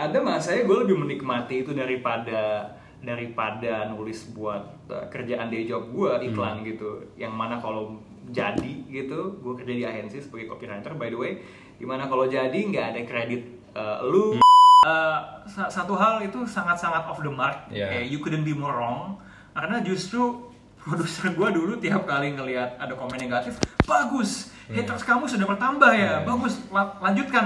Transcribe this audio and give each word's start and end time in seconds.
ada 0.00 0.18
masanya 0.18 0.64
gue 0.64 0.76
lebih 0.88 0.96
menikmati 0.96 1.60
itu 1.60 1.76
daripada 1.76 2.64
daripada 3.00 3.88
nulis 3.92 4.32
buat 4.32 4.60
uh, 4.88 5.04
kerjaan 5.12 5.52
day 5.52 5.68
job 5.68 5.92
gue 5.92 6.10
iklan 6.24 6.64
gitu. 6.64 7.04
Yang 7.20 7.34
mana 7.36 7.60
kalau 7.60 8.00
jadi 8.32 8.72
gitu 8.88 9.36
gue 9.40 9.52
kerja 9.56 9.74
di 9.76 9.84
agensi 9.84 10.24
sebagai 10.24 10.48
copywriter 10.48 10.96
by 10.96 11.12
the 11.12 11.18
way 11.18 11.32
di 11.76 11.84
mana 11.84 12.08
kalau 12.08 12.24
jadi 12.24 12.54
nggak 12.56 12.86
ada 12.96 13.00
kredit 13.04 13.42
uh, 13.76 14.00
lu 14.04 14.40
Uh, 14.80 15.44
sa- 15.44 15.68
satu 15.68 15.92
hal 15.92 16.24
itu 16.24 16.40
sangat-sangat 16.48 17.04
off 17.04 17.20
the 17.20 17.28
mark. 17.28 17.68
Yeah. 17.68 18.00
Eh, 18.00 18.08
you 18.08 18.16
couldn't 18.16 18.48
be 18.48 18.56
more 18.56 18.72
wrong. 18.72 19.20
Karena 19.52 19.84
justru 19.84 20.40
produser 20.80 21.36
gue 21.36 21.48
dulu 21.52 21.76
tiap 21.76 22.08
kali 22.08 22.32
ngelihat 22.32 22.80
ada 22.80 22.96
komen 22.96 23.20
negatif 23.20 23.60
bagus 23.84 24.48
haters 24.72 25.04
kamu 25.04 25.28
sudah 25.28 25.44
bertambah 25.44 25.92
ya 25.92 26.24
bagus 26.24 26.64
la- 26.72 26.96
lanjutkan 26.96 27.44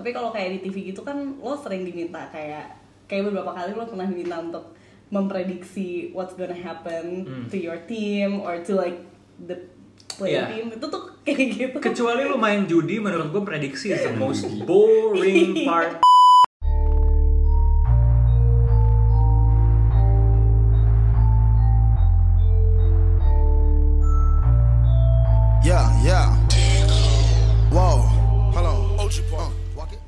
Tapi 0.00 0.10
kalau 0.10 0.32
kayak 0.32 0.56
di 0.56 0.64
TV 0.64 0.90
gitu 0.90 1.04
kan 1.04 1.12
lo 1.36 1.52
sering 1.54 1.84
diminta 1.84 2.24
kayak 2.32 2.72
kayak 3.04 3.28
beberapa 3.28 3.52
kali 3.52 3.76
lo 3.76 3.84
pernah 3.84 4.08
diminta 4.08 4.40
untuk 4.40 4.72
memprediksi 5.10 6.08
what's 6.10 6.32
gonna 6.32 6.56
happen 6.56 7.20
to 7.46 7.56
your 7.56 7.76
team 7.84 8.40
or 8.40 8.56
to 8.58 8.72
like 8.72 8.96
the 9.38 9.60
play 10.10 10.32
Iya. 10.32 10.48
team. 10.48 10.72
Itu 10.72 10.88
tuh 10.88 11.02
kayak 11.28 11.46
gitu. 11.52 11.76
kecuali 11.78 12.24
lu 12.24 12.34
main 12.34 12.64
judi 12.64 12.96
menurut 12.96 13.28
gue 13.28 13.42
prediksi 13.44 13.92
is 13.92 14.00
the 14.00 14.14
most 14.14 14.48
boring 14.64 15.52
part 15.68 16.00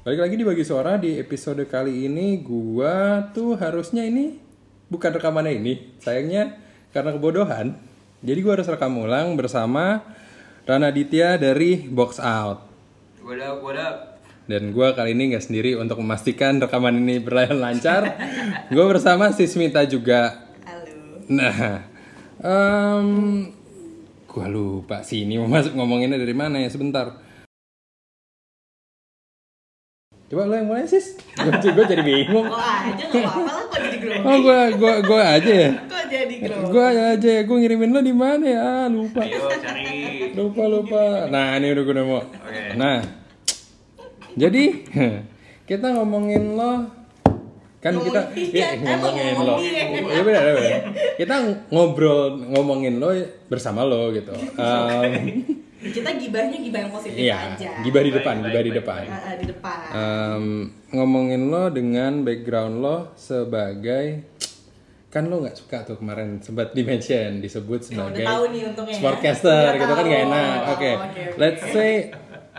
Balik 0.02 0.18
lagi 0.18 0.34
di 0.34 0.42
bagi 0.42 0.66
suara 0.66 0.98
di 0.98 1.14
episode 1.14 1.62
kali 1.70 2.10
ini 2.10 2.42
gua 2.42 3.30
tuh 3.30 3.54
harusnya 3.54 4.02
ini 4.02 4.34
bukan 4.90 5.14
rekamannya 5.14 5.62
ini. 5.62 5.94
Sayangnya 6.02 6.58
karena 6.90 7.14
kebodohan. 7.14 7.78
Jadi 8.18 8.38
gua 8.42 8.58
harus 8.58 8.66
rekam 8.66 8.98
ulang 8.98 9.38
bersama 9.38 10.02
Rana 10.66 10.90
Ditya 10.90 11.38
dari 11.38 11.86
Box 11.86 12.18
Out. 12.18 12.66
wadah 13.22 13.62
wadah 13.62 14.18
Dan 14.50 14.74
gua 14.74 14.90
kali 14.98 15.14
ini 15.14 15.38
nggak 15.38 15.46
sendiri 15.46 15.78
untuk 15.78 16.02
memastikan 16.02 16.58
rekaman 16.58 16.98
ini 16.98 17.22
berjalan 17.22 17.62
lancar. 17.62 18.02
Gua 18.74 18.90
bersama 18.90 19.30
Sismita 19.30 19.86
juga. 19.86 20.50
Halo. 20.66 21.22
Nah, 21.30 21.78
em 22.42 23.06
gua 24.26 24.50
lupa 24.50 25.06
sih 25.06 25.22
ini 25.22 25.38
mau 25.38 25.46
masuk 25.46 25.78
ngomonginnya 25.78 26.18
dari 26.18 26.34
mana 26.34 26.58
ya 26.58 26.66
sebentar. 26.66 27.21
Coba 30.32 30.48
lo 30.48 30.56
yang 30.56 30.64
mulai 30.64 30.88
sis. 30.88 31.20
Gue 31.36 31.84
jadi 31.84 32.00
bingung. 32.00 32.48
Lo 32.48 32.56
aja 32.56 33.04
gak 33.04 33.20
apa-apa 33.20 33.52
lah 33.52 33.64
kok 33.68 33.78
jadi 33.84 33.96
grogi. 34.00 34.24
Oh 34.24 34.36
gua 34.40 34.60
gua 34.80 34.94
gua 35.04 35.22
aja 35.36 35.52
ya. 35.52 35.70
Kok 35.76 36.04
jadi 36.08 36.34
grogi? 36.40 36.68
Gua 36.72 36.86
aja 36.88 37.32
gua 37.44 37.56
ngirimin 37.60 37.90
lo 37.92 38.00
di 38.00 38.14
mana 38.16 38.44
ya? 38.48 38.60
Ah, 38.64 38.86
lupa. 38.88 39.20
ayo 39.28 39.44
cari 39.60 39.84
Lupa 40.32 40.62
lupa. 40.72 41.28
Nah, 41.28 41.60
ini 41.60 41.76
udah 41.76 41.84
gue 41.84 41.94
nemu. 42.00 42.16
Oke. 42.16 42.62
Nah. 42.80 43.04
Jadi 44.32 44.64
kita 45.68 45.86
ngomongin 46.00 46.56
lo 46.56 46.72
kan 47.84 47.92
kita 47.98 48.32
eh, 48.32 48.80
ngomongin 48.80 49.24
ngomong 49.36 49.44
lo. 49.44 49.56
Iya 49.60 50.22
benar 50.24 50.42
benar. 50.48 50.80
Kita 51.20 51.34
ngobrol 51.68 52.40
ngomongin 52.56 52.96
lo 52.96 53.12
bersama 53.52 53.84
lo 53.84 54.08
gitu. 54.16 54.32
Em, 54.56 55.44
Kita 55.84 56.10
gibahnya 56.14 56.56
gibah 56.56 56.80
yang 56.80 56.92
positif 56.92 57.18
iya, 57.18 57.38
aja. 57.52 57.82
gibah 57.82 58.00
di 58.00 58.08
Baik, 58.08 58.16
depan, 58.16 58.34
baik, 58.34 58.46
gibah 58.46 58.62
di 58.62 58.70
baik, 58.70 58.78
depan. 58.78 59.02
Ah, 59.02 59.18
ah, 59.18 59.34
di 59.34 59.46
depan. 59.46 59.78
Em, 59.90 60.46
ngomongin 60.90 61.42
lo 61.44 61.64
dengan 61.68 62.12
background 62.22 62.74
lo 62.78 62.96
sebagai 63.14 64.06
kan 65.08 65.26
lo 65.26 65.42
nggak 65.42 65.52
suka 65.54 65.84
tuh 65.84 65.96
kemarin 65.96 66.38
sempat 66.38 66.70
di 66.70 66.82
mention 66.82 67.36
disebut 67.38 67.84
Ya, 67.84 68.00
udah 68.00 68.08
sebagai 68.08 68.24
tahu 68.24 68.42
nih 68.48 68.60
ya. 68.62 68.70
sportcaster 68.94 69.68
gitu 69.74 69.92
kan 69.92 70.04
nggak 70.04 70.22
tahu. 70.22 70.30
enak. 70.30 70.58
Oke, 70.70 70.70
Oh, 70.88 70.94
oke, 70.96 70.96
oke. 71.04 71.24
let's 71.36 71.62
say 71.68 71.92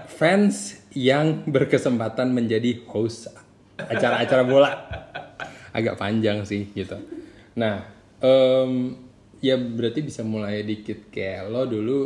fans 0.05 0.55
yang 0.91 1.25
berkesempatan 1.45 2.29
menjadi 2.29 2.83
host 2.85 3.31
acara-acara 3.75 4.43
bola 4.43 4.69
agak 5.71 5.95
panjang 5.95 6.43
sih 6.43 6.69
gitu. 6.71 6.93
Nah, 7.55 7.87
em, 8.19 8.99
ya 9.39 9.55
berarti 9.55 9.99
bisa 10.01 10.21
mulai 10.21 10.61
dikit 10.61 11.09
kayak 11.09 11.47
lo 11.47 11.65
dulu 11.65 11.99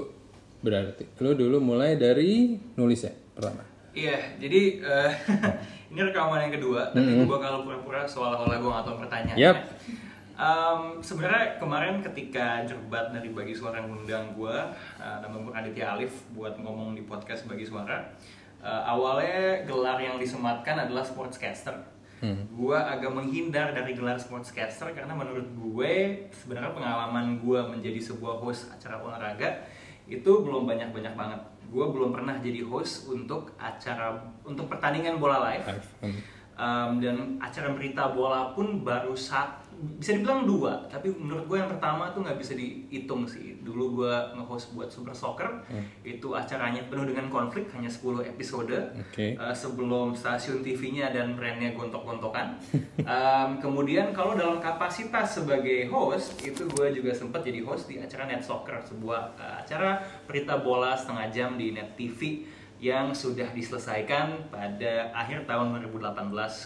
berarti 0.68 1.08
lo 1.18 1.32
dulu 1.32 1.58
mulai 1.58 1.96
dari 1.96 2.60
nulis 2.76 3.02
ya 3.02 3.14
pertama. 3.32 3.64
Iya, 3.92 4.20
jadi 4.38 4.62
eh, 4.78 5.12
ini 5.90 6.00
rekaman 6.04 6.38
yang 6.44 6.54
kedua, 6.54 6.92
tapi 6.92 7.18
gue 7.18 7.26
bakal 7.26 7.64
pura-pura 7.64 8.04
seolah-olah 8.04 8.60
gue 8.60 8.70
gak 8.70 8.86
tahu 8.86 8.98
pertanyaannya. 9.02 9.42
Yap. 9.42 9.58
Em, 10.38 10.82
Sebenarnya 11.00 11.58
kemarin 11.58 11.98
ketika 11.98 12.62
Jerbat 12.62 13.10
dari 13.10 13.34
Bagi 13.34 13.58
Suara 13.58 13.82
yang 13.82 13.90
mengundang 13.90 14.38
gue, 14.38 14.54
eh, 14.98 15.18
nama 15.18 15.34
gue 15.34 15.50
Aditya 15.50 15.98
Alif 15.98 16.14
buat 16.32 16.54
ngomong 16.56 16.94
di 16.94 17.02
podcast 17.04 17.48
Bagi 17.48 17.66
Suara. 17.66 18.06
eh, 18.58 18.84
awalnya 18.86 19.64
gelar 19.64 19.98
yang 19.98 20.18
disematkan 20.18 20.78
adalah 20.80 21.02
sportscaster. 21.02 21.78
Gue 22.50 22.74
agak 22.74 23.14
menghindar 23.14 23.70
dari 23.72 23.94
gelar 23.94 24.18
sportscaster 24.18 24.90
karena 24.90 25.14
menurut 25.14 25.46
gue 25.54 25.94
sebenarnya 26.34 26.74
pengalaman 26.74 27.38
gue 27.38 27.60
menjadi 27.64 28.02
sebuah 28.04 28.42
host 28.42 28.74
acara 28.74 28.98
olahraga 28.98 29.62
itu 30.08 30.32
belum 30.44 30.64
banyak-banyak 30.64 31.14
banget. 31.20 31.42
Gue 31.68 31.84
belum 31.92 32.16
pernah 32.16 32.40
jadi 32.40 32.64
host 32.64 33.12
untuk 33.12 33.52
acara 33.60 34.16
untuk 34.48 34.72
pertandingan 34.72 35.20
bola 35.20 35.52
live. 35.52 35.68
Um, 36.58 36.98
dan 36.98 37.38
acara 37.38 37.76
berita 37.76 38.16
bola 38.16 38.56
pun 38.56 38.82
baru 38.82 39.14
satu 39.14 39.67
bisa 39.98 40.18
dibilang 40.18 40.50
dua 40.50 40.90
tapi 40.90 41.14
menurut 41.14 41.46
gue 41.46 41.58
yang 41.62 41.70
pertama 41.70 42.10
tuh 42.10 42.26
nggak 42.26 42.38
bisa 42.42 42.58
dihitung 42.58 43.30
sih 43.30 43.62
dulu 43.62 44.02
gue 44.02 44.14
nge-host 44.34 44.74
buat 44.74 44.90
Super 44.90 45.14
Soccer 45.14 45.50
itu 46.02 46.34
acaranya 46.34 46.82
penuh 46.90 47.06
dengan 47.06 47.30
konflik 47.30 47.70
hanya 47.78 47.92
10 47.92 48.26
episode 48.26 48.78
Oke. 48.98 49.38
Uh, 49.38 49.54
sebelum 49.54 50.18
stasiun 50.18 50.66
TV-nya 50.66 51.14
dan 51.14 51.38
brandnya 51.38 51.74
gontok-gontokan 51.78 52.58
Um, 53.08 53.62
kemudian 53.62 54.12
kalau 54.12 54.36
dalam 54.36 54.60
kapasitas 54.60 55.40
sebagai 55.40 55.88
host 55.88 56.36
itu 56.44 56.68
gue 56.68 56.92
juga 56.92 57.16
sempat 57.16 57.40
jadi 57.46 57.64
host 57.64 57.88
di 57.88 58.02
acara 58.02 58.28
Net 58.28 58.44
Soccer 58.44 58.84
sebuah 58.84 59.38
uh, 59.38 59.64
acara 59.64 60.02
berita 60.28 60.60
bola 60.60 60.92
setengah 60.92 61.28
jam 61.32 61.50
di 61.56 61.72
Net 61.72 61.96
TV 61.96 62.44
yang 62.78 63.10
sudah 63.16 63.50
diselesaikan 63.54 64.54
pada 64.54 65.10
akhir 65.16 65.50
tahun 65.50 65.82
2018 65.90 66.14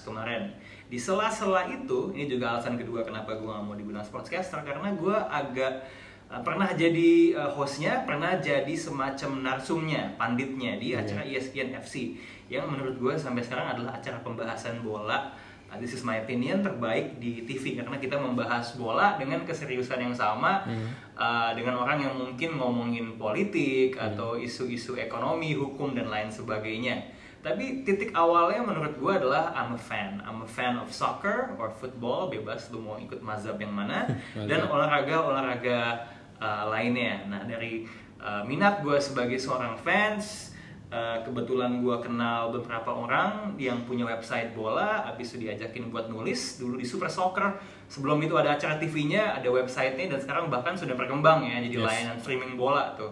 kemarin. 0.03 0.51
Di 0.91 1.00
sela-sela 1.00 1.72
itu, 1.72 2.12
ini 2.12 2.28
juga 2.28 2.52
alasan 2.52 2.75
kedua 2.75 3.07
kenapa 3.07 3.40
gue 3.40 3.47
gak 3.47 3.63
mau 3.63 3.79
dibilang 3.79 4.03
sportscaster 4.03 4.59
karena 4.68 4.91
gue 4.91 5.16
agak 5.16 5.88
uh, 6.28 6.44
pernah 6.44 6.68
jadi 6.75 7.31
uh, 7.31 7.47
hostnya, 7.47 8.03
pernah 8.03 8.35
jadi 8.44 8.75
semacam 8.75 9.40
narsumnya, 9.40 10.19
panditnya 10.19 10.75
di 10.75 10.91
acara 10.91 11.24
E 11.24 11.40
ESPN 11.40 11.79
FC 11.79 12.19
yang 12.52 12.68
menurut 12.68 13.00
gue 13.00 13.13
sampai 13.16 13.40
sekarang 13.40 13.72
adalah 13.72 14.03
acara 14.03 14.19
pembahasan 14.19 14.84
bola. 14.84 15.31
Uh, 15.72 15.79
this 15.79 15.96
is 15.96 16.03
my 16.03 16.19
opinion 16.19 16.59
terbaik 16.59 17.23
di 17.23 17.47
TV 17.47 17.79
karena 17.79 17.96
kita 17.96 18.19
membahas 18.19 18.75
bola 18.75 19.16
dengan 19.16 19.47
keseriusan 19.47 20.12
yang 20.12 20.12
sama 20.12 20.68
uh, 21.16 21.56
dengan 21.56 21.79
orang 21.79 22.03
yang 22.03 22.19
mungkin 22.19 22.59
ngomongin 22.59 23.16
politik 23.16 23.96
atau 23.96 24.35
isu-isu 24.35 25.00
ekonomi, 25.00 25.56
hukum 25.56 25.96
dan 25.96 26.12
lain 26.12 26.28
sebagainya. 26.28 27.21
Tapi 27.41 27.81
titik 27.81 28.13
awalnya 28.13 28.62
menurut 28.62 28.94
gue 29.02 29.13
adalah 29.18 29.50
I'm 29.57 29.74
a 29.74 29.81
fan. 29.81 30.22
I'm 30.22 30.46
a 30.46 30.50
fan 30.50 30.78
of 30.78 30.94
soccer 30.94 31.57
or 31.57 31.74
football, 31.74 32.29
bebas 32.29 32.69
lu 32.69 32.85
mau 32.85 33.02
ikut 33.02 33.18
mazhab 33.25 33.57
yang 33.57 33.74
mana 33.74 34.06
dan 34.50 34.69
olahraga-olahraga 34.69 36.06
uh, 36.38 36.69
lainnya. 36.69 37.25
Nah 37.25 37.41
dari 37.41 37.90
uh, 38.22 38.46
minat 38.46 38.85
gue 38.85 38.97
sebagai 39.02 39.41
seorang 39.41 39.74
fans 39.81 40.50
Uh, 40.91 41.24
kebetulan 41.24 41.79
gue 41.79 41.96
kenal 42.03 42.52
beberapa 42.52 42.91
orang 42.91 43.56
yang 43.56 43.79
punya 43.88 44.03
website 44.03 44.52
bola, 44.52 45.07
habis 45.07 45.31
itu 45.31 45.47
diajakin 45.47 45.88
buat 45.88 46.12
nulis 46.12 46.59
dulu 46.59 46.76
di 46.76 46.84
Super 46.84 47.08
Soccer. 47.08 47.47
Sebelum 47.88 48.20
itu 48.20 48.35
ada 48.35 48.59
acara 48.59 48.76
TV-nya, 48.76 49.40
ada 49.40 49.47
websitenya 49.47 50.11
dan 50.11 50.20
sekarang 50.20 50.52
bahkan 50.52 50.76
sudah 50.76 50.99
berkembang 50.99 51.47
ya 51.47 51.64
jadi 51.64 51.79
Yes. 51.79 51.88
layanan 51.88 52.17
streaming 52.20 52.59
bola 52.59 52.91
tuh. 52.99 53.08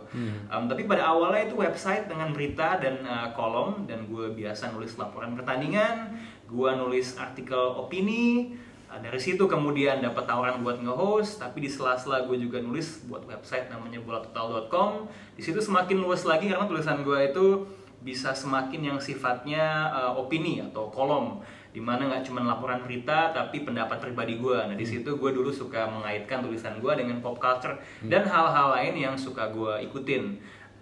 Um, 0.52 0.68
tapi 0.68 0.92
pada 0.92 1.08
awalnya 1.08 1.48
itu 1.48 1.56
website 1.56 2.12
dengan 2.12 2.36
berita 2.36 2.84
dan 2.84 3.00
uh, 3.08 3.32
kolom 3.32 3.88
dan 3.88 4.12
gue 4.12 4.28
biasa 4.36 4.76
nulis 4.76 5.00
laporan 5.00 5.40
pertandingan, 5.40 6.20
gue 6.52 6.70
nulis 6.76 7.16
artikel 7.16 7.80
opini. 7.80 8.60
Uh, 8.90 8.98
dari 8.98 9.22
situ 9.22 9.46
kemudian 9.46 10.02
dapat 10.02 10.26
tawaran 10.26 10.66
buat 10.66 10.82
nge-host, 10.82 11.38
tapi 11.38 11.62
di 11.62 11.70
sela-sela 11.70 12.26
gue 12.26 12.42
juga 12.42 12.58
nulis 12.58 13.06
buat 13.06 13.22
website 13.30 13.70
namanya 13.70 14.02
bolatotal.com. 14.02 15.06
Di 15.38 15.46
situ 15.46 15.62
semakin 15.62 16.02
luas 16.02 16.26
lagi 16.26 16.50
karena 16.50 16.66
tulisan 16.66 17.06
gue 17.06 17.20
itu 17.30 17.70
bisa 18.02 18.32
semakin 18.32 18.96
yang 18.96 19.00
sifatnya 19.00 19.92
uh, 19.92 20.16
opini 20.16 20.64
atau 20.64 20.88
kolom 20.88 21.44
di 21.70 21.78
mana 21.84 22.10
nggak 22.10 22.26
cuma 22.26 22.42
laporan 22.42 22.82
berita 22.82 23.30
tapi 23.30 23.62
pendapat 23.62 24.02
pribadi 24.02 24.42
gue 24.42 24.58
nah 24.58 24.74
di 24.74 24.88
situ 24.88 25.20
gue 25.20 25.32
dulu 25.36 25.54
suka 25.54 25.86
mengaitkan 25.86 26.42
tulisan 26.42 26.82
gue 26.82 26.90
dengan 26.98 27.22
pop 27.22 27.38
culture 27.38 27.78
dan 28.02 28.26
hal-hal 28.26 28.74
lain 28.74 28.96
yang 28.98 29.16
suka 29.20 29.52
gue 29.54 29.86
ikutin. 29.86 30.40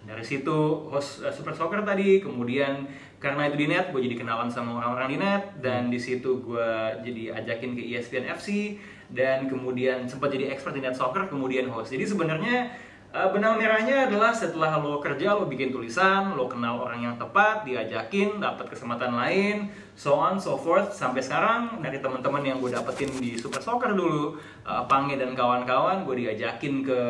Dari 0.08 0.24
situ 0.24 0.88
host 0.88 1.26
uh, 1.26 1.34
Super 1.34 1.52
Soccer 1.52 1.82
tadi 1.84 2.22
kemudian 2.22 2.86
karena 3.18 3.50
itu 3.50 3.56
di 3.58 3.66
net 3.66 3.90
gue 3.90 3.98
jadi 3.98 4.14
kenalan 4.14 4.46
sama 4.46 4.78
orang-orang 4.78 5.08
di 5.10 5.18
net 5.18 5.42
dan 5.58 5.90
di 5.90 5.98
situ 5.98 6.38
gue 6.38 6.70
jadi 7.02 7.34
ajakin 7.42 7.74
ke 7.74 7.82
ESPN 7.94 8.30
FC 8.38 8.78
dan 9.10 9.50
kemudian 9.50 10.06
sempat 10.06 10.30
jadi 10.30 10.54
expert 10.54 10.78
di 10.78 10.82
net 10.86 10.94
soccer 10.94 11.26
kemudian 11.26 11.66
host. 11.66 11.90
Jadi 11.90 12.06
sebenarnya 12.06 12.70
uh, 13.10 13.28
benang 13.34 13.58
merahnya 13.58 14.06
adalah 14.06 14.30
setelah 14.30 14.78
lo 14.78 15.02
kerja 15.02 15.34
lo 15.34 15.50
bikin 15.50 15.74
tulisan 15.74 16.38
lo 16.38 16.46
kenal 16.46 16.78
orang 16.78 17.10
yang 17.10 17.14
tepat 17.18 17.66
diajakin 17.66 18.38
dapat 18.38 18.70
kesempatan 18.70 19.10
lain 19.10 19.66
so 19.98 20.14
on 20.14 20.38
so 20.38 20.54
forth. 20.54 20.94
Sampai 20.94 21.18
sekarang 21.18 21.82
dari 21.82 21.98
teman-teman 21.98 22.46
yang 22.46 22.62
gue 22.62 22.70
dapetin 22.70 23.10
di 23.18 23.34
Super 23.34 23.58
Soccer 23.58 23.98
dulu 23.98 24.38
uh, 24.62 24.86
Pange 24.86 25.18
dan 25.18 25.34
kawan-kawan 25.34 26.06
gue 26.06 26.22
diajakin 26.22 26.86
ke 26.86 27.00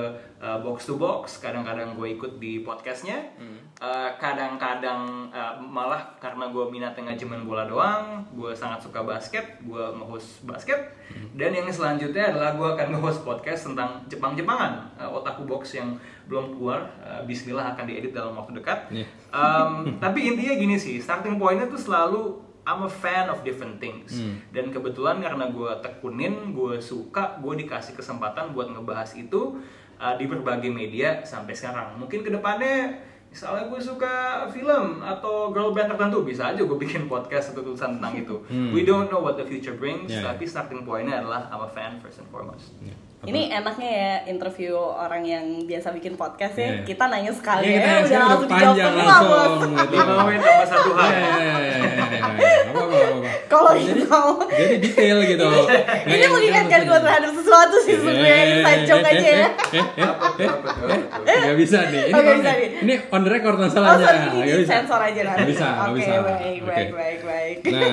uh, 0.40 0.56
box 0.64 0.88
to 0.88 0.96
box. 0.96 1.36
Kadang-kadang 1.42 2.00
gue 2.00 2.16
ikut 2.16 2.40
di 2.40 2.64
podcastnya 2.64 3.34
Uh, 3.78 4.10
kadang-kadang 4.18 5.30
uh, 5.30 5.54
malah 5.62 6.02
karena 6.18 6.50
gue 6.50 6.66
minatnya 6.66 6.98
nggak 6.98 7.20
cuman 7.22 7.46
bola 7.46 7.62
doang 7.62 8.26
gue 8.34 8.50
sangat 8.50 8.82
suka 8.82 9.06
basket 9.06 9.62
gue 9.62 9.84
nge-host 9.94 10.42
basket. 10.42 10.90
Dan 11.38 11.54
yang 11.54 11.70
selanjutnya 11.70 12.34
adalah 12.34 12.58
gue 12.58 12.68
akan 12.74 12.98
nge-host 12.98 13.22
podcast 13.22 13.70
tentang 13.70 14.02
Jepang-Jepangan 14.10 14.98
uh, 14.98 15.06
otaku 15.14 15.46
box 15.46 15.78
yang 15.78 15.94
belum 16.26 16.58
keluar. 16.58 16.90
Uh, 16.98 17.22
Bismillah 17.22 17.78
akan 17.78 17.86
diedit 17.86 18.10
dalam 18.10 18.34
waktu 18.34 18.58
dekat. 18.58 18.90
Iya. 18.90 19.06
Um, 19.30 19.86
tapi 20.02 20.26
intinya 20.26 20.58
gini 20.58 20.74
sih 20.74 20.98
starting 20.98 21.38
pointnya 21.38 21.70
tuh 21.70 21.78
selalu 21.78 22.48
I'm 22.66 22.82
a 22.82 22.90
fan 22.90 23.30
of 23.30 23.46
different 23.46 23.78
things. 23.78 24.10
Dan 24.50 24.74
kebetulan 24.74 25.22
karena 25.22 25.54
gue 25.54 25.72
tekunin 25.86 26.50
gue 26.50 26.82
suka 26.82 27.38
gue 27.38 27.62
dikasih 27.62 27.94
kesempatan 27.94 28.52
buat 28.52 28.74
ngebahas 28.74 29.14
itu 29.14 29.56
uh, 30.02 30.14
di 30.18 30.26
berbagai 30.26 30.68
media 30.68 31.22
sampai 31.22 31.54
sekarang. 31.54 31.96
Mungkin 31.96 32.26
ke 32.26 32.30
depannya 32.34 32.98
misalnya 33.38 33.70
gue 33.70 33.78
suka 33.78 34.14
film 34.50 34.98
atau 34.98 35.54
girl 35.54 35.70
band 35.70 35.94
tertentu. 35.94 36.26
Bisa 36.26 36.50
aja 36.50 36.58
gue 36.58 36.74
bikin 36.74 37.06
podcast 37.06 37.54
atau 37.54 37.62
tulisan 37.62 38.02
tentang 38.02 38.18
itu. 38.18 38.34
We 38.50 38.82
don't 38.82 39.06
know 39.06 39.22
what 39.22 39.38
the 39.38 39.46
future 39.46 39.78
brings 39.78 40.10
Yeah. 40.10 40.26
tapi 40.26 40.42
starting 40.42 40.82
pointnya 40.82 41.22
adalah 41.22 41.46
I'm 41.54 41.62
a 41.62 41.70
fan 41.70 42.02
first 42.02 42.18
and 42.18 42.26
foremost 42.34 42.74
Ini 43.18 43.50
enaknya 43.52 43.90
ya 43.90 44.12
interview 44.26 44.72
orang 44.78 45.26
yang 45.26 45.42
biasa 45.66 45.90
bikin 45.90 46.14
podcast 46.14 46.54
ya. 46.54 46.70
Iya. 46.70 46.86
Kita 46.86 47.04
nanya 47.06 47.32
sekali 47.32 47.66
Iya, 47.66 47.74
kita 47.74 47.82
ya, 47.82 47.98
udah 47.98 48.18
langsung 48.22 48.46
dijawab 48.46 48.62
panjang 48.70 48.92
semua, 48.94 49.16
Bos. 49.18 49.34
langsung 49.34 49.72
gitu. 49.74 49.94
lima 49.98 50.14
menit 50.22 50.40
tambah 50.40 50.66
satu 50.68 50.90
hal 50.92 51.02
Iya, 51.02 51.18
iya, 51.18 51.26
iya, 51.26 51.56
iya, 51.58 51.58
iya, 51.58 52.06
iya. 52.38 53.32
Kalau 53.48 53.72
Jadi- 53.72 53.86
gitu 53.90 54.04
mau. 54.06 54.30
Jadi 54.46 54.74
detail 54.78 55.18
gitu. 55.24 55.46
Ini 56.06 56.26
mengingatkan 56.28 56.80
gue 56.84 56.98
terhadap 57.00 57.30
sesuatu 57.32 57.76
sih 57.80 57.94
sebenarnya 57.96 58.36
ini 58.38 58.54
side 58.60 58.84
joke 58.86 59.08
aja 59.08 59.28
ya. 59.34 59.48
Gak 61.26 61.56
bisa 61.58 61.78
nih. 61.84 62.02
Ini, 62.04 62.14
Oh, 62.14 62.20
nggak 62.20 62.30
on- 62.30 62.38
bisa 62.38 62.52
ini 62.78 62.94
on 63.10 63.20
the 63.20 63.30
record 63.30 63.56
Oh 63.56 63.60
masalahnya. 63.60 63.98
sorry, 64.00 64.18
ini 64.20 64.38
Nggak 64.38 64.60
bisa. 64.60 64.72
sensor 64.76 65.00
aja 65.00 65.20
nanti. 65.22 65.34
Nggak 65.34 65.48
bisa, 65.48 65.66
nggak 65.66 65.82
Oke, 65.84 65.96
bisa. 65.98 66.12
baik, 66.14 66.28
Oke. 66.56 66.68
baik, 66.68 66.90
baik, 66.94 67.18
baik. 67.24 67.56
Nah, 67.66 67.90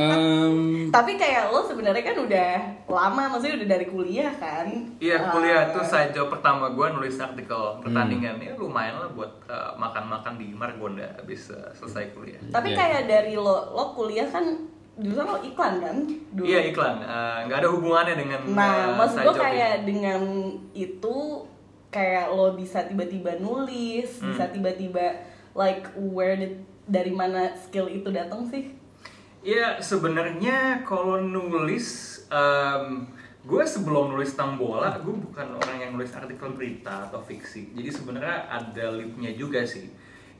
em, 0.04 0.56
Tapi 0.90 1.10
kayak 1.16 1.42
lo 1.48 1.60
sebenarnya 1.62 2.04
kan 2.04 2.16
udah 2.20 2.50
lama, 2.86 3.22
maksudnya 3.28 3.54
udah 3.56 3.68
dari 3.68 3.86
kuliah 3.86 4.32
kan? 4.32 4.59
Iya 4.96 5.16
Eh, 5.16 5.20
kuliah 5.28 5.62
tuh 5.68 5.80
side 5.80 6.10
job 6.10 6.28
pertama 6.28 6.68
gue 6.68 6.86
nulis 6.90 7.16
artikel 7.16 7.78
pertandingan 7.78 8.36
ya 8.36 8.52
lumayan 8.54 8.96
lah 8.96 9.10
buat 9.10 9.32
uh, 9.46 9.72
makan-makan 9.74 10.34
di 10.34 10.50
Margonda 10.50 11.06
habis 11.14 11.48
uh, 11.48 11.70
selesai 11.70 12.10
kuliah. 12.10 12.40
Tapi 12.48 12.70
Iya. 12.70 12.76
kayak 12.76 13.02
dari 13.06 13.34
lo, 13.34 13.70
lo 13.70 13.92
kuliah 13.92 14.24
kan 14.24 14.44
jurusan 14.94 15.26
lo 15.26 15.38
iklan 15.40 15.74
kan? 15.78 15.96
Dulu. 16.30 16.44
Iya 16.44 16.60
iklan 16.68 16.96
uh, 17.00 17.38
nggak 17.44 17.58
ada 17.58 17.68
hubungannya 17.68 18.14
dengan 18.14 18.40
Nah, 18.50 18.74
uh, 18.86 18.98
maksud 18.98 19.18
gue 19.22 19.34
kayak 19.34 19.72
ini. 19.74 19.86
dengan 19.86 20.20
itu 20.72 21.16
kayak 21.88 22.26
lo 22.28 22.54
bisa 22.54 22.84
tiba-tiba 22.84 23.34
nulis, 23.36 24.20
Hmm. 24.20 24.30
bisa 24.30 24.46
tiba-tiba 24.46 25.26
like 25.52 25.82
where 25.96 26.34
did 26.34 26.62
dari 26.84 27.10
mana 27.10 27.50
skill 27.56 27.86
itu 27.86 28.10
datang 28.10 28.42
sih? 28.44 28.74
Iya 29.40 29.80
sebenarnya 29.80 30.84
kalau 30.84 31.16
nulis 31.16 32.18
gue 33.40 33.64
sebelum 33.64 34.12
nulis 34.12 34.36
tentang 34.36 34.60
bola 34.60 35.00
gue 35.00 35.14
bukan 35.16 35.56
orang 35.56 35.76
yang 35.80 35.90
nulis 35.96 36.12
artikel 36.12 36.52
berita 36.52 37.08
atau 37.08 37.24
fiksi. 37.24 37.72
Jadi 37.72 37.88
sebenarnya 37.88 38.52
ada 38.52 38.92
lipnya 38.92 39.32
juga 39.32 39.64
sih. 39.64 39.88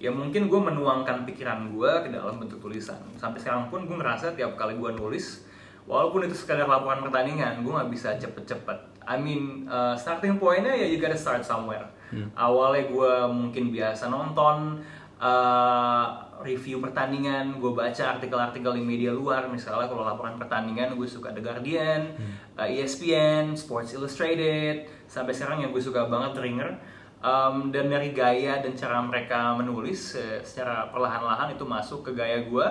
Ya 0.01 0.13
mungkin 0.13 0.49
gue 0.49 0.61
menuangkan 0.61 1.25
pikiran 1.29 1.73
gue 1.73 1.91
ke 2.05 2.09
dalam 2.13 2.41
bentuk 2.41 2.61
tulisan. 2.61 3.01
Sampai 3.17 3.41
sekarang 3.41 3.73
pun 3.73 3.89
gue 3.89 3.97
ngerasa 3.97 4.37
tiap 4.37 4.57
kali 4.57 4.77
gue 4.77 4.91
nulis 4.97 5.45
walaupun 5.89 6.29
itu 6.29 6.37
sekadar 6.37 6.69
laporan 6.69 7.01
pertandingan 7.01 7.65
gue 7.65 7.73
nggak 7.73 7.91
bisa 7.93 8.17
cepet-cepet. 8.21 8.79
I 9.09 9.17
mean 9.17 9.65
uh, 9.67 9.97
starting 9.97 10.37
pointnya 10.37 10.77
ya 10.77 10.87
you 10.87 11.01
gotta 11.01 11.17
start 11.17 11.41
somewhere. 11.41 11.89
Awalnya 12.37 12.91
gue 12.91 13.13
mungkin 13.33 13.71
biasa 13.71 14.11
nonton 14.11 14.83
uh, 15.23 16.30
review 16.41 16.81
pertandingan, 16.81 17.61
gue 17.61 17.73
baca 17.73 18.17
artikel-artikel 18.17 18.73
di 18.77 18.83
media 18.85 19.13
luar, 19.13 19.49
misalnya 19.49 19.87
kalau 19.87 20.05
laporan 20.05 20.41
pertandingan 20.41 20.97
gue 20.97 21.09
suka 21.09 21.31
The 21.31 21.43
Guardian, 21.45 22.17
uh, 22.57 22.69
ESPN, 22.69 23.53
Sports 23.57 23.93
Illustrated, 23.97 24.89
sampai 25.07 25.33
sekarang 25.37 25.65
yang 25.65 25.71
gue 25.71 25.83
suka 25.83 26.09
banget 26.09 26.41
Ringer. 26.41 26.73
Um, 27.21 27.69
dan 27.69 27.93
dari 27.93 28.17
gaya 28.17 28.65
dan 28.65 28.73
cara 28.73 28.97
mereka 29.05 29.53
menulis 29.53 30.17
eh, 30.17 30.41
secara 30.41 30.89
perlahan-lahan 30.89 31.53
itu 31.53 31.69
masuk 31.69 32.01
ke 32.01 32.17
gaya 32.17 32.49
gue 32.49 32.65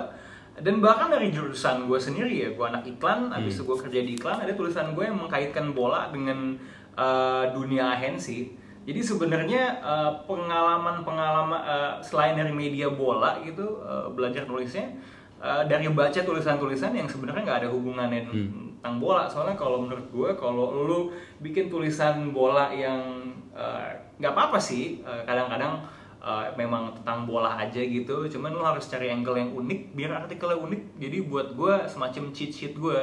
dan 0.60 0.84
bahkan 0.84 1.08
dari 1.08 1.32
jurusan 1.32 1.88
gue 1.88 2.00
sendiri 2.00 2.34
ya 2.34 2.50
gue 2.52 2.66
anak 2.68 2.84
iklan 2.90 3.32
habis 3.32 3.56
itu 3.56 3.64
gue 3.64 3.78
kerja 3.80 4.00
di 4.04 4.12
iklan 4.20 4.44
ada 4.44 4.54
tulisan 4.58 4.92
gue 4.92 5.08
yang 5.08 5.22
mengkaitkan 5.22 5.72
bola 5.72 6.12
dengan 6.12 6.60
uh, 7.00 7.48
dunia 7.56 7.96
ahensi 7.96 8.59
jadi 8.88 9.02
sebenarnya 9.04 9.64
uh, 9.84 10.12
pengalaman-pengalaman 10.24 11.62
uh, 11.62 11.94
selain 12.00 12.40
dari 12.40 12.54
media 12.54 12.88
bola 12.88 13.38
gitu 13.44 13.84
uh, 13.84 14.08
belajar 14.12 14.48
nulisnya 14.48 14.96
dari 15.40 15.88
baca 15.88 16.20
tulisan-tulisan 16.20 16.92
yang 16.92 17.08
sebenarnya 17.08 17.48
nggak 17.48 17.60
ada 17.64 17.70
hubungannya 17.72 18.28
tentang 18.28 19.00
bola. 19.00 19.24
Soalnya 19.24 19.56
kalau 19.56 19.88
menurut 19.88 20.12
gue 20.12 20.30
kalau 20.36 20.84
lu 20.84 21.16
bikin 21.40 21.72
tulisan 21.72 22.36
bola 22.36 22.68
yang 22.76 23.24
uh, 23.56 23.88
nggak 24.20 24.36
apa-apa 24.36 24.60
sih 24.60 25.00
kadang-kadang 25.24 25.80
uh, 26.20 26.52
memang 26.60 26.92
tentang 26.92 27.24
bola 27.24 27.56
aja 27.56 27.80
gitu. 27.80 28.28
Cuman 28.28 28.52
lu 28.52 28.64
harus 28.64 28.92
cari 28.92 29.08
angle 29.16 29.40
yang 29.40 29.56
unik 29.56 29.96
biar 29.96 30.28
artikelnya 30.28 30.60
unik. 30.60 30.82
Jadi 31.00 31.18
buat 31.24 31.56
gue 31.56 31.88
semacam 31.88 32.24
cheat 32.36 32.52
sheet 32.52 32.76
gue 32.76 33.00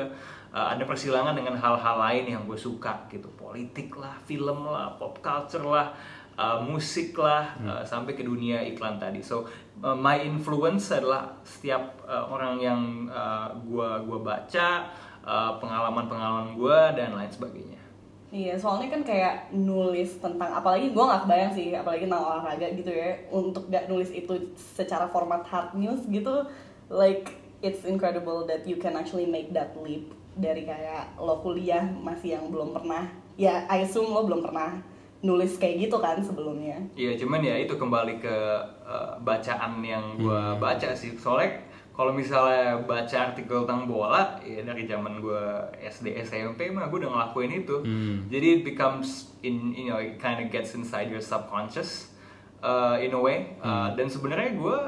uh, 0.53 0.75
ada 0.75 0.85
persilangan 0.87 1.35
dengan 1.35 1.55
hal-hal 1.57 1.97
lain 1.99 2.25
yang 2.37 2.43
gue 2.47 2.59
suka 2.59 3.09
gitu. 3.09 3.31
Politik 3.35 3.95
lah 3.97 4.15
film 4.27 4.67
lah 4.67 4.95
pop 4.99 5.19
culture 5.25 5.65
lah 5.65 5.95
uh, 6.37 6.61
musik 6.61 7.17
lah 7.17 7.57
uh, 7.65 7.83
sampai 7.83 8.13
ke 8.15 8.23
dunia 8.23 8.61
iklan 8.63 9.01
tadi. 9.01 9.25
So 9.25 9.49
uh, 9.81 9.97
my 9.97 10.21
influence 10.21 10.93
adalah 10.93 11.35
setiap 11.43 12.05
uh, 12.05 12.29
orang 12.29 12.61
yang 12.61 12.81
uh, 13.09 13.51
gue 13.65 13.89
gua 14.05 14.19
baca 14.21 14.87
uh, 15.25 15.57
pengalaman-pengalaman 15.59 16.55
gue 16.55 16.79
dan 16.95 17.17
lain 17.17 17.33
sebagainya. 17.33 17.81
Iya, 18.27 18.59
soalnya 18.59 18.91
kan 18.91 19.03
kayak 19.07 19.55
nulis 19.55 20.19
tentang 20.19 20.51
apalagi 20.51 20.91
gue 20.91 20.99
nggak 20.99 21.23
kebayang 21.25 21.53
sih, 21.55 21.71
apalagi 21.73 22.11
tentang 22.11 22.27
olahraga 22.27 22.67
gitu 22.75 22.91
ya, 22.91 23.15
untuk 23.31 23.71
gak 23.71 23.87
nulis 23.87 24.11
itu 24.11 24.51
secara 24.59 25.07
format 25.07 25.47
hard 25.47 25.79
news 25.79 26.03
gitu, 26.11 26.43
like 26.91 27.39
it's 27.63 27.87
incredible 27.87 28.43
that 28.43 28.67
you 28.67 28.77
can 28.83 28.99
actually 28.99 29.31
make 29.31 29.55
that 29.55 29.73
leap 29.79 30.11
dari 30.37 30.69
kayak 30.69 31.17
lo 31.17 31.41
kuliah 31.41 31.83
masih 31.83 32.37
yang 32.37 32.53
belum 32.53 32.77
pernah, 32.77 33.09
ya 33.41 33.65
I 33.67 33.89
assume 33.89 34.13
lo 34.13 34.29
belum 34.29 34.45
pernah 34.45 34.77
nulis 35.25 35.57
kayak 35.57 35.89
gitu 35.89 35.97
kan 35.99 36.21
sebelumnya. 36.21 36.77
Iya, 36.93 37.17
cuman 37.17 37.41
ya 37.41 37.57
itu 37.57 37.75
kembali 37.75 38.21
ke 38.21 38.37
uh, 38.85 39.17
bacaan 39.25 39.81
yang 39.81 40.21
gue 40.21 40.43
baca 40.61 40.93
sih. 40.93 41.17
Soalnya 41.17 41.65
kalau 41.97 42.13
misalnya 42.13 42.85
baca 42.85 43.33
artikel 43.33 43.65
tentang 43.65 43.89
bola, 43.89 44.37
ya 44.45 44.61
dari 44.61 44.85
zaman 44.85 45.25
gue 45.25 45.43
SD 45.81 46.21
SMP 46.21 46.69
mah 46.69 46.93
gue 46.93 47.01
udah 47.01 47.11
ngelakuin 47.11 47.65
itu. 47.65 47.81
Jadi 48.29 48.61
it 48.61 48.63
becomes 48.63 49.33
in 49.41 49.73
you 49.73 49.89
know 49.89 49.97
it 49.97 50.21
kind 50.21 50.37
of 50.37 50.53
gets 50.53 50.77
inside 50.77 51.09
your 51.09 51.25
subconscious 51.25 52.13
uh, 52.61 53.01
in 53.01 53.17
a 53.17 53.21
way. 53.21 53.57
Uh, 53.65 53.97
Dan 53.97 54.13
sebenarnya 54.13 54.53
gue 54.53 54.79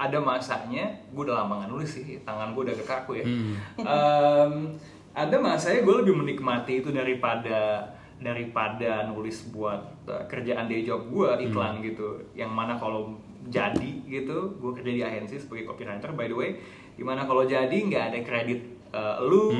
ada 0.00 0.16
masanya 0.16 0.88
gue 1.12 1.22
udah 1.28 1.44
lama 1.44 1.60
nggak 1.60 1.70
nulis 1.76 1.90
sih, 2.00 2.24
tangan 2.24 2.56
gue 2.56 2.62
udah 2.64 2.74
agak 2.74 2.88
kaku 2.88 3.20
ya. 3.20 3.24
Um, 3.84 4.72
ada 5.12 5.36
masanya 5.36 5.84
gue 5.84 5.94
lebih 6.00 6.16
menikmati 6.16 6.80
itu 6.80 6.88
daripada 6.88 7.84
daripada 8.16 9.04
nulis 9.12 9.52
buat 9.52 9.80
uh, 10.08 10.24
kerjaan 10.24 10.72
day 10.72 10.88
job 10.88 11.04
gue 11.12 11.28
iklan 11.44 11.84
gitu. 11.84 12.16
Yang 12.32 12.52
mana 12.56 12.80
kalau 12.80 13.20
jadi 13.48 13.92
gitu 14.08 14.56
gue 14.60 14.72
kerja 14.76 14.92
di 14.92 15.02
agensi 15.04 15.40
sebagai 15.40 15.72
copywriter 15.72 16.12
by 16.12 16.28
the 16.28 16.36
way 16.36 16.60
di 16.92 17.00
mana 17.00 17.24
kalau 17.24 17.48
jadi 17.48 17.72
nggak 17.72 18.04
ada 18.12 18.20
kredit 18.20 18.60
uh, 18.92 19.16
lu 19.24 19.56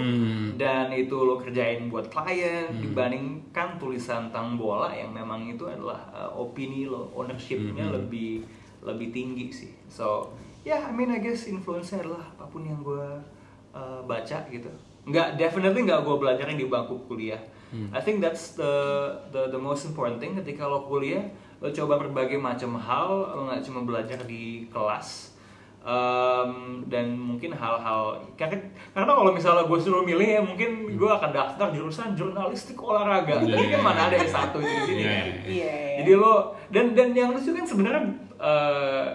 dan 0.61 0.93
itu 0.93 1.17
lo 1.17 1.41
kerjain 1.41 1.89
buat 1.89 2.13
klien 2.13 2.69
dibandingkan 2.77 3.81
tulisan 3.81 4.29
tentang 4.29 4.61
bola 4.61 4.93
yang 4.93 5.17
memang 5.17 5.49
itu 5.49 5.65
adalah 5.65 6.13
uh, 6.13 6.31
opini 6.37 6.85
lo 6.85 7.09
ownershipnya 7.17 7.89
lebih 7.89 8.45
lebih 8.85 9.13
tinggi 9.13 9.49
sih. 9.53 9.73
So 9.89 10.33
ya 10.65 10.77
yeah, 10.77 10.81
I 10.89 10.93
mean 10.93 11.13
I 11.13 11.21
guess 11.21 11.49
influence-nya 11.49 12.05
adalah 12.05 12.25
apa 12.37 12.45
pun 12.49 12.65
yang 12.65 12.81
gue 12.81 13.07
uh, 13.73 14.01
baca 14.05 14.39
gitu. 14.49 14.71
Nggak 15.09 15.41
definitely 15.41 15.89
nggak 15.89 16.05
gue 16.05 16.17
belajarin 16.17 16.57
di 16.61 16.67
bangku 16.69 17.01
kuliah. 17.09 17.41
I 17.95 18.03
think 18.03 18.19
that's 18.19 18.59
the 18.59 18.75
the 19.31 19.55
the 19.55 19.61
most 19.61 19.87
important 19.87 20.19
thing. 20.19 20.35
Ketika 20.35 20.67
lo 20.67 20.91
kuliah 20.91 21.23
lo 21.63 21.71
coba 21.71 22.01
berbagai 22.01 22.41
macam 22.41 22.75
hal 22.81 23.37
lo 23.37 23.47
nggak 23.47 23.63
cuma 23.63 23.85
belajar 23.85 24.19
di 24.25 24.67
kelas 24.73 25.31
Um, 25.81 26.85
dan 26.93 27.17
mungkin 27.17 27.57
hal-hal 27.57 28.21
karena 28.37 28.61
karena 28.93 29.17
kalau 29.17 29.33
misalnya 29.33 29.65
gue 29.65 29.81
suruh 29.81 30.05
milih 30.05 30.29
ya 30.29 30.41
mungkin 30.45 30.93
gue 30.93 31.09
akan 31.09 31.33
daftar 31.33 31.73
jurusan 31.73 32.13
jurnalistik 32.13 32.77
olahraga. 32.77 33.41
Iya, 33.41 33.57
tapi 33.57 33.65
iya, 33.65 33.73
kan 33.73 33.81
mana 33.89 33.97
iya. 33.97 34.05
ada 34.13 34.17
yang 34.21 34.29
satu 34.29 34.57
itu 34.61 34.69
di 34.69 34.83
sini. 34.85 35.01
Iya, 35.01 35.09
kan 35.09 35.25
iya. 35.25 35.33
Iya. 35.49 35.75
jadi 36.05 36.13
lo 36.21 36.35
dan 36.69 36.93
dan 36.93 37.09
yang 37.17 37.33
lucu 37.33 37.57
kan 37.57 37.65
sebenarnya 37.65 38.13
uh, 38.41 39.07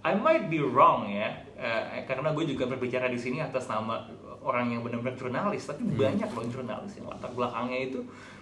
I 0.00 0.16
might 0.16 0.48
be 0.48 0.64
wrong 0.64 1.06
ya. 1.12 1.44
Uh, 1.60 2.00
karena 2.08 2.32
gue 2.32 2.44
juga 2.56 2.64
berbicara 2.64 3.12
di 3.12 3.20
sini 3.20 3.44
atas 3.44 3.68
nama 3.68 4.08
orang 4.40 4.72
yang 4.72 4.80
benar-benar 4.80 5.12
jurnalis 5.20 5.68
tapi 5.68 5.84
banyak 5.84 6.24
loh 6.32 6.44
jurnalis 6.48 6.96
yang 6.96 7.12
latar 7.12 7.28
belakangnya 7.36 7.92
itu 7.92 8.00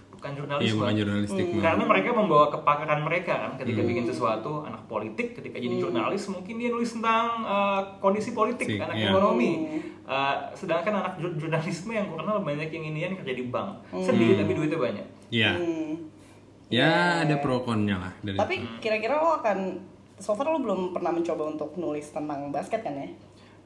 bukan 0.09 0.31
Iya 0.31 0.39
jurnalisme 0.43 0.79
bukan 0.79 0.95
jurnalistik. 0.95 1.45
Hmm. 1.47 1.61
karena 1.63 1.83
mereka 1.87 2.09
membawa 2.11 2.45
kepakaran 2.51 2.99
mereka 3.03 3.33
kan 3.35 3.51
ketika 3.55 3.81
bikin 3.83 4.03
sesuatu 4.07 4.67
anak 4.67 4.83
politik 4.91 5.35
ketika 5.35 5.59
jadi 5.59 5.75
jurnalis 5.79 6.27
mungkin 6.27 6.55
dia 6.59 6.69
nulis 6.71 6.91
tentang 6.91 7.43
uh, 7.43 7.81
kondisi 8.03 8.31
politik 8.35 8.67
Si, 8.67 8.75
anak 8.79 8.95
iya. 8.95 9.11
ekonomi. 9.11 9.51
Uh, 10.09 10.49
sedangkan 10.57 11.05
anak 11.05 11.13
jur- 11.21 11.37
jurnalisme 11.37 11.91
yang 11.93 12.09
gue 12.09 12.17
kenal 12.17 12.41
banyak 12.41 12.67
yang 12.73 12.85
inian 12.89 13.13
kerja 13.21 13.33
di 13.35 13.45
bank. 13.47 13.69
Sedih 14.01 14.41
tapi 14.41 14.51
duitnya 14.57 14.79
banyak. 14.81 15.05
Iya. 15.29 15.51
Hmm. 15.55 15.93
Ya 16.69 17.23
ada 17.25 17.35
pro 17.41 17.61
konnya 17.61 17.97
lah 18.01 18.13
dari 18.25 18.37
Tapi 18.37 18.55
kira-kira 18.81 19.21
lo 19.21 19.37
akan 19.37 19.57
so 20.19 20.35
far 20.35 20.51
lo 20.51 20.59
belum 20.59 20.91
pernah 20.91 21.15
mencoba 21.15 21.49
untuk 21.49 21.73
nulis 21.79 22.11
tentang 22.11 22.51
basket 22.51 22.83
kan 22.83 22.95
ya? 22.95 23.09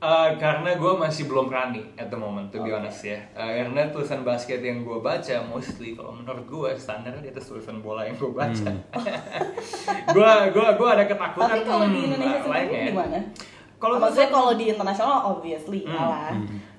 Uh, 0.03 0.36
karena 0.36 0.75
gue 0.75 0.93
masih 1.00 1.31
belum 1.31 1.48
berani 1.48 1.79
at 1.95 2.12
the 2.12 2.19
moment, 2.19 2.51
to 2.51 2.60
be 2.60 2.75
honest 2.75 3.07
ya. 3.07 3.24
Uh, 3.39 3.48
karena 3.48 3.88
tulisan 3.88 4.27
basket 4.27 4.60
yang 4.60 4.83
gue 4.83 5.00
baca 5.00 5.48
mostly, 5.48 5.95
kalau 5.95 6.12
menurut 6.12 6.43
gue 6.43 6.69
standarnya 6.75 7.24
di 7.24 7.31
atas 7.31 7.48
tulisan 7.48 7.79
bola 7.79 8.03
yang 8.03 8.19
gue 8.19 8.27
baca. 8.27 8.67
gue 10.15 10.31
gue 10.51 10.67
gue 10.75 10.89
ada 10.91 11.07
ketakutan. 11.07 11.55
Tapi 11.55 11.63
kalau 11.63 11.88
di 11.88 12.03
hmm, 12.03 12.07
Indonesia 12.12 12.39
lain 12.43 12.65
sendiri 12.67 12.91
gimana? 12.91 13.19
Kalau 13.83 13.99
maksudnya 13.99 14.31
kalau 14.31 14.55
di 14.55 14.71
internasional 14.71 15.19
obviously 15.27 15.83
kalah. 15.83 16.31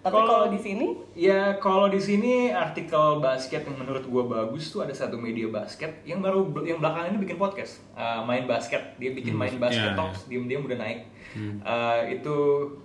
Tapi 0.04 0.20
Kalau- 0.20 0.52
di 0.52 0.60
sini? 0.60 0.86
Ya 1.16 1.56
kalau 1.60 1.88
di 1.88 2.00
sini 2.00 2.52
artikel 2.52 3.20
basket 3.20 3.64
yang 3.64 3.76
menurut 3.76 4.04
gue 4.04 4.24
bagus 4.24 4.72
tuh 4.72 4.84
ada 4.84 4.92
satu 4.92 5.16
media 5.16 5.48
basket 5.48 6.00
yang 6.04 6.24
baru 6.24 6.44
yang 6.64 6.80
belakangan 6.80 7.12
ini 7.12 7.24
bikin 7.24 7.36
podcast. 7.36 7.84
Uh, 7.92 8.24
main 8.24 8.48
basket. 8.48 8.96
Dia 8.96 9.12
bikin 9.12 9.36
main 9.36 9.56
basket 9.56 9.92
iya, 9.92 9.96
talks. 9.96 10.28
diam-diam 10.28 10.64
udah 10.64 10.76
naik. 10.80 11.08
Uh, 11.60 12.00
itu 12.08 12.36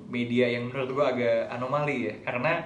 media 0.08 0.52
yang 0.52 0.68
menurut 0.68 0.92
gue 0.92 1.06
agak 1.16 1.40
anomali 1.52 2.12
ya. 2.12 2.16
Karena 2.24 2.60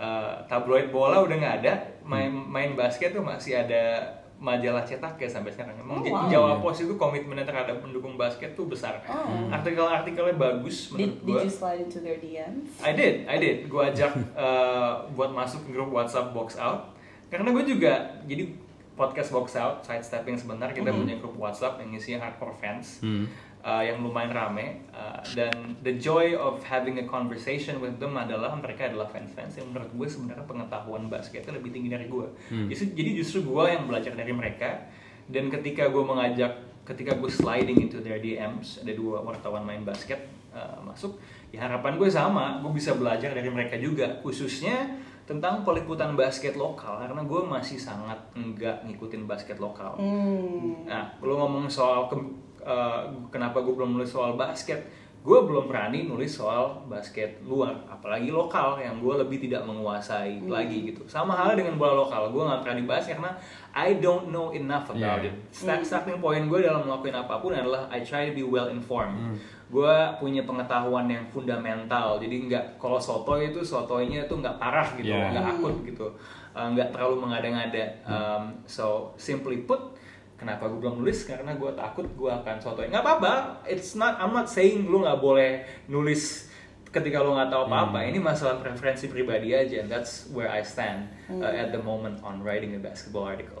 uh, 0.00 0.44
tabloid 0.48 0.88
bola 0.92 1.24
udah 1.24 1.36
nggak 1.36 1.56
ada 1.64 1.72
main 2.04 2.32
main 2.32 2.72
basket 2.76 3.12
tuh 3.12 3.24
masih 3.24 3.64
ada 3.64 4.15
majalah 4.36 4.84
cetak 4.84 5.16
ya 5.16 5.24
sampai 5.24 5.48
sekarang 5.48 5.72
emang 5.80 5.96
Oh, 5.96 6.12
wow. 6.12 6.28
Jawa 6.28 6.52
Pos 6.60 6.78
itu 6.78 6.92
komitmennya 6.94 7.42
terhadap 7.42 7.80
pendukung 7.80 8.14
basket 8.14 8.52
tuh 8.52 8.68
besar 8.68 9.00
Oh. 9.08 9.48
artikel-artikelnya 9.48 10.36
bagus 10.36 10.92
did, 10.92 11.08
menurut 11.16 11.16
did 11.16 11.24
gue 11.24 11.40
you 11.44 11.50
slide 11.50 11.80
into 11.80 11.98
their 12.00 12.20
DMs? 12.20 12.68
I 12.78 12.92
did, 12.92 13.24
I 13.24 13.36
did. 13.40 13.64
Gue 13.66 13.82
ajak 13.86 14.12
uh, 14.32 15.00
buat 15.16 15.32
masuk 15.32 15.64
ke 15.64 15.72
grup 15.72 15.88
WhatsApp 15.88 16.30
Box 16.30 16.60
Out. 16.60 16.92
Karena 17.26 17.50
gue 17.50 17.64
juga, 17.66 17.92
jadi 18.24 18.52
podcast 18.92 19.28
Box 19.28 19.56
Out, 19.56 19.80
sidestepping 19.82 20.36
sebentar, 20.36 20.68
kita 20.70 20.88
punya 20.88 21.16
grup 21.16 21.36
WhatsApp 21.36 21.80
yang 21.80 21.92
isinya 21.92 22.24
hardcore 22.24 22.56
fans. 22.56 23.00
Hmm. 23.00 23.24
Uh, 23.66 23.82
yang 23.82 23.98
lumayan 23.98 24.30
rame. 24.30 24.86
Uh, 24.88 25.18
dan 25.34 25.50
the 25.82 25.98
joy 25.98 26.32
of 26.32 26.62
having 26.62 26.96
a 26.96 27.04
conversation 27.04 27.82
with 27.82 27.98
them 27.98 28.14
adalah 28.14 28.54
mereka 28.54 28.86
adalah 28.86 29.04
fans-fans 29.04 29.58
yang 29.58 29.66
menurut 29.68 29.90
gue 29.92 30.06
sebenarnya 30.06 30.46
pengetahuan 30.46 31.10
basketnya 31.10 31.50
lebih 31.52 31.74
tinggi 31.74 31.90
dari 31.90 32.06
gue. 32.06 32.26
Justru- 32.70 32.94
Jadi 32.94 33.10
justru 33.12 33.38
gue 33.44 33.64
yang 33.66 33.84
belajar 33.84 34.14
dari 34.14 34.30
mereka. 34.30 34.86
Dan 35.26 35.50
ketika 35.50 35.90
gue 35.90 36.00
mengajak, 36.00 36.54
ketika 36.86 37.18
gue 37.18 37.26
sliding 37.26 37.82
into 37.82 37.98
their 37.98 38.16
DMs, 38.16 38.78
ada 38.80 38.94
dua 38.94 39.18
wartawan 39.18 39.60
main 39.60 39.82
basket 39.82 40.22
uh, 40.54 40.78
masuk, 40.80 41.18
ya 41.50 41.60
harapan 41.60 41.98
gue 41.98 42.06
sama, 42.06 42.62
gue 42.62 42.70
bisa 42.70 42.94
belajar 42.94 43.34
dari 43.34 43.50
mereka 43.50 43.74
juga, 43.74 44.22
khususnya 44.22 44.86
tentang 45.26 45.66
peliputan 45.66 46.14
basket 46.14 46.54
lokal 46.54 47.02
karena 47.02 47.18
gue 47.18 47.40
masih 47.42 47.74
sangat 47.74 48.14
enggak 48.32 48.86
ngikutin 48.86 49.26
basket 49.26 49.58
lokal. 49.58 49.98
Hmm. 49.98 50.86
Nah, 50.86 51.10
lu 51.18 51.34
ngomong 51.34 51.66
soal 51.66 52.06
ke- 52.06 52.45
eh, 52.66 53.00
kenapa 53.30 53.62
gue 53.62 53.70
belum 53.72 53.94
nulis 53.94 54.10
soal 54.10 54.34
basket, 54.34 54.82
gue 55.22 55.38
belum 55.42 55.66
berani 55.66 56.06
nulis 56.06 56.30
soal 56.30 56.86
basket 56.86 57.42
luar, 57.42 57.74
apalagi 57.86 58.30
lokal 58.30 58.78
yang 58.78 58.98
gue 58.98 59.14
lebih 59.16 59.42
tidak 59.42 59.66
menguasai 59.66 60.38
lagi 60.46 60.86
gitu. 60.86 61.02
Sama 61.06 61.34
halnya 61.34 61.62
dengan 61.62 61.74
bola 61.74 61.98
lokal, 61.98 62.30
gue 62.30 62.42
nggak 62.42 62.62
berani 62.62 62.82
bahas 62.86 63.06
karena 63.06 63.34
I 63.74 63.98
don't 63.98 64.30
know 64.30 64.54
enough 64.54 64.86
about 64.86 65.18
Yeah. 65.18 65.30
it. 65.30 65.34
Start, 65.50 65.82
starting 65.82 66.18
point 66.18 66.46
gue 66.46 66.62
dalam 66.62 66.86
melakukan 66.86 67.22
apa 67.22 67.38
pun 67.38 67.50
adalah 67.50 67.90
I 67.90 68.02
try 68.02 68.30
to 68.30 68.34
be 68.34 68.42
well 68.42 68.70
informed. 68.70 69.38
Gue 69.66 69.90
punya 70.22 70.46
pengetahuan 70.46 71.10
yang 71.10 71.26
fundamental, 71.26 72.22
jadi 72.22 72.36
nggak 72.46 72.64
kalau 72.78 73.02
sotoy 73.02 73.50
itu 73.50 73.58
sotoynya 73.58 74.30
itu 74.30 74.34
nggak 74.38 74.62
parah 74.62 74.86
gitu, 74.94 75.10
Yeah. 75.10 75.34
nggak 75.34 75.46
akut 75.58 75.82
gitu, 75.82 76.06
Eh, 76.54 76.68
nggak 76.72 76.88
terlalu 76.88 77.20
mengada-ngada. 77.20 77.84
Um, 78.06 78.42
so 78.64 79.10
simply 79.18 79.60
put, 79.60 79.95
kenapa 80.36 80.68
gue 80.68 80.78
belum 80.78 81.00
nulis? 81.00 81.24
Karena 81.24 81.52
gue 81.52 81.70
takut 81.72 82.06
gue 82.06 82.30
akan 82.30 82.56
sotoy. 82.56 82.88
Nggak 82.88 83.02
apa-apa, 83.02 83.32
it's 83.64 83.92
not. 83.92 84.16
I'm 84.16 84.30
not 84.30 84.46
saying 84.46 84.84
lu 84.84 85.00
nggak 85.00 85.18
boleh 85.18 85.60
nulis 85.86 86.48
ketika 86.86 87.20
lu 87.20 87.32
nggak 87.32 87.48
tahu 87.48 87.66
apa-apa. 87.66 88.04
Ini 88.04 88.16
masalah 88.16 88.56
preferensi 88.56 89.06
pribadi 89.06 89.52
aja. 89.52 89.80
and 89.80 89.88
That's 89.88 90.28
where 90.30 90.48
I 90.48 90.60
stand 90.60 91.08
uh, 91.28 91.44
at 91.44 91.70
the 91.70 91.80
moment 91.80 92.20
on 92.20 92.40
writing 92.40 92.72
a 92.72 92.80
basketball 92.80 93.24
article. 93.24 93.60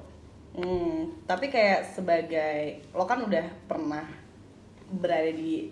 Hmm, 0.52 1.12
tapi 1.24 1.52
kayak 1.52 1.84
sebagai 1.84 2.80
lo 2.92 3.04
kan 3.04 3.20
udah 3.20 3.44
pernah 3.68 4.08
berada 4.88 5.28
di 5.28 5.68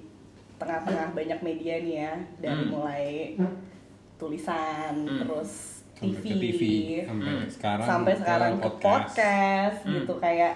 tengah-tengah 0.54 1.16
banyak 1.16 1.40
media 1.40 1.80
nih 1.80 1.96
ya 1.98 2.14
dari 2.38 2.62
Hmm. 2.62 2.70
mulai 2.70 3.06
tulisan 4.14 4.94
Hmm. 5.04 5.18
terus 5.20 5.82
Sampai 5.94 6.20
TV, 6.20 6.26
ke 6.26 6.34
TV 6.34 6.62
sampai 7.06 7.30
Hmm. 7.30 7.46
sekarang 7.48 7.86
sampai 7.86 8.14
sekarang 8.18 8.52
ke 8.58 8.70
podcast 8.76 9.78
Hmm. 9.86 9.94
gitu 9.94 10.14
kayak 10.18 10.54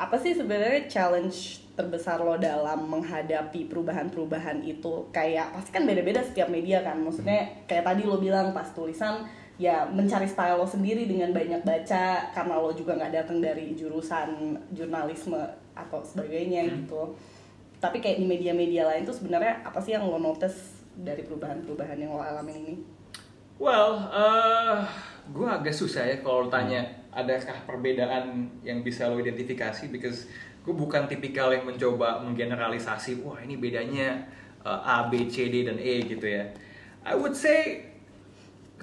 apa 0.00 0.16
sih 0.16 0.32
sebenarnya 0.32 0.88
challenge 0.88 1.60
terbesar 1.76 2.16
lo 2.24 2.40
dalam 2.40 2.88
menghadapi 2.88 3.68
perubahan-perubahan 3.68 4.64
itu? 4.64 5.12
Kayak 5.12 5.52
pasti 5.52 5.76
kan 5.76 5.84
beda-beda 5.84 6.24
setiap 6.24 6.48
media 6.48 6.80
kan. 6.80 7.04
Maksudnya 7.04 7.68
kayak 7.68 7.84
tadi 7.84 8.08
lo 8.08 8.16
bilang 8.16 8.56
pas 8.56 8.72
tulisan 8.72 9.28
ya 9.60 9.84
mencari 9.84 10.24
style 10.24 10.56
lo 10.56 10.64
sendiri 10.64 11.04
dengan 11.04 11.36
banyak 11.36 11.60
baca 11.60 12.32
karena 12.32 12.54
lo 12.56 12.72
juga 12.72 12.96
nggak 12.96 13.12
datang 13.12 13.44
dari 13.44 13.76
jurusan 13.76 14.56
jurnalisme 14.72 15.36
atau 15.76 16.00
sebagainya 16.00 16.64
gitu. 16.80 17.12
Tapi 17.76 18.00
kayak 18.00 18.24
di 18.24 18.26
media-media 18.28 18.88
lain 18.88 19.04
tuh 19.04 19.12
sebenarnya 19.12 19.60
apa 19.60 19.84
sih 19.84 19.92
yang 19.92 20.08
lo 20.08 20.16
notice 20.16 20.80
dari 20.96 21.20
perubahan-perubahan 21.28 22.00
yang 22.00 22.16
lo 22.16 22.24
alamin 22.24 22.56
ini? 22.56 22.74
Well, 23.60 24.08
uh, 24.08 24.80
gue 25.28 25.44
agak 25.44 25.76
susah 25.76 26.08
ya 26.08 26.24
kalau 26.24 26.48
tanya 26.48 26.99
adakah 27.10 27.66
perbedaan 27.66 28.46
yang 28.62 28.86
bisa 28.86 29.10
lo 29.10 29.18
identifikasi 29.18 29.90
because 29.90 30.30
gue 30.62 30.74
bukan 30.74 31.10
tipikal 31.10 31.50
yang 31.50 31.66
mencoba 31.66 32.22
menggeneralisasi 32.22 33.24
wah 33.26 33.40
ini 33.42 33.58
bedanya 33.58 34.22
uh, 34.62 34.80
A, 34.84 35.08
B, 35.10 35.26
C, 35.26 35.50
D, 35.50 35.66
dan 35.66 35.80
E 35.80 36.06
gitu 36.06 36.26
ya. 36.26 36.46
I 37.02 37.16
would 37.16 37.34
say 37.34 37.90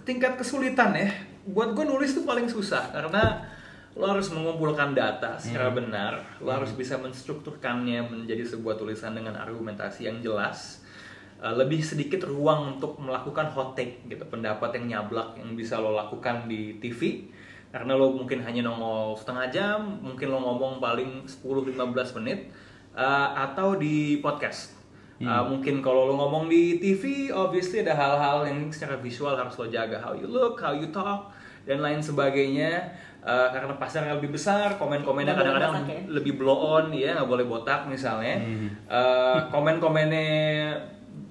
tingkat 0.03 0.35
kesulitan 0.35 0.97
ya. 0.97 1.09
Buat 1.47 1.77
gue 1.77 1.85
nulis 1.87 2.11
tuh 2.11 2.27
paling 2.27 2.51
susah 2.51 2.91
karena 2.91 3.47
lo 3.97 4.05
harus 4.05 4.29
mengumpulkan 4.29 4.93
data 4.93 5.41
secara 5.41 5.73
benar, 5.73 6.37
lo 6.43 6.53
harus 6.53 6.69
bisa 6.75 7.01
menstrukturkannya 7.01 8.05
menjadi 8.05 8.45
sebuah 8.45 8.77
tulisan 8.77 9.17
dengan 9.17 9.39
argumentasi 9.39 10.05
yang 10.05 10.19
jelas. 10.21 10.85
Uh, 11.37 11.53
lebih 11.53 11.85
sedikit 11.85 12.25
ruang 12.25 12.77
untuk 12.77 12.97
melakukan 12.97 13.53
hot 13.53 13.77
take 13.77 14.01
gitu 14.09 14.25
pendapat 14.25 14.73
yang 14.81 14.97
nyablak 14.97 15.37
yang 15.37 15.53
bisa 15.53 15.77
lo 15.77 15.93
lakukan 15.93 16.49
di 16.49 16.81
TV 16.81 17.29
karena 17.77 17.93
lo 17.93 18.09
mungkin 18.09 18.41
hanya 18.41 18.65
nongol 18.65 19.13
setengah 19.13 19.53
jam 19.53 20.01
mungkin 20.01 20.33
lo 20.33 20.41
ngomong 20.41 20.81
paling 20.81 21.29
10-15 21.29 21.77
menit 22.17 22.49
uh, 22.97 23.37
atau 23.37 23.77
di 23.77 24.17
podcast. 24.17 24.73
Uh, 25.17 25.45
mungkin 25.45 25.81
kalau 25.85 26.09
lo 26.09 26.13
ngomong 26.17 26.49
di 26.49 26.81
TV 26.81 27.29
obviously 27.29 27.85
ada 27.85 27.93
hal-hal 27.93 28.49
yang 28.49 28.73
secara 28.73 28.97
visual 28.97 29.37
harus 29.37 29.53
lo 29.61 29.69
jaga. 29.69 30.01
How 30.01 30.17
you 30.17 30.25
look 30.25 30.57
how 30.57 30.73
you 30.73 30.89
talk 30.89 31.29
dan 31.69 31.85
lain 31.85 32.01
sebagainya. 32.01 32.97
Uh, 33.21 33.53
karena 33.53 33.77
pasarnya 33.77 34.17
lebih 34.17 34.33
besar 34.33 34.73
komen-komennya 34.81 35.37
kadang-kadang 35.37 35.83
ya? 35.85 35.99
lebih 36.09 36.33
blow 36.39 36.81
on 36.81 36.89
ya 36.97 37.13
nggak 37.13 37.29
boleh 37.29 37.45
botak 37.45 37.85
misalnya. 37.85 38.41
Uh, 38.89 39.45
komen-komennya 39.53 40.73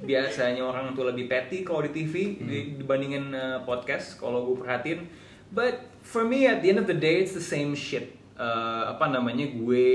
biasanya 0.06 0.62
orang 0.62 0.94
tuh 0.94 1.10
lebih 1.10 1.26
petty 1.26 1.66
kalau 1.66 1.82
di 1.82 1.90
TV 1.90 2.38
di- 2.38 2.78
dibandingin 2.78 3.34
uh, 3.34 3.58
podcast. 3.66 4.18
Kalau 4.22 4.46
gue 4.46 4.62
perhatiin 4.62 5.02
but 5.50 5.78
for 6.06 6.22
me 6.22 6.46
at 6.46 6.62
the 6.62 6.70
end 6.70 6.78
of 6.78 6.86
the 6.86 6.94
day 6.94 7.18
it's 7.18 7.34
the 7.34 7.42
same 7.42 7.74
shit. 7.74 8.14
Uh, 8.38 8.94
apa 8.94 9.10
namanya 9.10 9.50
gue 9.50 9.90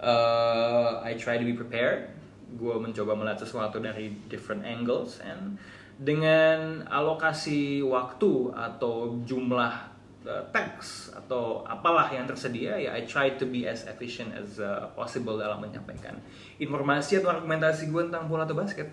uh, 0.00 1.04
I 1.04 1.12
try 1.20 1.36
to 1.36 1.44
be 1.44 1.52
prepared. 1.52 2.08
Gue 2.56 2.80
mencoba 2.80 3.12
melihat 3.12 3.44
sesuatu 3.44 3.76
dari 3.76 4.16
different 4.32 4.64
angles. 4.64 5.20
And 5.20 5.60
dengan 6.00 6.88
alokasi 6.88 7.84
waktu 7.84 8.56
atau 8.56 9.20
jumlah 9.28 9.74
uh, 10.24 10.44
teks 10.54 11.12
atau 11.12 11.66
apalah 11.68 12.08
yang 12.08 12.24
tersedia 12.24 12.78
ya 12.78 12.94
I 12.94 13.04
try 13.04 13.36
to 13.36 13.44
be 13.44 13.68
as 13.68 13.84
efficient 13.84 14.32
as 14.32 14.62
uh, 14.62 14.88
possible 14.94 15.36
dalam 15.36 15.60
menyampaikan 15.60 16.16
informasi 16.56 17.20
atau 17.20 17.34
argumentasi 17.34 17.92
gue 17.92 18.02
tentang 18.08 18.30
bola 18.32 18.48
atau 18.48 18.56
basket. 18.56 18.88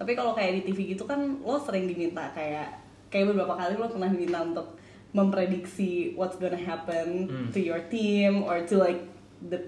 Tapi 0.00 0.16
kalau 0.16 0.32
kayak 0.32 0.64
di 0.64 0.72
TV 0.72 0.96
gitu 0.96 1.04
kan 1.04 1.20
lo 1.44 1.60
sering 1.60 1.84
diminta 1.84 2.32
kayak 2.32 2.80
kayak 3.12 3.34
beberapa 3.34 3.52
kali 3.52 3.76
lo 3.76 3.90
pernah 3.90 4.08
diminta 4.08 4.40
untuk 4.40 4.79
memprediksi 5.10 6.14
what's 6.14 6.36
gonna 6.36 6.56
happen 6.56 7.26
to 7.50 7.58
your 7.58 7.82
team 7.86 8.42
or 8.42 8.62
to 8.62 8.76
like 8.76 9.00
the 9.42 9.58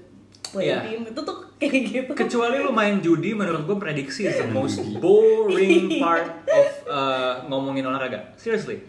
play 0.44 0.68
Iya. 0.68 0.84
team 0.84 1.00
itu 1.08 1.20
tuh 1.20 1.36
kayak 1.56 1.82
gitu. 1.88 2.10
Kecuali 2.12 2.60
lu 2.60 2.70
main 2.70 2.98
judi, 2.98 3.32
menurut 3.32 3.64
gue 3.64 3.76
prediksi 3.76 4.26
is 4.26 4.36
the 4.36 4.46
most 4.46 4.78
boring 5.02 5.96
part 5.96 6.28
of 6.46 6.68
uh, 6.86 7.34
ngomongin 7.46 7.84
olahraga. 7.84 8.34
Seriously, 8.34 8.82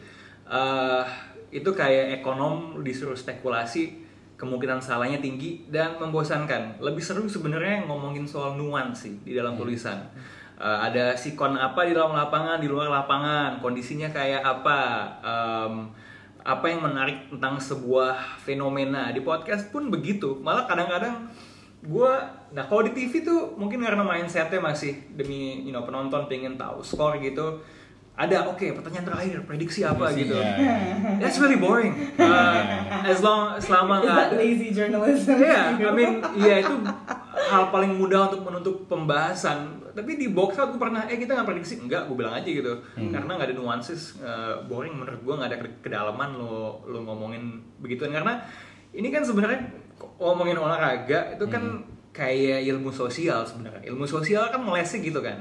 Uh, 0.43 1.01
itu 1.49 1.65
kayak 1.71 2.19
ekonom 2.19 2.83
disuruh 2.83 3.15
spekulasi, 3.15 3.95
kemungkinan 4.35 4.77
salahnya 4.77 5.17
tinggi 5.17 5.65
dan 5.65 5.97
membosankan. 5.97 6.77
Lebih 6.77 7.01
seru 7.01 7.25
sebenarnya 7.25 7.87
ngomongin 7.87 8.27
soal 8.27 8.53
nuansi 8.53 9.23
di 9.23 9.33
dalam 9.33 9.55
tulisan. 9.55 10.03
Uh, 10.59 10.77
ada 10.83 11.15
sikon 11.15 11.57
apa 11.57 11.87
di 11.87 11.95
dalam 11.95 12.13
lapangan, 12.13 12.59
di 12.59 12.67
luar 12.67 12.91
lapangan, 12.91 13.63
kondisinya 13.63 14.11
kayak 14.11 14.43
apa. 14.43 14.79
Um, 15.23 15.89
apa 16.43 16.67
yang 16.67 16.83
menarik 16.83 17.31
tentang 17.31 17.59
sebuah 17.59 18.39
fenomena 18.43 19.09
di 19.15 19.23
podcast 19.23 19.71
pun 19.71 19.87
begitu. 19.87 20.39
Malah 20.43 20.67
kadang-kadang 20.67 21.31
gue 21.83 22.11
nah 22.55 22.63
kalau 22.63 22.79
di 22.87 22.95
TV 22.95 23.27
tuh 23.27 23.59
mungkin 23.59 23.83
karena 23.83 24.07
mindsetnya 24.07 24.63
masih 24.63 25.03
demi 25.11 25.67
you 25.67 25.75
know, 25.75 25.83
penonton 25.83 26.31
pengen 26.31 26.55
tahu 26.55 26.79
skor 26.79 27.19
gitu 27.19 27.59
ada 28.13 28.45
oke 28.45 28.61
pertanyaan 28.77 29.05
terakhir 29.05 29.41
prediksi 29.43 29.81
apa 29.81 30.05
Prediksi, 30.05 30.21
gitu 30.23 30.35
ya. 30.37 30.53
that's 31.21 31.41
really 31.41 31.57
boring 31.57 31.93
Uh, 32.13 32.61
as 33.03 33.19
long 33.19 33.57
selama 33.57 33.99
nggak 33.99 34.37
lazy 34.37 34.69
journalism? 34.69 35.33
Iya, 35.35 35.75
I 35.75 35.91
mean, 35.91 36.21
iya 36.35 36.61
itu 36.61 36.75
hal 37.33 37.67
paling 37.67 37.97
mudah 37.97 38.29
untuk 38.29 38.45
menutup 38.45 38.75
pembahasan. 38.85 39.81
Tapi 39.91 40.15
di 40.15 40.29
box 40.29 40.55
out 40.55 40.69
gue 40.69 40.79
pernah, 40.79 41.05
eh 41.05 41.17
kita 41.17 41.33
nggak 41.33 41.47
prediksi, 41.47 41.77
enggak, 41.77 42.05
gue 42.05 42.13
bilang 42.13 42.33
aja 42.33 42.45
gitu. 42.45 42.73
Karena 42.93 43.33
nggak 43.33 43.49
ada 43.49 43.55
nuances, 43.55 44.17
eh, 44.19 44.61
boring 44.63 44.93
menurut 44.93 45.19
gue 45.19 45.33
nggak 45.33 45.49
ada 45.49 45.59
ke- 45.59 45.79
kedalaman 45.81 46.29
lo 46.33 46.85
lo 46.85 47.01
ngomongin 47.01 47.43
begituan. 47.77 48.13
Karena 48.13 48.45
ini 48.91 49.09
kan 49.09 49.25
sebenarnya 49.25 49.73
ngomongin 50.17 50.55
olahraga 50.55 51.33
itu 51.33 51.45
kan 51.49 51.81
kayak 52.13 52.61
ilmu 52.63 52.87
sosial 52.87 53.41
sebenarnya. 53.41 53.89
Ilmu 53.89 54.05
sosial 54.05 54.45
kan 54.47 54.61
melesik 54.61 55.01
gitu 55.01 55.17
kan. 55.17 55.33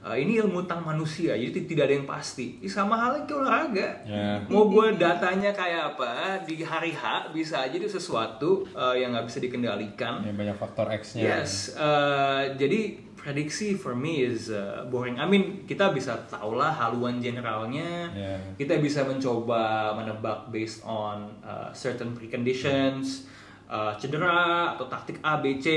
Eh, 0.00 0.16
ini 0.16 0.38
ilmu 0.38 0.62
tentang 0.62 0.86
manusia, 0.86 1.34
jadi 1.34 1.50
ti- 1.50 1.66
tidak 1.66 1.90
ada 1.90 1.94
yang 1.94 2.06
pasti. 2.06 2.56
Ih, 2.58 2.70
sama 2.70 2.94
halnya 2.94 3.22
kayak 3.22 3.38
olahraga 3.38 3.88
Ya. 4.02 4.38
mau 4.46 4.66
gue 4.66 4.94
datanya 4.96 5.50
kayak 5.50 5.82
apa 5.92 6.10
di 6.40 6.62
hari 6.62 6.90
H 6.90 7.02
bisa 7.30 7.60
aja 7.60 7.74
itu 7.74 7.86
sesuatu 7.86 8.62
uh, 8.72 8.92
yang 8.92 9.10
nggak 9.10 9.26
bisa 9.26 9.38
dikendalikan 9.38 10.22
Ya, 10.22 10.30
banyak 10.32 10.56
faktor 10.56 10.86
X-nya. 10.92 11.22
yes 11.34 11.74
uh, 11.74 12.54
jadi 12.54 12.80
prediksi 13.14 13.74
for 13.74 13.92
me 13.92 14.22
is 14.24 14.46
uh, 14.48 14.82
boring 14.84 15.14
I 15.16 15.24
mean 15.24 15.62
kita 15.64 15.90
bisa 15.90 16.18
tahulah 16.26 16.70
haluan 16.70 17.18
generalnya 17.18 18.10
Ya. 18.12 18.34
kita 18.56 18.78
bisa 18.78 19.02
mencoba 19.02 19.90
menebak 19.92 20.46
based 20.48 20.82
on 20.82 21.30
uh, 21.40 21.70
certain 21.72 22.12
preconditions 22.12 23.26
uh, 23.72 23.96
cedera 23.96 24.76
atau 24.76 24.84
taktik 24.92 25.16
A 25.24 25.40
B 25.40 25.56
C 25.56 25.68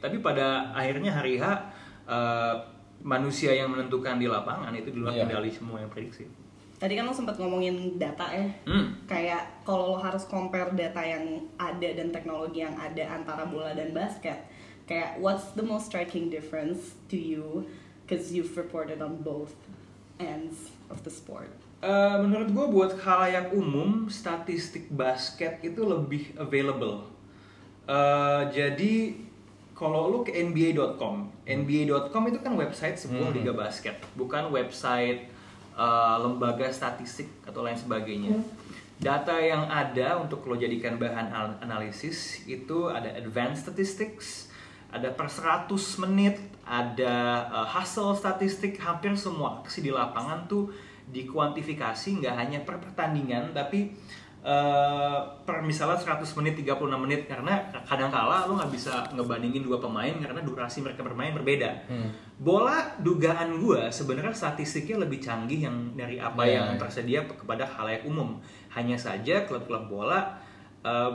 tapi 0.00 0.24
pada 0.24 0.72
akhirnya 0.72 1.12
hari 1.12 1.36
H 1.36 1.44
uh, 2.08 2.56
manusia 3.04 3.52
yang 3.52 3.68
menentukan 3.68 4.16
di 4.16 4.26
lapangan 4.26 4.72
itu 4.72 4.88
di 4.90 4.98
luar 4.98 5.12
Iya. 5.12 5.28
kendali 5.28 5.52
semua 5.52 5.78
yang 5.78 5.92
prediksi 5.92 6.24
Tadi 6.78 6.94
kan 6.94 7.10
lo 7.10 7.14
sempat 7.14 7.34
ngomongin 7.42 7.98
data 7.98 8.22
ya. 8.30 8.46
hmm. 8.70 9.10
Kayak 9.10 9.66
kalau 9.66 9.94
lo 9.94 9.98
harus 9.98 10.22
compare 10.30 10.70
data 10.78 11.02
yang 11.02 11.42
ada 11.58 11.90
dan 11.90 12.14
teknologi 12.14 12.62
yang 12.62 12.78
ada 12.78 13.18
antara 13.18 13.50
bola 13.50 13.74
dan 13.74 13.90
basket, 13.90 14.46
kayak 14.86 15.18
what's 15.18 15.50
the 15.58 15.66
most 15.66 15.90
striking 15.90 16.30
difference 16.30 16.94
to 17.10 17.18
you? 17.18 17.66
Because 18.06 18.30
you've 18.30 18.54
reported 18.54 19.02
on 19.02 19.26
both 19.26 19.58
ends 20.22 20.70
of 20.86 21.02
the 21.02 21.10
sport. 21.10 21.50
Eh, 21.82 22.16
menurut 22.22 22.54
gue 22.54 22.66
buat 22.70 22.94
khalayak 22.94 23.50
umum 23.58 24.06
statistik 24.06 24.86
basket 24.86 25.58
itu 25.66 25.82
lebih 25.82 26.30
available. 26.38 27.10
Eh, 27.88 28.42
jadi 28.52 29.16
kalau 29.72 30.12
lu 30.12 30.20
ke 30.20 30.36
NBA.com, 30.36 31.24
NBA.com 31.48 32.22
itu 32.28 32.38
kan 32.44 32.52
website 32.52 33.00
sebuah 33.00 33.32
liga 33.32 33.56
basket, 33.56 33.96
bukan 34.12 34.52
website 34.52 35.24
eh, 35.72 36.16
lembaga 36.20 36.68
statistik 36.68 37.32
atau 37.48 37.64
lain 37.64 37.80
sebagainya. 37.80 38.36
Data 38.98 39.38
yang 39.40 39.70
ada 39.70 40.20
untuk 40.20 40.44
lo 40.44 40.58
jadikan 40.58 40.98
bahan 40.98 41.30
al- 41.30 41.58
analisis 41.64 42.44
itu 42.44 42.90
ada 42.90 43.14
advanced 43.14 43.70
statistics, 43.70 44.50
ada 44.90 45.08
per 45.14 45.30
100 45.30 45.70
menit, 46.02 46.42
ada 46.66 47.46
uh, 47.46 47.68
hustle 47.78 48.10
statistik, 48.18 48.74
hampir 48.82 49.14
semua 49.14 49.62
aksi 49.62 49.86
di 49.86 49.94
lapangan 49.94 50.50
tuh 50.50 50.74
dikuantifikasi 51.08 52.20
nggak 52.20 52.34
hanya 52.36 52.58
per 52.66 52.76
pertandingan 52.82 53.56
tapi 53.56 53.94
uh, 54.48 55.20
per 55.44 55.60
misalnya 55.60 56.00
100 56.00 56.24
menit 56.40 56.64
36 56.64 56.88
menit 57.04 57.28
karena 57.28 57.68
kadang-kala 57.84 58.48
lo 58.48 58.56
nggak 58.56 58.72
bisa 58.72 59.04
ngebandingin 59.12 59.60
dua 59.60 59.76
pemain 59.76 60.16
karena 60.16 60.40
durasi 60.40 60.80
mereka 60.80 61.04
bermain 61.04 61.36
berbeda. 61.36 61.84
Bola 62.40 62.96
dugaan 63.04 63.60
gua 63.60 63.92
sebenarnya 63.92 64.32
statistiknya 64.32 65.04
lebih 65.04 65.20
canggih 65.20 65.68
yang 65.68 65.76
dari 65.92 66.16
apa 66.16 66.48
Iya, 66.48 66.64
yang 66.64 66.80
tersedia 66.80 67.20
kepada 67.28 67.68
khalayak 67.68 68.08
umum. 68.08 68.40
Hanya 68.72 68.96
saja 68.96 69.44
klub-klub 69.44 69.92
bola 69.92 70.40
uh, 70.80 71.12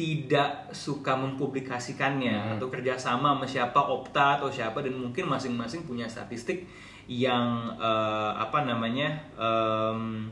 tidak 0.00 0.72
suka 0.72 1.12
mempublikasikannya 1.12 2.56
atau 2.56 2.72
kerjasama 2.72 3.36
sama 3.36 3.44
siapa 3.44 3.80
Opta 3.84 4.40
atau 4.40 4.48
siapa 4.48 4.80
dan 4.80 4.96
mungkin 4.96 5.28
masing-masing 5.28 5.84
punya 5.84 6.08
statistik 6.08 6.64
yang 7.04 7.76
eh, 7.76 8.32
apa 8.38 8.64
namanya 8.64 9.20
em, 9.36 10.30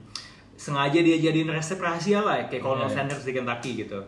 sengaja 0.59 0.99
dia 0.99 1.16
jadiin 1.16 1.47
resep 1.49 1.79
rahasia 1.79 2.18
lah 2.18 2.42
kayak 2.44 2.61
Colonel 2.61 2.85
Iya. 2.85 2.94
Sanders 2.99 3.23
di 3.23 3.31
Kentucky 3.31 3.79
gitu. 3.79 4.03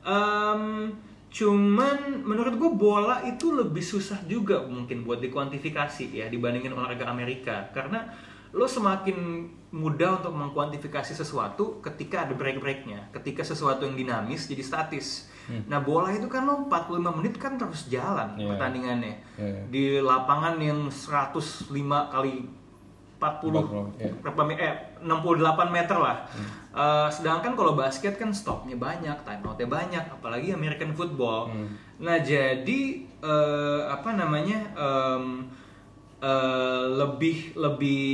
Em, 0.00 0.94
cuman 1.28 1.98
menurut 2.22 2.54
gue 2.54 2.70
bola 2.72 3.20
itu 3.22 3.50
lebih 3.50 3.82
susah 3.82 4.22
juga 4.24 4.62
mungkin 4.64 5.02
buat 5.02 5.18
dikuantifikasi 5.18 6.14
ya 6.14 6.26
dibandingin 6.26 6.70
olahraga 6.70 7.04
Amerika 7.04 7.68
karena 7.70 8.06
lo 8.52 8.64
semakin 8.64 9.44
mudah 9.70 10.22
untuk 10.22 10.32
mengkuantifikasi 10.32 11.12
sesuatu 11.12 11.82
ketika 11.82 12.24
ada 12.24 12.32
break-breaknya 12.32 13.10
ketika 13.12 13.42
sesuatu 13.42 13.84
yang 13.84 13.98
dinamis 13.98 14.46
jadi 14.46 14.62
statis 14.62 15.28
nah 15.66 15.78
bola 15.78 16.08
itu 16.10 16.24
kan 16.24 16.42
lo 16.42 16.64
45 16.64 16.88
menit 17.12 17.34
kan 17.36 17.54
terus 17.54 17.86
jalan 17.86 18.32
Iya. 18.32 18.46
pertandingannya 18.48 19.14
Iya. 19.36 19.60
di 19.68 19.84
lapangan 20.00 20.56
yang 20.56 20.88
105 20.88 21.68
kali 22.08 22.46
40 23.14 23.50
40, 23.50 23.98
iya. 23.98 24.12
berapa 24.20 24.40
me- 24.42 24.56
eh 24.56 24.74
68 25.06 25.38
meter 25.70 25.96
lah. 25.96 26.18
Eh, 26.70 27.08
sedangkan 27.08 27.54
kalau 27.54 27.72
basket 27.72 28.14
kan 28.14 28.28
stopnya 28.30 28.76
banyak, 28.76 29.16
time 29.18 29.42
outnya 29.42 29.64
banyak, 29.66 30.04
apalagi 30.10 30.50
American 30.50 30.92
football. 30.92 31.48
Nah 31.96 32.18
jadi 32.18 32.80
eh, 33.16 33.80
apa 33.86 34.12
namanya 34.12 34.60
em, 34.74 35.46
eh, 36.18 36.84
lebih 36.92 37.54
lebih 37.54 38.04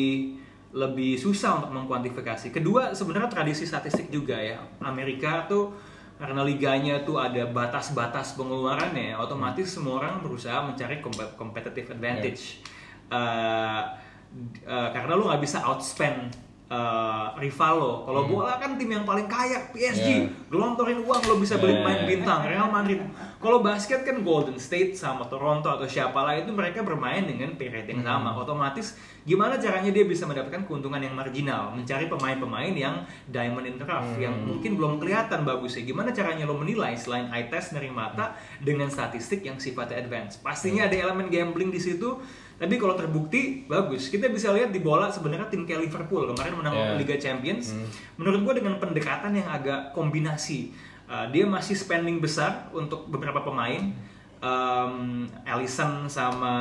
lebih 0.73 1.17
susah 1.17 1.59
untuk 1.59 1.75
mengkuantifikasi. 1.75 2.49
Kedua 2.51 2.93
sebenarnya 2.93 3.29
tradisi 3.29 3.65
statistik 3.65 4.09
juga 4.09 4.37
ya. 4.37 4.57
Amerika 4.81 5.45
tuh 5.45 5.75
karena 6.17 6.41
liganya 6.41 7.03
tuh 7.03 7.19
ada 7.19 7.43
batas-batas 7.45 8.33
pengeluarannya, 8.33 9.13
otomatis 9.13 9.67
semua 9.67 9.99
orang 9.99 10.23
berusaha 10.23 10.63
mencari 10.63 11.03
compe- 11.03 11.35
competitive 11.35 11.91
advantage. 11.91 12.63
Eh, 13.11 13.83
d- 14.31 14.63
eh, 14.63 14.89
karena 14.89 15.13
lu 15.13 15.27
nggak 15.27 15.43
bisa 15.43 15.61
outspend 15.61 16.31
eh, 16.73 17.27
rival 17.37 17.75
lo. 17.77 17.95
Kalau 18.09 18.23
bola 18.25 18.57
kan 18.57 18.81
tim 18.81 18.89
yang 18.89 19.05
paling 19.05 19.29
kaya 19.29 19.69
PSG, 19.77 20.09
Yeah. 20.09 20.49
gelontorin 20.49 21.05
uang 21.05 21.23
lo 21.29 21.37
bisa 21.37 21.61
beli 21.61 21.77
Yeah. 21.77 21.85
pemain 21.85 22.01
bintang 22.09 22.41
Real 22.49 22.69
Madrid. 22.73 23.01
Kalau 23.43 23.59
basket 23.61 24.07
kan 24.07 24.23
Golden 24.23 24.57
State 24.57 24.97
sama 24.97 25.27
Toronto 25.29 25.69
atau 25.69 25.85
siapa 25.85 26.15
lah 26.23 26.39
itu 26.39 26.55
mereka 26.55 26.81
bermain 26.81 27.27
dengan 27.27 27.53
pay 27.59 27.69
rate 27.69 27.91
yang 27.91 28.07
sama. 28.07 28.33
Otomatis 28.39 28.95
gimana 29.27 29.59
caranya 29.59 29.91
dia 29.91 30.07
bisa 30.07 30.25
mendapatkan 30.25 30.63
keuntungan 30.65 31.03
yang 31.03 31.13
marginal, 31.13 31.75
mencari 31.75 32.07
pemain-pemain 32.07 32.73
yang 32.73 33.03
diamond 33.29 33.67
in 33.67 33.77
the 33.77 33.87
rough 33.87 34.15
yang 34.17 34.35
mungkin 34.47 34.79
belum 34.79 35.03
kelihatan 35.03 35.43
bagusnya. 35.43 35.83
Gimana 35.83 36.15
caranya 36.15 36.47
lo 36.47 36.55
menilai 36.55 36.95
selain 36.95 37.29
eye 37.35 37.51
test 37.51 37.75
dari 37.75 37.91
mata 37.91 38.39
dengan 38.63 38.87
statistik 38.89 39.43
yang 39.43 39.59
sifatnya 39.59 39.99
advance. 39.99 40.39
Pastinya 40.39 40.87
ada 40.87 40.95
elemen 40.95 41.27
gambling 41.29 41.75
di 41.75 41.83
situ. 41.83 42.23
Tapi 42.63 42.79
kalau 42.79 42.95
terbukti 42.95 43.67
bagus. 43.67 44.07
Kita 44.07 44.31
bisa 44.31 44.55
lihat 44.55 44.71
di 44.71 44.79
bola 44.79 45.11
sebenarnya 45.11 45.51
tim 45.51 45.67
kayak 45.67 45.91
Liverpool 45.91 46.31
kemarin 46.31 46.55
menang 46.55 46.75
Yeah. 46.79 46.95
Liga 46.95 47.19
Champions. 47.19 47.75
Menurut 48.15 48.47
gue 48.47 48.63
dengan 48.63 48.79
pendekatan 48.79 49.35
yang 49.35 49.51
agak 49.51 49.91
kombinasi. 49.91 50.71
Uh, 51.11 51.27
dia 51.35 51.43
masih 51.43 51.75
spending 51.75 52.23
besar 52.23 52.71
untuk 52.71 53.11
beberapa 53.11 53.43
pemain. 53.43 53.91
Um, 54.39 55.27
Alisson 55.43 56.07
sama 56.07 56.55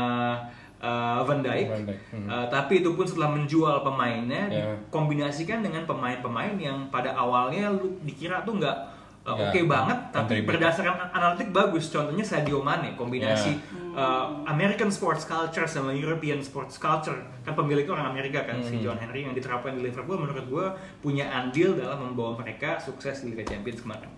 uh, 0.82 1.22
Van 1.22 1.46
Dijk. 1.46 1.68
Van 1.70 1.86
Dijk, 1.86 2.00
hmm. 2.18 2.28
Uh, 2.28 2.46
tapi 2.50 2.82
itu 2.82 2.90
pun 2.98 3.06
setelah 3.06 3.30
menjual 3.38 3.86
pemainnya 3.86 4.50
Yeah. 4.50 4.74
dikombinasikan 4.90 5.62
dengan 5.62 5.86
pemain-pemain 5.86 6.58
yang 6.58 6.90
pada 6.90 7.14
awalnya 7.14 7.70
lu 7.70 8.02
dikira 8.02 8.42
tuh 8.42 8.58
nggak 8.58 8.78
uh, 9.22 9.34
Ya, 9.34 9.50
oke 9.50 9.60
banget 9.66 9.98
tapi 10.10 10.42
berdasarkan 10.42 11.12
analitik 11.12 11.50
bagus. 11.50 11.88
Contohnya 11.88 12.22
Sadio 12.22 12.60
Mane 12.60 12.94
kombinasi 12.94 13.54
Ya. 13.54 13.62
uh, 13.94 14.26
American 14.46 14.90
sports 14.90 15.24
culture 15.24 15.66
sama 15.66 15.92
European 15.92 16.40
sports 16.40 16.76
culture. 16.76 17.22
Kan 17.42 17.54
pemiliknya 17.54 17.94
orang 17.94 18.12
Amerika 18.12 18.42
kan 18.44 18.58
Hmm. 18.58 18.66
si 18.66 18.80
John 18.80 18.98
Henry 18.98 19.24
yang 19.24 19.34
diterapkan 19.34 19.74
di 19.74 19.82
Liverpool. 19.84 20.18
Menurut 20.18 20.46
gue 20.48 20.66
punya 21.00 21.30
andil 21.30 21.76
dalam 21.76 22.02
membawa 22.02 22.38
mereka 22.38 22.78
sukses 22.78 23.22
di 23.22 23.32
Liga 23.32 23.46
Champions 23.46 23.82
kemarin 23.82 24.10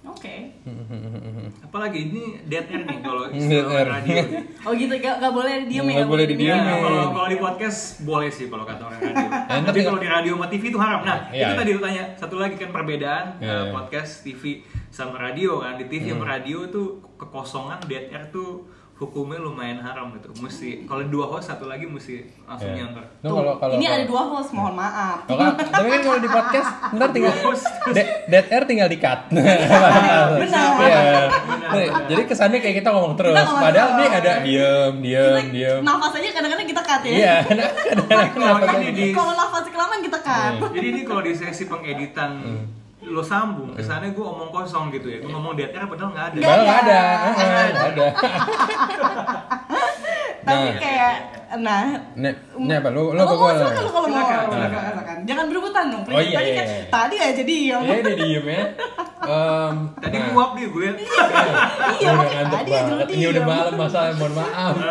Oke. 0.00 0.54
apalagi 1.66 1.98
ini 2.04 2.22
dead 2.44 2.64
air 2.64 2.82
nih 2.82 2.98
kalau 2.98 3.28
istilah 3.34 3.84
radio. 3.84 4.16
Oh 4.66 4.72
gitu, 4.72 4.90
gak, 4.94 5.16
gak 5.18 5.32
boleh 5.32 5.64
diem 5.64 5.84
ya? 5.84 5.94
Nggak 5.98 6.08
boleh 6.08 6.24
diem. 6.26 6.40
Iya, 6.44 6.56
kalau 6.78 7.04
kalau 7.10 7.28
di 7.28 7.38
podcast 7.38 7.80
boleh 8.02 8.28
sih 8.28 8.46
kalau 8.46 8.62
kata 8.62 8.82
orang 8.84 9.00
radio. 9.00 9.26
Tapi 9.28 9.62
tapi- 9.64 9.82
kalau 9.82 9.98
di 9.98 10.08
radio 10.08 10.32
sama 10.34 10.46
TV 10.46 10.62
itu 10.66 10.78
haram. 10.78 11.00
Nah, 11.02 11.18
Iya, 11.28 11.40
itu 11.40 11.52
iya. 11.52 11.58
tadi 11.58 11.70
lu 11.72 11.80
tanya 11.80 12.04
satu 12.14 12.34
lagi 12.36 12.54
kan 12.54 12.70
perbedaan 12.70 13.24
eh, 13.38 13.46
iya. 13.46 13.70
podcast 13.70 14.12
TV 14.22 14.42
sama 14.88 15.16
radio 15.16 15.58
kan. 15.58 15.74
Di 15.74 15.86
TV 15.86 16.04
sama 16.08 16.24
Hmm. 16.24 16.32
radio 16.32 16.58
tuh 16.68 16.86
kekosongan 17.16 17.78
dead 17.84 18.08
air 18.08 18.28
tuh 18.28 18.66
hukumnya 18.98 19.38
lumayan 19.38 19.78
haram 19.78 20.10
gitu. 20.12 20.26
Mesti 20.36 20.82
kalau 20.84 21.00
dua 21.04 21.26
host 21.28 21.46
satu 21.46 21.64
lagi 21.64 21.86
mesti 21.86 22.18
langsung 22.42 22.66
Iya. 22.68 22.90
Nah, 22.90 23.00
kalau 23.24 23.54
kalau 23.56 23.72
Ini 23.72 23.84
kalau- 23.84 23.94
ada 23.94 24.04
dua 24.04 24.22
host, 24.28 24.50
mohon 24.50 24.74
maaf. 24.74 25.22
Oh, 25.24 25.34
kan, 25.34 25.54
tapi 25.54 25.86
kan 25.88 26.00
kalau 26.02 26.18
di 26.18 26.26
podcast 26.26 26.68
ntar 26.94 27.08
tinggal 27.08 27.32
dead 28.28 28.46
air 28.48 28.64
tinggal 28.64 28.86
di 28.86 28.98
cut. 28.98 29.20
Benar. 29.30 29.62
Iya. 29.70 30.18
Benar, 30.34 30.68
Nih, 31.68 31.86
benar. 31.86 32.02
Jadi 32.06 32.22
kesannya 32.24 32.58
kayak 32.58 32.76
kita 32.76 32.90
ngomong 32.90 33.14
terus. 33.14 33.32
Kita 33.32 33.44
ngomong 33.44 33.62
Padahal 33.62 33.88
nih 33.94 34.08
ada 34.10 34.32
diem, 34.40 34.92
diem, 34.98 35.30
Kita 35.38 35.42
diem. 35.48 35.80
nafas 35.80 36.12
aja 36.14 36.28
kadang-kadang 36.32 36.66
kita 36.66 36.82
cut 36.82 37.00
ya. 37.00 37.10
Iya, 37.12 37.34
kadang-kadang 37.44 38.06
Kalau 38.08 38.26
kenapa 38.34 38.66
ini 38.78 38.90
di 38.92 39.06
Kalau 39.10 39.32
nafas 39.32 39.64
kelamaan 39.68 40.00
kita 40.00 40.18
cut. 40.18 40.52
Iya. 40.54 40.68
jadi 40.72 40.86
ini 40.88 41.00
kalau 41.02 41.22
di 41.22 41.32
sesi 41.32 41.64
pengeditan 41.64 42.30
Hmm. 42.38 42.64
Lo 43.08 43.22
sambung 43.24 43.72
kesannya 43.72 44.12
gue 44.12 44.24
omong 44.24 44.50
kosong 44.52 44.92
gitu 44.92 45.08
ya 45.08 45.18
gue 45.18 45.30
ngomong 45.30 45.56
dead 45.56 45.72
air 45.72 45.84
padahal 45.84 46.10
nggak 46.12 46.26
ada 46.30 46.38
Nggak 46.38 46.48
Padahal 46.48 46.64
nggak 46.64 46.80
ada, 46.84 47.00
nggak 47.72 47.88
ada. 47.88 48.06
Tapi 50.48 50.64
Nah. 50.64 50.80
kayak, 50.80 51.14
nah, 51.60 51.84
Nih, 52.16 52.32
ini 52.56 52.72
apa? 52.72 52.88
Lu, 52.88 53.12
lu 53.12 53.20
mau 53.20 53.52
silakan 53.52 53.82
lu 53.84 53.90
kalau 53.92 54.08
mau 54.08 54.16
Silakan, 54.16 54.24
silakan, 54.24 54.48
silakan. 54.48 54.80
silakan. 54.88 55.16
Jangan 55.28 55.44
berebutan 55.52 55.84
dong. 55.92 56.02
Oh, 56.08 56.20
iya, 56.24 56.36
tadi 56.40 56.48
iya, 56.48 56.56
kan 56.56 56.66
iya. 56.66 56.82
tadi 56.88 57.16
aja 57.20 57.42
diem. 57.44 57.82
Iya, 57.84 57.96
dia 58.00 58.16
diem 58.16 58.46
ya. 58.48 58.62
Em, 59.28 59.74
tadi 60.00 60.16
nah. 60.16 60.28
nguap 60.32 60.50
nih 60.56 60.66
gue 60.72 60.88
Iya, 62.00 62.10
makanya 62.16 62.46
tadi 62.48 62.70
aja 62.72 62.90
lu. 62.96 63.04
Ini 63.04 63.24
udah 63.28 63.44
malam 63.44 63.74
masalah, 63.76 64.08
mohon 64.16 64.32
maaf. 64.32 64.74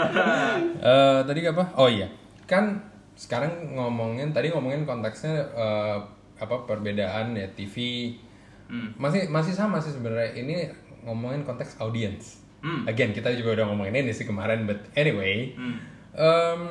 Eh, 0.77 1.19
tadi 1.25 1.39
apa? 1.43 1.63
Oh 1.73 1.89
iya, 1.89 2.05
kan 2.45 2.77
sekarang 3.17 3.73
ngomongin 3.73 4.29
tadi 4.29 4.53
ngomongin 4.53 4.85
konteksnya 4.85 5.41
eh, 5.57 5.97
apa 6.37 6.65
perbedaan 6.65 7.33
ya 7.33 7.47
TV 7.53 7.75
Hmm. 8.67 8.91
masih 8.99 9.31
masih 9.31 9.55
sama 9.55 9.79
sih 9.79 9.95
sebenarnya 9.95 10.43
ini 10.43 10.67
ngomongin 11.07 11.47
konteks 11.47 11.79
audience. 11.79 12.43
Hmm. 12.59 12.83
Again 12.83 13.15
kita 13.15 13.31
juga 13.31 13.55
udah 13.55 13.65
ngomongin 13.71 14.03
ini 14.03 14.11
sih 14.11 14.27
kemarin, 14.27 14.67
but 14.67 14.75
anyway, 14.91 15.55
Hmm. 15.55 15.79
em, 16.11 16.61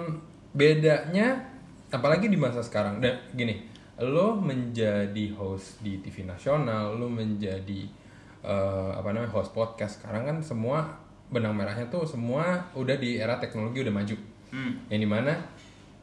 bedanya 0.53 1.41
apalagi 1.89 2.29
di 2.29 2.37
masa 2.37 2.61
sekarang 2.61 3.01
dan 3.01 3.17
gini, 3.33 3.65
lo 3.97 4.37
menjadi 4.37 5.33
host 5.41 5.81
di 5.81 5.97
TV 6.05 6.29
nasional, 6.29 7.01
lo 7.01 7.09
menjadi 7.09 7.89
eh, 8.47 8.91
apa 8.93 9.11
namanya 9.11 9.33
host 9.33 9.57
podcast 9.57 9.99
sekarang 9.99 10.23
kan 10.29 10.37
semua 10.39 10.87
benang 11.33 11.57
merahnya 11.57 11.89
tuh 11.91 12.07
semua 12.07 12.63
udah 12.79 12.95
di 12.95 13.17
era 13.19 13.41
teknologi 13.41 13.83
udah 13.83 13.91
maju. 13.91 14.17
Hmm. 14.53 14.73
Yang 14.93 15.01
di 15.01 15.09
mana 15.09 15.33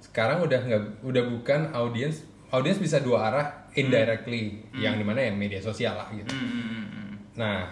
sekarang 0.02 0.42
udah 0.44 0.60
nggak 0.60 0.84
udah 1.06 1.24
bukan 1.32 1.72
audience 1.72 2.28
audience 2.54 2.78
bisa 2.78 3.02
dua 3.02 3.34
arah 3.34 3.48
indirectly 3.74 4.62
yang 4.78 4.96
di 4.96 5.06
mana 5.06 5.26
ya 5.26 5.34
media 5.34 5.58
sosial 5.58 5.98
lah 5.98 6.08
gitu. 6.14 6.30
Hmm, 6.30 6.48
hmm, 6.48 6.66
hmm, 6.70 6.86
hmm. 6.86 7.14
Nah, 7.34 7.66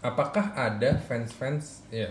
apakah 0.00 0.56
ada 0.56 0.96
fans-fans 0.96 1.84
ya 1.92 2.08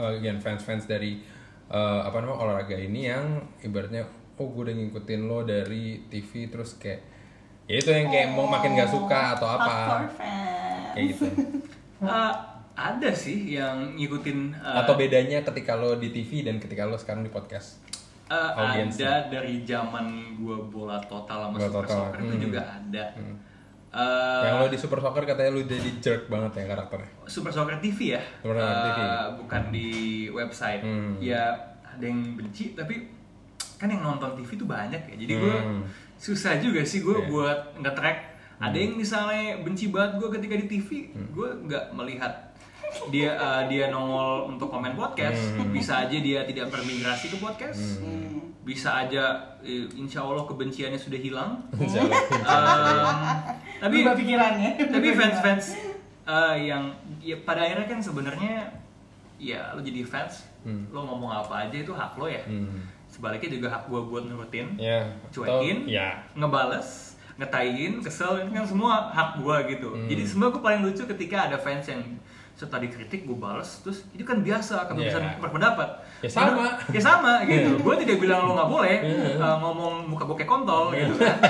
uh, 0.00 0.16
again 0.16 0.40
fans-fans 0.40 0.88
dari 0.88 1.20
uh, 1.68 2.08
apa 2.08 2.24
namanya 2.24 2.40
olahraga 2.40 2.76
ini 2.80 3.04
yang 3.04 3.44
ibaratnya 3.60 4.08
oh 4.40 4.48
gue 4.48 4.70
udah 4.70 4.76
ngikutin 4.80 5.20
lo 5.28 5.44
dari 5.44 6.08
TV 6.08 6.48
terus 6.48 6.80
kayak 6.80 7.04
ya 7.68 7.76
itu 7.84 7.90
yang 7.92 8.08
kayak 8.08 8.32
mau 8.32 8.48
makin 8.48 8.78
gak 8.80 8.88
suka 8.88 9.36
atau 9.36 9.48
apa 9.60 10.08
kayak 10.96 11.06
gitu. 11.14 11.26
Eh, 11.98 12.34
ada 12.78 13.10
sih 13.10 13.58
yang 13.58 13.98
ngikutin 13.98 14.54
eh, 14.54 14.76
atau 14.86 14.94
bedanya 14.94 15.42
ketika 15.42 15.74
lo 15.74 15.98
di 15.98 16.14
TV 16.14 16.46
dan 16.46 16.62
ketika 16.62 16.86
lo 16.86 16.94
sekarang 16.94 17.26
di 17.26 17.32
podcast. 17.34 17.82
Eh, 18.28 18.50
audiensnya. 18.54 19.08
ada 19.08 19.30
dari 19.30 19.54
zaman 19.62 20.06
gua 20.36 20.58
bola 20.62 20.96
total 21.02 21.48
sama 21.48 21.54
Bola 21.54 21.64
super 21.64 21.82
total, 21.82 21.96
soccer 22.06 22.18
itu 22.20 22.34
hmm. 22.34 22.44
juga 22.44 22.60
ada. 22.62 23.04
Hmm. 23.14 23.36
Eh, 23.88 24.42
yang 24.44 24.60
lo 24.60 24.68
di 24.68 24.76
Super 24.76 25.00
Soccer 25.00 25.24
katanya 25.24 25.50
lo 25.50 25.64
jadi 25.64 25.90
jerk 25.98 26.28
banget 26.28 26.60
ya 26.60 26.64
karakternya. 26.68 27.08
Super 27.24 27.50
Soccer 27.50 27.80
TV 27.80 27.98
ya, 28.12 28.22
Super 28.38 28.54
Soccer 28.54 28.68
Eh, 28.68 28.84
TV. 28.84 28.98
bukan 29.38 29.62
di 29.70 29.88
website. 30.28 30.82
Hmm. 30.82 31.16
Ya 31.18 31.56
ada 31.82 32.04
yang 32.04 32.36
benci, 32.36 32.76
tapi 32.76 33.08
kan 33.74 33.88
yang 33.88 34.04
nonton 34.04 34.36
TV 34.36 34.50
itu 34.54 34.66
banyak 34.66 35.02
ya. 35.02 35.14
Jadi 35.16 35.32
gue 35.34 35.56
Hmm. 35.56 35.82
susah 36.14 36.60
juga 36.60 36.84
sih 36.84 37.00
gue 37.00 37.16
Iya. 37.16 37.26
buat 37.26 37.58
nge-track. 37.80 38.18
Ada 38.58 38.74
yang 38.76 38.92
misalnya 38.92 39.62
benci 39.62 39.88
banget 39.88 40.18
gue 40.18 40.28
ketika 40.34 40.54
di 40.58 40.66
TV, 40.68 40.88
Hmm. 41.08 41.30
gue 41.32 41.48
nggak 41.64 41.84
melihat 41.90 42.47
dia 43.08 43.30
eh, 43.32 43.62
dia 43.66 43.84
nongol 43.88 44.48
untuk 44.48 44.68
komen 44.68 44.92
podcast. 44.92 45.54
Hmm. 45.54 45.70
Bisa 45.70 46.04
aja 46.04 46.16
dia 46.16 46.42
tidak 46.42 46.68
bermigrasi 46.68 47.28
ke 47.28 47.36
podcast. 47.36 48.00
Hmm. 48.00 48.52
Bisa 48.62 49.00
aja 49.00 49.24
eh, 49.60 49.88
insya 49.92 50.20
Allah 50.20 50.44
kebenciannya 50.44 50.96
sudah 50.96 51.16
hilang. 51.16 51.56
Insya 51.80 52.04
Allah. 52.04 52.20
Em, 52.20 53.10
tapi 53.78 53.96
Berubah 54.02 54.16
pikirannya. 54.16 54.70
tapi 54.92 55.08
Berubah 55.08 55.20
fans-fans 55.24 55.64
uh, 56.24 56.52
yang 56.52 56.92
ya 57.18 57.36
pada 57.42 57.62
akhirnya 57.62 57.86
kan 57.86 57.98
sebenarnya 57.98 58.68
ya 59.36 59.72
lo 59.72 59.80
jadi 59.80 60.02
fans 60.02 60.44
Hmm. 60.58 60.90
lo 60.90 61.06
ngomong 61.06 61.30
apa 61.30 61.64
aja 61.64 61.78
itu 61.78 61.94
hak 61.94 62.18
lo 62.18 62.26
ya 62.26 62.42
Hmm. 62.42 62.82
sebaliknya 63.06 63.56
juga 63.56 63.70
hak 63.70 63.86
gua 63.86 64.02
buat 64.02 64.26
nurutin 64.26 64.74
Ya. 64.74 65.06
cuekin 65.30 65.86
atau- 65.86 65.88
Ya. 65.88 66.08
ngebales 66.34 67.14
ngetaiin 67.38 68.02
kesel 68.02 68.42
ini 68.42 68.50
kan 68.52 68.66
semua 68.66 69.06
hak 69.08 69.38
gua 69.38 69.62
gitu 69.64 69.94
Hmm. 69.94 70.10
jadi 70.10 70.26
sebenarnya 70.26 70.52
gue 70.52 70.62
paling 70.66 70.82
lucu 70.82 71.02
ketika 71.06 71.46
ada 71.46 71.54
fans 71.56 71.86
yang 71.86 72.02
setelah 72.58 72.82
dikritik 72.82 73.22
gue 73.22 73.38
balas 73.38 73.78
terus 73.80 74.02
itu 74.10 74.20
kan 74.20 74.42
biasa 74.42 74.84
kebebasan 74.84 75.22
Yeah. 75.22 75.38
berpendapat 75.38 75.88
Ya 76.18 76.26
sama. 76.28 76.82
ya 76.84 76.98
sama 77.00 77.32
gitu 77.46 77.78
gue 77.78 77.94
tidak 78.02 78.18
bilang 78.18 78.42
lo 78.42 78.52
nggak 78.52 78.66
boleh 78.68 78.96
Yeah. 78.98 79.38
uh, 79.38 79.56
ngomong 79.56 79.94
muka 80.04 80.26
gue 80.26 80.36
kayak 80.36 80.50
kontol 80.50 80.90
gitu 80.90 81.14
kan 81.16 81.38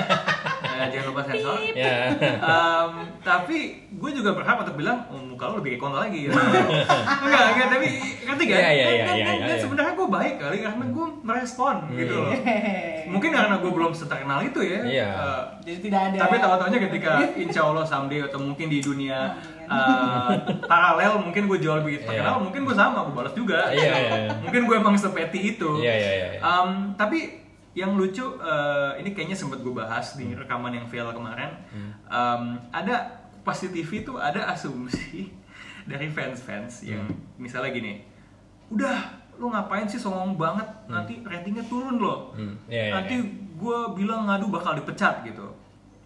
Eh, 0.79 0.87
jangan 0.89 1.11
lupa 1.11 1.21
sensor 1.25 1.59
Ya. 1.75 2.07
Em, 2.15 2.91
tapi 3.19 3.57
gue 3.89 4.11
juga 4.13 4.31
berhak 4.31 4.63
untuk 4.63 4.77
bilang 4.77 5.03
oh, 5.09 5.19
muka 5.19 5.43
lo 5.45 5.59
lebih 5.59 5.75
kayak 5.75 5.81
kontol 5.81 5.99
lagi 5.99 6.19
gitu. 6.23 6.31
enggak 7.25 7.43
enggak 7.49 7.67
tapi 7.69 7.87
ngerti 8.21 8.43
kan 8.45 8.55
Iya, 8.55 8.69
iya, 8.69 8.69
iya, 8.69 8.79
Dan- 8.79 8.87
iya, 8.87 9.03
dan- 9.03 9.17
iya, 9.35 9.43
dan 9.43 9.49
iya. 9.49 9.59
sebenarnya 9.59 9.93
gue 9.93 10.07
baik 10.09 10.35
kali 10.37 10.57
karena 10.61 10.85
gue 10.87 11.07
merespon 11.19 11.75
gitu 11.91 12.13
loh 12.15 12.31
mungkin 13.09 13.29
karena 13.33 13.55
gue 13.57 13.71
belum 13.73 13.91
seterkenal 13.91 14.39
itu 14.41 14.59
ya 14.61 14.79
Iya. 14.85 15.09
Eh, 15.11 15.43
Jadi 15.65 15.79
tidak 15.83 16.01
ada. 16.05 16.17
tapi 16.21 16.35
tahu-tahunya 16.37 16.79
ketika 16.85 17.11
insya 17.35 17.61
Allah 17.65 17.83
someday 17.83 18.21
atau 18.21 18.39
mungkin 18.39 18.67
di 18.67 18.79
dunia 18.79 19.35
eh, 19.69 20.31
paralel 20.65 21.13
mungkin 21.21 21.45
gue 21.45 21.59
jauh 21.61 21.77
lebih 21.79 22.01
terkenal 22.01 22.41
Iya. 22.41 22.43
mungkin 22.43 22.61
gue 22.65 22.75
sama 22.75 23.05
gue 23.05 23.15
balas 23.15 23.33
juga. 23.37 23.69
Iya, 23.69 23.93
iya, 23.93 24.15
iya. 24.25 24.31
mungkin 24.41 24.61
gue 24.65 24.75
emang 24.75 24.95
sepeti 24.97 25.55
itu. 25.55 25.69
Iya, 25.79 25.93
iya, 25.93 26.11
iya, 26.11 26.27
iya. 26.37 26.41
Um, 26.41 26.97
tapi 26.97 27.45
yang 27.77 27.93
lucu 27.93 28.25
eh, 28.41 28.91
ini 28.99 29.13
kayaknya 29.13 29.37
sempat 29.37 29.61
gue 29.61 29.71
bahas 29.71 30.17
di 30.17 30.33
rekaman 30.33 30.73
yang 30.73 30.85
viral 30.89 31.13
kemarin. 31.13 31.53
Um, 32.09 32.57
ada 32.73 33.21
pasti 33.45 33.69
TV 33.69 34.03
tuh 34.03 34.17
ada 34.17 34.49
asumsi 34.51 35.29
dari 35.91 36.09
fans-fans 36.09 36.83
yang 36.85 37.05
misalnya 37.39 37.71
gini 37.71 38.03
udah 38.69 38.97
lu 39.39 39.47
ngapain 39.49 39.87
sih 39.87 39.97
songong 39.97 40.35
banget? 40.35 40.67
Nanti 40.91 41.23
ratingnya 41.23 41.63
turun 41.71 41.95
loh. 41.97 42.35
Hmm, 42.35 42.59
iya, 42.67 42.91
iya, 42.91 42.93
nanti 42.99 43.15
iya. 43.15 43.31
gue 43.55 43.79
bilang 43.95 44.27
ngadu 44.27 44.51
bakal 44.51 44.75
dipecat 44.75 45.23
gitu 45.23 45.47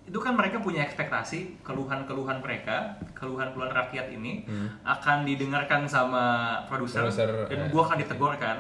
itu 0.04 0.18
kan 0.18 0.34
mereka 0.34 0.60
punya 0.60 0.84
ekspektasi 0.84 1.62
keluhan-keluhan 1.62 2.38
mereka 2.38 2.92
keluhan-keluhan 3.14 3.72
rakyat 3.72 4.12
ini 4.12 4.44
akan 4.84 5.24
didengarkan 5.24 5.86
sama 5.86 6.24
produser 6.66 7.08
Hmm. 7.08 7.48
Dan 7.48 7.60
eh. 7.62 7.70
gue 7.70 7.82
akan 7.82 7.98
ditegur 7.98 8.36
kan 8.36 8.58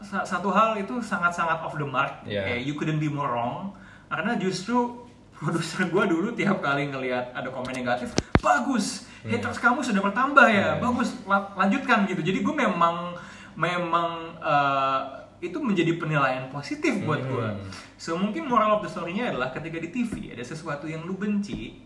sa- 0.00 0.24
satu 0.24 0.48
hal 0.48 0.76
itu 0.76 0.96
sangat-sangat 0.98 1.60
off 1.60 1.74
the 1.74 1.84
mark 1.84 2.24
Iya. 2.24 2.44
kayak 2.46 2.60
you 2.62 2.74
couldn't 2.74 2.96
be 2.96 3.06
more 3.06 3.26
wrong 3.26 3.72
karena 4.06 4.36
justru 4.36 5.04
produser 5.32 5.84
gue 5.86 6.04
dulu 6.06 6.32
tiap 6.32 6.60
kali 6.60 6.88
ngelihat 6.88 7.32
ada 7.32 7.48
komen 7.48 7.68
negatif 7.70 8.12
bagus 8.38 9.04
haters 9.22 9.58
kamu 9.58 9.80
sudah 9.80 10.00
bertambah 10.02 10.46
ya 10.46 10.56
Iya. 10.70 10.72
bagus 10.78 11.20
la- 11.22 11.52
lanjutkan 11.54 12.04
gitu 12.06 12.20
jadi 12.22 12.40
gue 12.40 12.54
memang 12.54 13.12
memang 13.54 14.10
eh, 14.38 15.00
itu 15.38 15.58
menjadi 15.60 16.00
penilaian 16.00 16.48
positif 16.48 16.96
buat 17.04 17.20
gue 17.20 17.48
Hmm. 17.52 17.68
so 17.96 18.16
mungkin 18.16 18.48
moral 18.48 18.76
of 18.76 18.80
the 18.80 18.88
story-nya 18.88 19.32
adalah 19.32 19.52
ketika 19.52 19.76
di 19.76 19.88
TV 19.88 20.32
ada 20.32 20.40
sesuatu 20.40 20.88
yang 20.88 21.04
lu 21.04 21.14
benci 21.14 21.80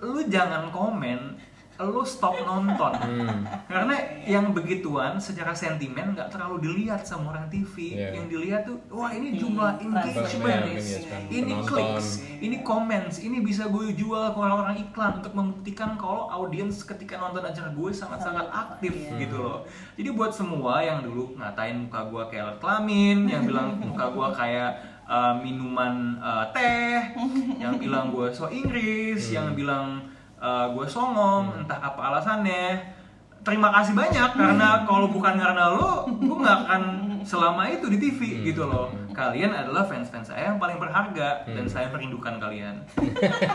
lu 0.00 0.24
jangan 0.24 0.72
komen 0.72 1.36
lo 1.82 2.02
stop 2.02 2.36
nonton 2.38 2.92
Hmm. 2.92 3.40
karena 3.64 3.94
yang 4.22 4.50
begituan 4.50 5.16
secara 5.16 5.52
sentimen 5.52 6.12
nggak 6.12 6.28
terlalu 6.28 6.60
dilihat 6.62 7.02
sama 7.02 7.30
orang 7.30 7.46
TV 7.46 7.94
Iya. 7.94 8.08
yang 8.14 8.26
dilihat 8.26 8.62
tuh 8.62 8.76
wah 8.88 9.08
ini 9.08 9.34
jumlah 9.34 9.78
engagement 9.78 10.20
Engagement, 10.20 10.62
engagement, 10.68 11.22
ini 11.28 11.40
penonton. 11.50 11.66
clicks 11.66 12.08
ini 12.38 12.56
comments 12.60 13.16
ini 13.18 13.40
bisa 13.40 13.66
gue 13.66 13.92
jual 13.92 14.24
ke 14.26 14.38
orang-orang 14.38 14.76
iklan 14.80 15.12
untuk 15.18 15.32
membuktikan 15.32 15.96
kalau 15.96 16.28
audiens 16.28 16.82
ketika 16.82 17.16
nonton 17.16 17.40
acara 17.42 17.70
gue 17.70 17.90
sangat-sangat 17.90 18.46
aktif 18.46 18.92
Iya. 18.92 19.16
gitu 19.18 19.36
loh 19.38 19.58
jadi 19.94 20.08
buat 20.10 20.30
semua 20.30 20.80
yang 20.80 21.00
dulu 21.00 21.34
ngatain 21.34 21.80
muka 21.82 22.00
gue 22.04 22.22
kayak 22.26 22.42
alat 22.44 22.58
kelamin 22.58 23.18
yang 23.24 23.42
bilang 23.42 23.68
muka 23.86 24.04
gue 24.08 24.28
kayak 24.34 24.70
uh, 25.04 25.34
minuman 25.36 25.94
uh, 26.18 26.44
teh 26.50 27.14
yang 27.56 27.76
bilang 27.76 28.10
gue 28.10 28.28
so 28.28 28.46
Inggris 28.46 29.30
yang 29.30 29.52
bilang 29.52 30.04
uh, 30.40 30.66
gue 30.72 30.86
songong 30.88 31.64
entah 31.64 31.78
apa 31.78 32.00
alasannya. 32.10 32.98
Terima 33.40 33.72
kasih 33.72 33.96
banyak 33.96 34.36
karena 34.36 34.84
kalau 34.84 35.08
bukan 35.08 35.40
karena 35.40 35.72
lo 35.72 36.04
gue 36.12 36.36
nggak 36.44 36.58
akan 36.68 36.82
selama 37.24 37.68
itu 37.68 37.88
di 37.88 37.96
TV 37.96 38.20
gitu 38.52 38.68
loh. 38.68 38.92
Kalian 39.16 39.52
adalah 39.52 39.84
fans-fans 39.84 40.28
saya 40.32 40.52
yang 40.52 40.60
paling 40.60 40.80
berharga 40.80 41.44
dan 41.48 41.64
saya 41.64 41.88
merindukan 41.88 42.36
kalian. 42.40 42.84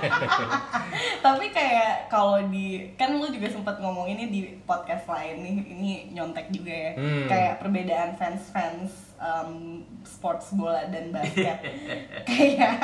Tapi 1.26 1.46
kayak 1.54 2.10
kalau 2.10 2.42
di 2.50 2.94
kan 2.98 3.14
lu 3.14 3.30
juga 3.30 3.50
sempat 3.50 3.78
ngomong 3.82 4.10
ini 4.10 4.30
di 4.30 4.42
podcast 4.66 5.06
lain 5.10 5.42
nih 5.42 5.56
ini 5.70 5.92
nyontek 6.14 6.50
juga 6.50 6.74
ya. 6.74 6.92
Hmm. 6.98 7.26
kayak 7.30 7.54
perbedaan 7.62 8.12
fans 8.18 8.50
fans 8.50 8.92
um, 9.22 9.82
sports 10.06 10.54
bola 10.54 10.86
dan 10.90 11.10
basket. 11.10 11.58
Kayak 12.30 12.78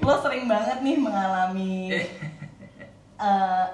lo 0.00 0.14
sering 0.20 0.48
banget 0.48 0.80
nih 0.84 0.96
mengalami 1.00 1.76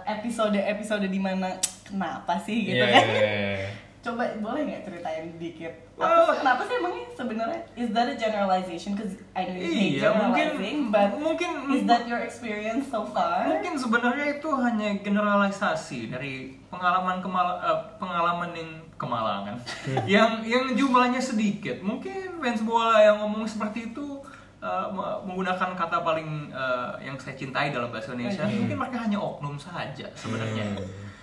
episode 0.06 0.56
episode 0.56 1.04
di 1.04 1.18
mana 1.18 1.56
kenapa 1.82 2.36
sih? 2.38 2.64
gitu 2.64 2.78
Iya, 2.78 2.86
kan. 2.90 3.04
iya, 3.06 3.32
iya. 3.56 3.70
coba 4.00 4.24
boleh 4.34 4.64
nggak 4.64 4.82
ceritain 4.82 5.28
dikit? 5.36 5.72
Well- 5.94 6.24
apa 6.24 6.32
kenapa 6.34 6.64
sih 6.64 6.74
emangnya 6.74 7.04
sebenarnya? 7.12 7.60
Is 7.74 7.92
that 7.92 8.08
a 8.08 8.16
generalization? 8.16 8.96
Because 8.96 9.20
I 9.34 9.44
know 9.44 9.56
you 9.56 9.68
hate 9.68 9.92
Iya, 9.96 10.08
mungkin- 10.10 10.50
generalizing 10.56 10.78
but 10.88 11.10
mungkin- 11.14 11.56
is 11.70 11.84
that 11.84 12.04
your 12.04 12.16
experience 12.18 12.88
so 12.88 13.04
far? 13.06 13.44
Mungkin 13.46 13.76
sebenarnya 13.76 14.40
itu 14.40 14.48
hanya 14.54 14.96
generalisasi 14.96 16.08
dari 16.08 16.34
pengalaman 16.66 17.20
kemal 17.20 17.60
eh, 17.60 17.80
pengalaman 17.96 18.50
yang 18.52 18.70
kemalangan. 18.96 19.56
Yang 20.06 20.44
yang 20.46 20.64
jumlahnya 20.74 21.16
sedikit. 21.18 21.80
Mungkin 21.80 22.36
fans 22.38 22.60
bola 22.60 23.00
yang 23.00 23.16
ngomong 23.18 23.44
seperti 23.44 23.88
itu 23.88 24.19
eh, 24.60 24.86
me- 24.92 25.18
menggunakan 25.24 25.72
kata 25.72 25.96
paling 26.00 26.52
eh, 26.52 26.90
yang 27.02 27.16
saya 27.16 27.34
cintai 27.34 27.72
dalam 27.72 27.88
bahasa 27.88 28.12
Indonesia 28.12 28.44
mungkin 28.44 28.76
mereka 28.76 28.98
hanya 29.02 29.18
oknum 29.18 29.56
saja 29.56 30.06
sebenarnya. 30.14 30.64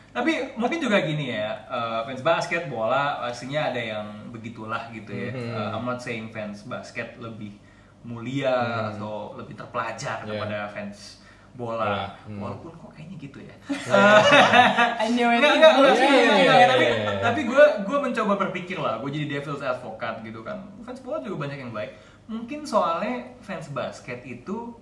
Tapi 0.08 0.58
mungkin 0.58 0.82
juga 0.82 0.98
gini 1.06 1.30
ya 1.30 1.54
eh, 1.70 2.00
fans 2.04 2.26
basket 2.26 2.66
bola 2.68 3.22
pastinya 3.22 3.70
ada 3.70 3.78
yang 3.78 4.08
begitulah 4.30 4.90
gitu 4.90 5.14
ya. 5.14 5.30
Eh, 5.32 5.70
I'm 5.70 5.86
not 5.86 6.02
saying 6.02 6.34
fans 6.34 6.66
basket 6.66 7.22
lebih 7.22 7.54
mulia 8.02 8.54
atau 8.94 9.36
lebih 9.36 9.54
terpelajar 9.54 10.24
Yeah. 10.24 10.40
daripada 10.42 10.58
fans 10.72 11.20
bola. 11.20 11.26
Bola, 11.58 12.06
hmm. 12.30 12.38
walaupun 12.38 12.70
kok 12.70 12.90
kayaknya 12.94 13.18
gitu 13.18 13.42
ya. 13.42 13.56
I 15.02 15.10
knew 15.10 15.26
it. 15.26 15.42
Iya, 15.42 15.58
iya, 15.98 16.34
iya, 16.38 16.66
tapi 16.70 16.86
iya. 16.86 17.14
tapi 17.18 17.40
gue 17.50 17.64
gue 17.82 17.98
mencoba 17.98 18.34
berpikir 18.38 18.78
lah, 18.78 19.02
gue 19.02 19.10
jadi 19.10 19.26
devil's 19.26 19.66
advocate 19.66 20.22
gitu 20.22 20.46
kan. 20.46 20.62
Fans 20.86 21.02
bola 21.02 21.18
juga 21.18 21.50
banyak 21.50 21.58
yang 21.58 21.74
baik. 21.74 21.98
Mungkin 22.28 22.64
soalnya 22.64 23.24
fans 23.40 23.72
basket 23.72 24.20
itu 24.22 24.76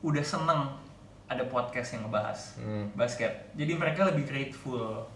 udah 0.00 0.24
seneng 0.24 0.80
ada 1.24 1.40
podcast 1.44 1.96
yang 1.96 2.04
ngebahas 2.04 2.56
Hmm. 2.56 2.86
basket. 2.92 3.32
Jadi 3.52 3.72
mereka 3.74 4.04
lebih 4.04 4.24
grateful. 4.24 5.08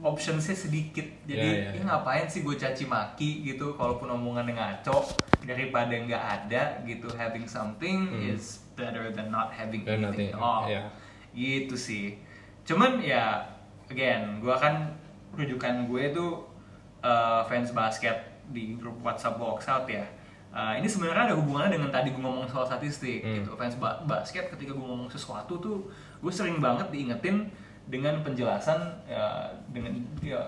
Optionsnya 0.00 0.54
sedikit. 0.54 1.02
Jadi 1.24 1.42
Iya, 1.42 1.58
iya, 1.58 1.70
"Ih, 1.70 1.78
iya. 1.78 1.82
ngapain 1.84 2.24
sih 2.24 2.40
gue 2.40 2.54
caci 2.54 2.86
maki 2.86 3.42
gitu 3.44 3.74
kalaupun 3.74 4.06
omongannya 4.08 4.54
ngaco 4.54 5.10
daripada 5.42 5.90
nggak 5.90 6.24
ada 6.46 6.62
gitu 6.84 7.10
having 7.12 7.44
something 7.44 8.06
is 8.22 8.62
better 8.72 9.10
than 9.10 9.28
not 9.28 9.50
having 9.50 9.82
Hmm. 9.82 9.90
Than 9.90 10.00
anything 10.06 10.30
nothing, 10.30 10.38
at 10.38 10.40
all 10.40 10.64
iya. 10.66 10.82
gitu 11.32 11.74
sih 11.74 12.16
cuman 12.62 13.00
ya 13.00 13.44
again 13.88 14.38
gue 14.38 14.52
kan 14.54 14.94
rujukan 15.32 15.84
gue 15.84 16.02
itu 16.06 16.26
uh, 17.00 17.40
fans 17.44 17.72
basket 17.72 18.14
di 18.48 18.76
grup 18.76 19.00
WhatsApp 19.00 19.36
Box 19.36 19.66
Out 19.66 19.88
ya 19.88 20.04
Uh, 20.50 20.74
ini 20.74 20.82
sebenarnya 20.82 21.30
ada 21.30 21.36
hubungannya 21.36 21.78
dengan 21.78 21.88
tadi 21.88 22.10
gue 22.10 22.18
ngomong 22.18 22.42
soal 22.44 22.66
statistik 22.66 23.22
Hmm. 23.22 23.38
gitu 23.38 23.54
fans 23.54 23.78
ba- 23.78 24.02
basket 24.02 24.50
ketika 24.50 24.72
gue 24.72 24.82
ngomong 24.82 25.06
sesuatu 25.06 25.54
tuh 25.56 25.86
gue 26.18 26.28
sering 26.28 26.58
banget 26.58 26.90
diingetin 26.90 27.46
dengan 27.86 28.18
penjelasan 28.20 28.82
ya, 29.06 29.46
dengan 29.68 29.94
ya 30.18 30.42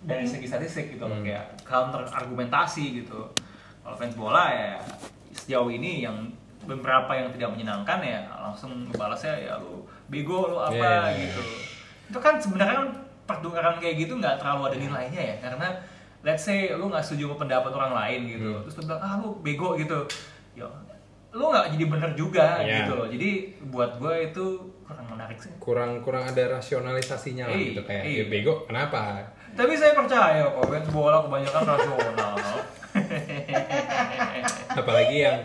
dari 0.00 0.24
segi 0.24 0.44
statistik 0.44 0.88
gitu 0.90 1.04
loh 1.04 1.12
Hmm. 1.14 1.26
kayak 1.26 1.44
counter 1.62 2.00
argumentasi 2.06 2.96
gitu 2.96 3.28
kalau 3.80 3.92
fans 3.94 4.16
bola 4.16 4.48
ya 4.48 4.80
sejauh 5.30 5.68
ini 5.68 6.00
yang 6.00 6.16
beberapa 6.64 7.12
yang 7.12 7.28
tidak 7.30 7.52
menyenangkan 7.52 8.00
ya 8.00 8.24
langsung 8.40 8.88
ngebalasnya 8.88 9.36
ya 9.38 9.60
lu 9.60 9.84
bego 10.08 10.48
lu 10.48 10.56
apa 10.58 11.12
Yeah. 11.12 11.28
gitu 11.28 11.42
itu 12.08 12.18
kan 12.18 12.40
sebenarnya 12.40 12.74
kan 12.80 12.88
pertukaran 13.28 13.76
kayak 13.76 14.00
gitu 14.00 14.16
nggak 14.16 14.40
terlalu 14.40 14.72
ada 14.72 14.76
nilainya 14.80 15.22
ya 15.22 15.36
karena 15.40 15.68
let's 16.26 16.42
say 16.42 16.68
lu 16.70 16.90
nggak 16.90 17.00
setuju 17.00 17.30
sama 17.30 17.36
pendapat 17.38 17.70
orang 17.70 17.92
lain 17.94 18.20
gitu 18.28 18.48
Hmm. 18.50 18.60
terus 18.60 18.74
lu 18.76 18.82
bilang 18.84 19.00
ah 19.00 19.14
lu 19.16 19.28
bego 19.40 19.68
gitu 19.74 19.98
ya 20.52 20.66
lu 21.30 21.44
nggak 21.46 21.66
jadi 21.70 21.84
bener 21.86 22.10
juga 22.12 22.46
Yeah. 22.58 22.82
gitu 22.82 22.92
loh 22.94 23.06
jadi 23.06 23.30
buat 23.64 23.90
gue 23.96 24.14
itu 24.26 24.44
kurang 24.82 25.06
menarik 25.08 25.38
sih 25.38 25.52
kurang 25.58 25.90
kurang 26.00 26.24
ada 26.24 26.42
rasionalisasinya 26.52 27.46
lah 27.46 27.54
Iya, 27.54 27.66
gitu 27.70 27.82
kayak 27.82 28.02
iya. 28.04 28.18
ya 28.18 28.24
bego 28.26 28.64
kenapa 28.64 29.22
tapi 29.52 29.72
saya 29.72 29.92
percaya 29.92 30.42
kok 30.48 30.66
fans 30.66 30.88
bola 30.90 31.22
kebanyakan 31.22 31.62
rasional 31.64 32.34
apalagi 34.72 35.16
yang 35.22 35.38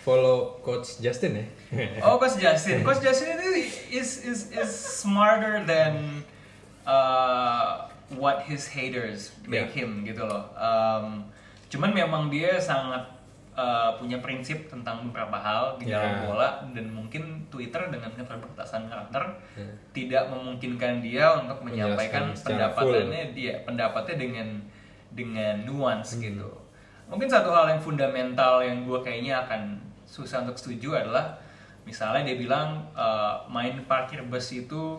follow 0.00 0.60
coach 0.60 0.98
Justin 0.98 1.32
ya 1.36 1.46
Oh, 2.06 2.16
Coach 2.16 2.38
Justin. 2.38 2.80
Coach 2.80 3.00
Justin 3.00 3.34
itu 3.34 3.48
is 3.92 4.10
is 4.22 4.40
is 4.52 4.70
smarter 4.70 5.64
than 5.64 6.22
uh, 6.84 7.88
what 8.12 8.44
his 8.44 8.68
haters 8.68 9.32
make 9.48 9.72
Yeah. 9.72 9.84
him 9.84 10.04
gitu 10.04 10.24
loh. 10.24 10.44
Um, 10.56 11.24
cuman 11.72 11.90
memang 11.96 12.28
dia 12.28 12.60
sangat 12.60 13.00
uh, 13.54 13.94
punya 13.96 14.18
prinsip 14.20 14.68
tentang 14.68 15.08
beberapa 15.08 15.38
hal 15.38 15.78
di 15.80 15.88
dalam 15.88 16.12
Yeah. 16.12 16.24
bola 16.28 16.48
dan 16.74 16.90
mungkin 16.92 17.46
Twitter 17.48 17.80
dengan 17.88 18.12
keterbatasan 18.12 18.86
karakter 18.86 19.24
Yeah. 19.56 19.72
tidak 19.96 20.24
memungkinkan 20.28 21.00
dia 21.00 21.32
untuk 21.38 21.64
menyampaikan 21.64 22.34
pendapatannya 22.34 23.32
dia 23.32 23.62
pendapatnya 23.64 24.16
dengan 24.20 24.48
dengan 25.14 25.62
nuance 25.64 26.18
gitu. 26.18 26.50
Mungkin 27.06 27.28
satu 27.30 27.52
hal 27.52 27.68
yang 27.70 27.80
fundamental 27.80 28.64
yang 28.64 28.82
gue 28.82 28.98
kayaknya 29.04 29.44
akan 29.46 29.76
susah 30.04 30.42
untuk 30.42 30.56
setuju 30.58 30.98
adalah 31.04 31.36
misalnya 31.84 32.32
dia 32.32 32.36
bilang 32.40 32.80
uh, 32.96 33.44
main 33.46 33.76
parkir 33.84 34.24
bus 34.24 34.50
itu 34.56 34.98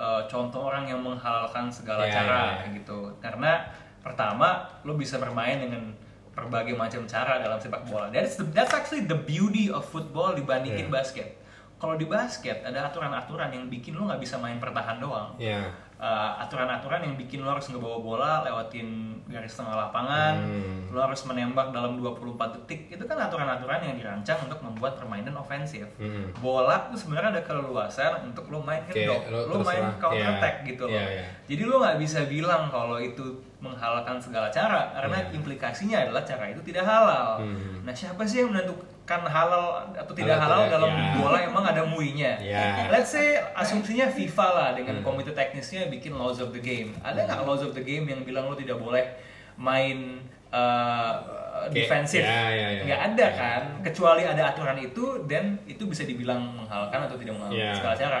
uh, 0.00 0.24
contoh 0.24 0.64
orang 0.64 0.88
yang 0.88 0.98
menghalalkan 0.98 1.68
segala 1.68 2.02
Ya, 2.02 2.12
cara 2.16 2.40
ya, 2.64 2.72
ya. 2.72 2.80
gitu. 2.80 3.12
Karena 3.20 3.68
pertama 4.00 4.64
lo 4.82 4.96
bisa 4.96 5.20
bermain 5.20 5.60
dengan 5.60 5.92
berbagai 6.32 6.72
macam 6.72 7.04
cara 7.04 7.36
dalam 7.36 7.60
sepak 7.60 7.84
bola. 7.84 8.08
That's 8.08 8.40
the, 8.40 8.48
that's 8.48 8.72
actually 8.72 9.04
the 9.04 9.18
beauty 9.18 9.68
of 9.68 9.84
football 9.84 10.32
dibandingin 10.32 10.88
Yeah. 10.88 10.96
basket. 10.96 11.28
Kalau 11.76 11.96
di 11.96 12.04
basket 12.04 12.60
ada 12.60 12.88
aturan-aturan 12.88 13.48
yang 13.50 13.64
bikin 13.66 13.92
lo 13.92 14.04
nggak 14.04 14.20
bisa 14.20 14.36
main 14.36 14.56
pertahan 14.56 15.00
doang 15.00 15.32
ya 15.36 15.64
uh, 16.00 16.40
aturan-aturan 16.40 17.04
yang 17.04 17.14
bikin 17.14 17.40
lo 17.40 17.52
harus 17.52 17.68
ngebawa 17.68 18.00
bola 18.00 18.32
lewatin 18.40 18.88
garis 19.28 19.52
tengah 19.52 19.76
lapangan, 19.78 20.40
Hmm. 20.40 20.90
lo 20.90 20.98
harus 20.98 21.22
menembak 21.22 21.70
dalam 21.70 21.94
24 21.94 22.34
detik. 22.56 22.90
Itu 22.90 23.04
kan 23.04 23.20
aturan-aturan 23.20 23.78
yang 23.78 23.94
dirancang 23.94 24.42
untuk 24.42 24.58
membuat 24.58 24.96
permainan 24.96 25.36
ofensif. 25.36 25.86
Hmm. 25.96 26.32
Bola 26.34 26.90
tuh 26.90 26.98
sebenarnya 26.98 27.38
ada 27.38 27.42
keleluasan 27.44 28.26
untuk 28.26 28.48
lo 28.48 28.58
main 28.58 28.82
head 28.82 29.06
lo 29.06 29.20
lo, 29.46 29.60
main 29.60 29.86
terserah. 29.86 30.00
counter 30.00 30.18
Iya. 30.18 30.34
attack 30.34 30.54
gitu 30.64 30.82
loh. 30.82 30.96
Iya, 30.96 31.06
iya. 31.12 31.24
Jadi 31.46 31.62
lo 31.62 31.74
nggak 31.78 31.98
bisa 32.00 32.20
bilang 32.26 32.66
kalau 32.66 32.96
itu 32.96 33.22
menghalalkan 33.60 34.16
segala 34.16 34.48
cara 34.48 34.88
karena 34.90 35.20
Iya. 35.20 35.36
implikasinya 35.36 35.96
adalah 36.00 36.24
cara 36.24 36.48
itu 36.48 36.58
tidak 36.64 36.82
halal. 36.82 37.38
Hmm. 37.38 37.84
Nah, 37.84 37.92
siapa 37.92 38.24
sih 38.24 38.40
yang 38.40 38.50
menentukan 38.50 38.88
halal 39.18 39.64
atau 39.90 40.14
tidak 40.14 40.38
Halal 40.38 40.70
halal 40.70 40.70
dalam 40.70 40.90
ya. 40.92 41.10
bola 41.16 41.38
emang 41.40 41.64
ada 41.64 41.82
muinya? 41.82 42.38
Ya. 42.38 42.86
Let's 42.86 43.10
say 43.10 43.34
asumsinya 43.50 44.06
FIFA 44.06 44.46
lah 44.48 44.68
dengan 44.72 45.00
Hmm. 45.00 45.04
komite 45.04 45.34
teknisnya 45.34 45.88
bikin 45.88 46.14
laws 46.14 46.38
of 46.38 46.52
the 46.52 46.60
game. 46.60 46.94
Ada 47.00 47.26
nggak 47.26 47.42
laws 47.42 47.60
of 47.60 47.72
the 47.72 47.82
game 47.82 48.06
yang 48.06 48.22
bilang 48.22 48.46
lo 48.46 48.54
tidak 48.54 48.78
boleh 48.78 49.02
main 49.56 50.22
uh, 50.48 51.14
Kayak- 51.66 51.72
defensif? 51.72 52.22
ya, 52.22 52.46
ya, 52.48 52.68
ya. 52.72 52.82
Nggak 52.84 53.00
ada 53.08 53.22
Ya. 53.24 53.34
kan? 53.34 53.62
Kecuali 53.82 54.22
ada 54.22 54.42
aturan 54.46 54.76
itu, 54.76 55.04
dan 55.24 55.58
itu 55.64 55.82
bisa 55.84 56.02
dibilang 56.02 56.42
menghalalkan 56.56 57.06
atau 57.06 57.14
tidak 57.14 57.34
menghalalkan 57.34 57.66
Ya. 57.66 57.74
segala 57.74 57.94
cara. 57.96 58.20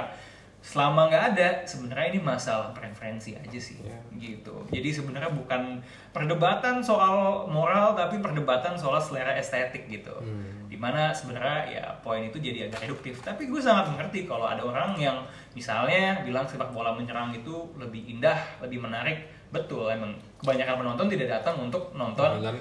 Selama 0.60 1.08
nggak 1.08 1.24
ada 1.34 1.48
sebenarnya 1.64 2.12
ini 2.12 2.20
masalah 2.20 2.68
preferensi 2.70 3.32
aja 3.32 3.56
sih 3.56 3.80
Iya. 3.80 3.96
gitu. 4.20 4.60
Jadi 4.68 4.92
sebenarnya 4.92 5.32
bukan 5.32 5.80
perdebatan 6.12 6.84
soal 6.84 7.48
moral 7.48 7.96
tapi 7.96 8.20
perdebatan 8.20 8.76
soal 8.76 9.00
selera 9.00 9.32
estetik 9.32 9.88
gitu. 9.88 10.12
Hmm. 10.20 10.60
di 10.70 10.78
mana 10.78 11.10
sebenarnya 11.10 11.66
ya 11.66 11.84
poin 11.98 12.22
itu 12.22 12.38
jadi 12.38 12.70
agak 12.70 12.86
reduktif. 12.86 13.18
Tapi 13.18 13.50
gue 13.50 13.58
sangat 13.58 13.90
mengerti 13.90 14.22
kalau 14.22 14.46
ada 14.46 14.62
orang 14.62 14.94
yang 14.94 15.18
misalnya 15.50 16.22
bilang 16.22 16.46
sepak 16.46 16.70
bola 16.70 16.94
menyerang 16.94 17.34
itu 17.34 17.66
lebih 17.74 18.06
indah 18.06 18.38
lebih 18.62 18.78
menarik. 18.78 19.26
Betul 19.50 19.90
emang 19.90 20.14
kebanyakan 20.38 20.78
penonton 20.78 21.10
tidak 21.10 21.42
datang 21.42 21.58
untuk 21.58 21.90
nonton 21.90 22.38
uh, 22.38 22.54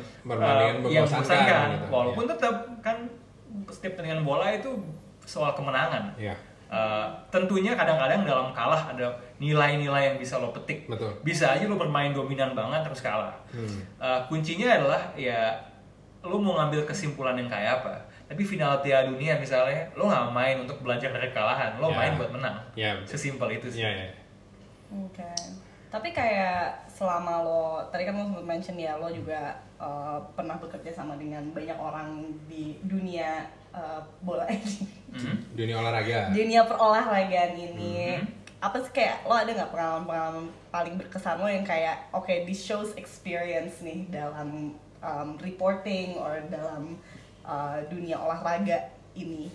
yang 0.65 0.81
membosankan 0.81 1.05
membosankan. 1.05 1.67
gitu, 1.69 1.85
walaupun 1.93 2.25
tetap 2.25 2.55
kan 2.81 2.97
setiap 3.69 3.93
pertandingan 3.93 4.25
bola 4.25 4.49
itu 4.49 4.73
soal 5.21 5.53
kemenangan. 5.53 6.09
Iya. 6.17 6.33
Uh, 6.69 7.09
tentunya 7.33 7.73
kadang-kadang 7.73 8.29
dalam 8.29 8.53
kalah 8.53 8.93
ada 8.93 9.09
nilai-nilai 9.41 10.13
yang 10.13 10.17
bisa 10.21 10.37
lo 10.37 10.53
petik. 10.53 10.85
Betul. 10.85 11.09
Bisa 11.25 11.57
aja 11.57 11.65
lo 11.65 11.81
bermain 11.81 12.13
dominan 12.13 12.53
banget 12.53 12.85
terus 12.85 13.01
kalah. 13.01 13.33
Hmm. 13.49 13.81
Uh, 13.97 14.21
kuncinya 14.29 14.77
adalah 14.77 15.01
ya 15.17 15.57
lo 16.21 16.37
mau 16.37 16.61
ngambil 16.61 16.85
kesimpulan 16.85 17.33
yang 17.33 17.49
kayak 17.49 17.81
apa. 17.81 17.97
Tapi 18.29 18.45
final 18.45 18.77
Piala 18.85 19.09
Dunia 19.09 19.41
misalnya, 19.41 19.89
lo 19.97 20.05
nggak 20.05 20.29
main 20.29 20.61
untuk 20.61 20.77
belajar 20.85 21.09
dari 21.09 21.33
kekalahan, 21.33 21.81
lo 21.81 21.89
Ya. 21.89 21.97
main 21.97 22.13
buat 22.13 22.29
menang. 22.29 22.57
Ya, 22.77 22.93
betul. 23.01 23.17
Sesimpel 23.17 23.57
itu 23.57 23.67
sih. 23.73 23.81
Iya, 23.81 23.89
iya. 23.89 24.07
Oke. 24.93 25.25
Tapi 25.89 26.13
kayak 26.13 26.85
selama 26.85 27.41
lo 27.41 27.81
tadi 27.89 28.05
kan 28.05 28.13
lo 28.13 28.29
sempat 28.29 28.45
mention 28.45 28.77
ya 28.77 28.93
lo 29.01 29.09
juga 29.09 29.57
uh, 29.81 30.21
pernah 30.37 30.61
bekerja 30.61 30.93
sama 30.93 31.17
dengan 31.17 31.41
banyak 31.49 31.73
orang 31.73 32.29
di 32.45 32.77
dunia 32.85 33.41
uh, 33.71 34.01
bola 34.21 34.45
Mhm. 35.09 35.57
Dunia 35.57 35.81
olahraga. 35.81 36.29
dunia 36.29 36.61
perolahragaan 36.63 37.57
ini. 37.57 38.21
Mhm. 38.21 38.29
Apa 38.61 38.77
sih 38.77 38.91
kayak 38.91 39.25
lo 39.25 39.33
ada 39.33 39.49
nggak 39.49 39.71
pengalaman-pengalaman 39.71 40.45
paling 40.69 40.99
berkesan 40.99 41.39
lo 41.39 41.49
yang 41.49 41.65
kayak 41.65 41.97
oke 42.11 42.29
this 42.45 42.61
shows 42.61 42.93
experience 42.93 43.81
nih 43.81 44.05
dalam 44.11 44.75
um, 44.99 45.29
reporting 45.39 46.13
or 46.13 46.37
dalam 46.51 46.93
uh, 47.41 47.81
dunia 47.89 48.21
olahraga 48.21 48.93
ini. 49.15 49.49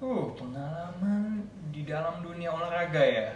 Uh, 0.00 0.32
pengalaman 0.32 1.44
di 1.68 1.84
dalam 1.84 2.24
dunia 2.24 2.48
olahraga 2.48 3.02
ya. 3.04 3.28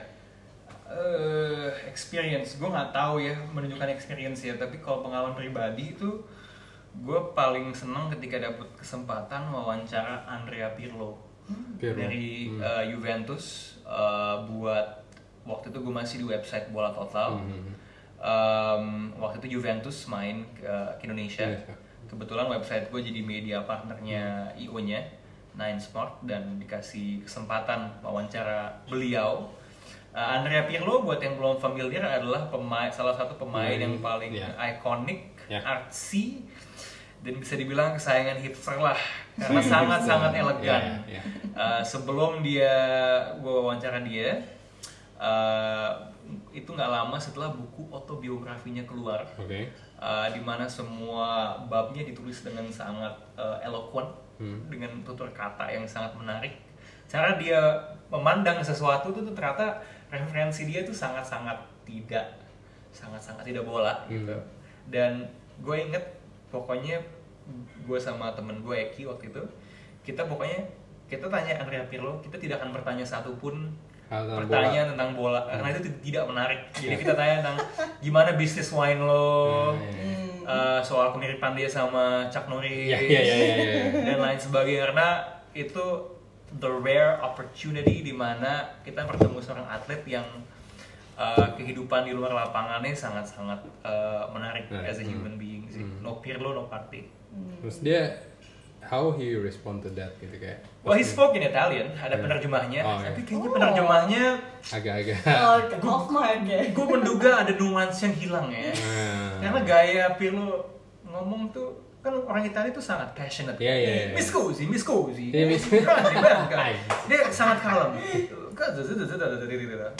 Eh, 0.86 1.70
experience, 1.90 2.56
gue 2.56 2.70
nggak 2.70 2.94
tahu 2.94 3.18
ya 3.18 3.34
menunjukkan 3.50 3.90
experience 3.90 4.46
ya. 4.46 4.54
Tapi 4.54 4.78
kalau 4.78 5.02
pengalaman 5.02 5.34
pribadi 5.34 5.92
itu, 5.92 6.22
gue 6.98 7.20
paling 7.32 7.70
seneng 7.70 8.09
ketika 8.09 8.40
dapet 8.40 8.66
kesempatan 8.74 9.48
wawancara 9.48 10.24
Andrea 10.24 10.72
Pirlo, 10.72 11.18
Pirlo. 11.76 11.94
dari 11.94 12.48
Hmm. 12.48 12.61
eh, 12.61 12.85
Juventus 12.88 13.44
eh, 13.82 14.37
buat 14.46 14.87
waktu 15.42 15.68
itu 15.68 15.78
gue 15.78 15.94
masih 15.94 16.16
di 16.18 16.26
website 16.26 16.68
Bola 16.68 16.90
Total. 16.90 17.37
Hmm. 17.37 17.70
Em, 18.16 18.87
waktu 19.14 19.38
itu 19.38 19.56
Juventus 19.56 20.09
main 20.09 20.42
ke, 20.52 20.66
ke 20.96 21.04
Indonesia. 21.04 21.46
Kebetulan 22.06 22.48
website 22.48 22.88
gue 22.88 23.00
jadi 23.00 23.20
media 23.20 23.61
partnernya 23.61 24.50
IO-nya 24.56 25.04
Nine 25.52 25.76
Smart 25.76 26.22
dan 26.22 26.56
dikasih 26.56 27.22
kesempatan 27.22 27.92
wawancara 28.00 28.72
beliau. 28.85 29.52
Uh, 30.11 30.40
Andrea 30.40 30.64
Pirlo 30.64 31.04
buat 31.04 31.20
yang 31.20 31.37
belum 31.37 31.56
familiar 31.56 32.00
adalah 32.00 32.48
pemain 32.48 32.88
salah 32.88 33.12
satu 33.12 33.37
pemain 33.37 33.68
Hmm, 33.70 33.85
yang 33.85 33.94
paling 34.00 34.32
ya. 34.32 34.48
ikonik, 34.56 35.37
Ya. 35.44 35.61
artsy 35.61 36.40
dan 37.26 37.34
bisa 37.42 37.58
dibilang 37.58 37.98
kesayangan 37.98 38.38
hipster 38.38 38.78
lah 38.78 38.94
karena 39.34 39.58
sangat-sangat 39.74 40.32
elegan. 40.38 41.02
Ya, 41.10 41.18
ya. 41.18 41.22
Uh, 41.58 41.82
sebelum 41.82 42.46
dia 42.46 42.70
gue 43.42 43.50
wawancara 43.50 44.06
dia, 44.06 44.38
uh, 45.18 45.90
itu 46.54 46.70
nggak 46.70 46.86
lama 46.86 47.18
setelah 47.18 47.50
buku 47.50 47.90
autobiografinya 47.90 48.86
keluar, 48.86 49.26
Oke. 49.34 49.66
uh, 49.98 50.30
di 50.30 50.38
mana 50.38 50.70
semua 50.70 51.58
babnya 51.66 52.06
ditulis 52.06 52.46
dengan 52.46 52.70
sangat 52.70 53.12
uh, 53.34 53.58
eloquent, 53.58 54.26
Hmm. 54.36 54.68
dengan 54.68 55.00
tutur 55.00 55.32
kata 55.32 55.64
yang 55.72 55.88
sangat 55.88 56.12
menarik. 56.12 56.52
Cara 57.08 57.40
dia 57.40 57.56
memandang 58.12 58.60
sesuatu 58.60 59.08
itu 59.08 59.24
tuh 59.24 59.32
ternyata 59.32 59.80
referensi 60.12 60.68
dia 60.68 60.84
tuh 60.84 60.92
sangat-sangat 60.92 61.56
tidak, 61.88 62.36
sangat-sangat 62.92 63.48
tidak 63.48 63.64
bola 63.64 64.04
gitu. 64.12 64.36
Hmm. 64.36 64.44
Dan 64.92 65.12
gue 65.64 65.76
inget 65.80 66.04
pokoknya 66.52 67.00
gue 67.87 67.99
sama 67.99 68.35
temen 68.35 68.61
gue 68.61 68.77
Eki 68.90 69.07
waktu 69.07 69.31
itu 69.31 69.42
kita 70.03 70.27
pokoknya 70.27 70.66
kita 71.07 71.31
tanya 71.31 71.62
Andrea 71.62 71.87
Pirlo 71.87 72.18
kita 72.18 72.37
tidak 72.37 72.59
akan 72.59 72.75
bertanya 72.75 73.07
satupun 73.07 73.70
Hal 74.07 74.22
tentang 74.22 74.46
pertanyaan 74.46 74.87
tentang 74.94 75.11
bola 75.14 75.46
karena 75.46 75.75
itu 75.75 75.90
tidak 76.03 76.25
menarik 76.31 76.61
jadi 76.83 76.94
kita 76.94 77.14
tanya 77.14 77.35
tentang 77.42 77.59
gimana 78.03 78.35
bisnis 78.35 78.70
wine 78.70 79.03
lo 79.03 79.75
Hmm, 79.75 80.46
eh, 80.46 80.81
soal 80.83 81.11
kemiripan 81.11 81.59
dia 81.59 81.66
sama 81.66 82.31
Chuck 82.31 82.46
Norris 82.46 82.70
Iya, 82.70 82.99
iya, 83.03 83.20
iya, 83.22 83.35
iya, 83.35 83.55
iya. 83.59 83.83
dan 84.07 84.18
lain 84.22 84.38
sebagainya 84.38 84.90
karena 84.90 85.09
itu 85.59 85.85
the 86.62 86.70
rare 86.70 87.18
opportunity 87.18 88.07
di 88.07 88.14
mana 88.14 88.79
kita 88.87 89.03
bertemu 89.03 89.42
seorang 89.42 89.66
atlet 89.66 89.99
yang 90.07 90.22
uh, 91.18 91.49
kehidupan 91.59 92.07
di 92.07 92.14
luar 92.14 92.31
lapangannya 92.31 92.94
sangat-sangat 92.94 93.59
uh, 93.83 94.31
menarik 94.31 94.70
Menarik. 94.70 94.87
as 94.87 95.03
a 95.03 95.05
human 95.05 95.35
being 95.35 95.66
sih. 95.66 95.83
Hmm. 95.83 96.07
No 96.07 96.22
Pirlo, 96.22 96.55
no 96.55 96.70
party. 96.70 97.03
Terus 97.62 97.77
dia 97.83 98.03
how 98.87 99.11
he 99.18 99.35
respond 99.35 99.83
to 99.83 99.90
that 99.99 100.14
gitu 100.22 100.38
kayak. 100.38 100.62
Well, 100.87 100.94
he 100.94 101.03
spoke 101.03 101.35
in 101.35 101.42
Italian, 101.42 101.90
ada 101.99 102.14
penerjemahnya, 102.14 102.81
Oh, 102.87 103.03
iya. 103.03 103.11
tapi 103.11 103.20
kayaknya 103.27 103.51
penerjemahnya 103.51 104.25
agak-agak. 104.70 105.18
Oh, 105.27 105.57
off 105.90 106.07
ya. 106.46 106.70
gue 106.70 106.87
menduga 106.87 107.42
ada 107.42 107.53
nuansa 107.59 108.07
yang 108.07 108.14
hilang 108.14 108.46
ya. 108.55 108.70
Hmm. 108.70 109.42
Karena 109.42 109.61
gaya 109.66 110.05
Pirlo 110.14 110.62
ngomong 111.03 111.51
tuh 111.51 111.83
kan 112.07 112.14
orang 112.22 112.46
Italia 112.46 112.70
tuh 112.70 112.85
sangat 112.85 113.11
passionate. 113.18 113.59
Iya, 113.59 113.75
iya, 113.75 113.90
iya. 113.99 114.14
Miss 114.14 114.31
Cozy, 114.31 114.70
Miss 114.70 114.87
Cozy. 114.87 115.35
Iya, 115.35 115.51
Miss-. 115.51 115.66
Dia 117.11 117.18
sangat 117.35 117.59
kalem. 117.66 117.99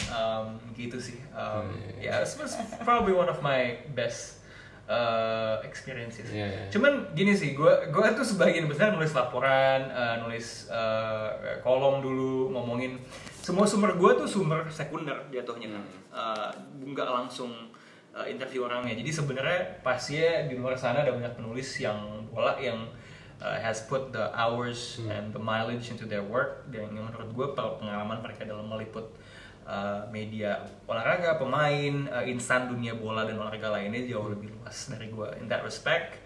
Um, 0.07 0.55
gitu 0.79 0.97
sih. 1.03 1.19
Um, 1.35 1.67
Iya, 1.99 2.23
ya, 2.23 2.23
it's 2.23 2.39
it's 2.39 2.55
probably 2.87 3.11
one 3.11 3.27
of 3.27 3.43
my 3.43 3.83
best 3.99 4.39
uh, 4.87 5.59
experiences. 5.67 6.31
Iya, 6.31 6.47
iya. 6.47 6.63
Cuman 6.71 7.13
gini 7.13 7.35
sih, 7.35 7.53
gue 7.53 7.73
gue 7.91 8.07
tuh 8.15 8.27
sebagian 8.27 8.67
besar 8.71 8.95
nulis 8.95 9.13
laporan, 9.13 9.91
uh, 9.91 10.17
nulis 10.23 10.71
uh, 10.71 11.61
kolom 11.61 12.03
dulu, 12.03 12.51
ngomongin 12.55 12.99
semua 13.43 13.63
sumber 13.63 13.95
gue 13.95 14.11
tuh 14.19 14.27
sumber 14.27 14.67
sekunder 14.67 15.31
jatuhnya 15.31 15.79
kan, 15.79 15.85
uh, 16.11 16.51
nggak 16.83 17.07
langsung 17.07 17.51
uh, 18.15 18.27
interview 18.27 18.67
orangnya. 18.67 18.95
Jadi 18.99 19.11
sebenarnya 19.13 19.61
pasnya 19.87 20.51
di 20.51 20.59
luar 20.59 20.75
sana 20.75 21.07
ada 21.07 21.15
banyak 21.15 21.35
penulis 21.39 21.69
yang 21.79 22.27
bola 22.31 22.59
yang 22.59 22.91
uh, 23.43 23.59
has 23.61 23.85
put 23.85 24.11
the 24.11 24.33
hours 24.33 24.99
and 25.07 25.31
the 25.31 25.41
mileage 25.41 25.93
into 25.93 26.09
their 26.09 26.25
work 26.25 26.65
dan 26.73 26.89
yang 26.95 27.07
menurut 27.07 27.31
gue 27.31 27.47
pengalaman 27.55 28.19
mereka 28.25 28.49
dalam 28.49 28.67
meliput 28.67 29.13
uh, 29.67 30.07
media 30.09 30.63
olahraga, 30.87 31.37
pemain, 31.37 32.07
uh, 32.09 32.25
insan 32.25 32.71
dunia 32.71 32.95
bola 32.95 33.27
dan 33.27 33.37
olahraga 33.37 33.75
lainnya 33.75 34.07
jauh 34.07 34.31
lebih 34.31 34.55
luas 34.55 34.89
dari 34.89 35.11
gue. 35.11 35.29
In 35.43 35.51
that 35.51 35.67
respect, 35.67 36.23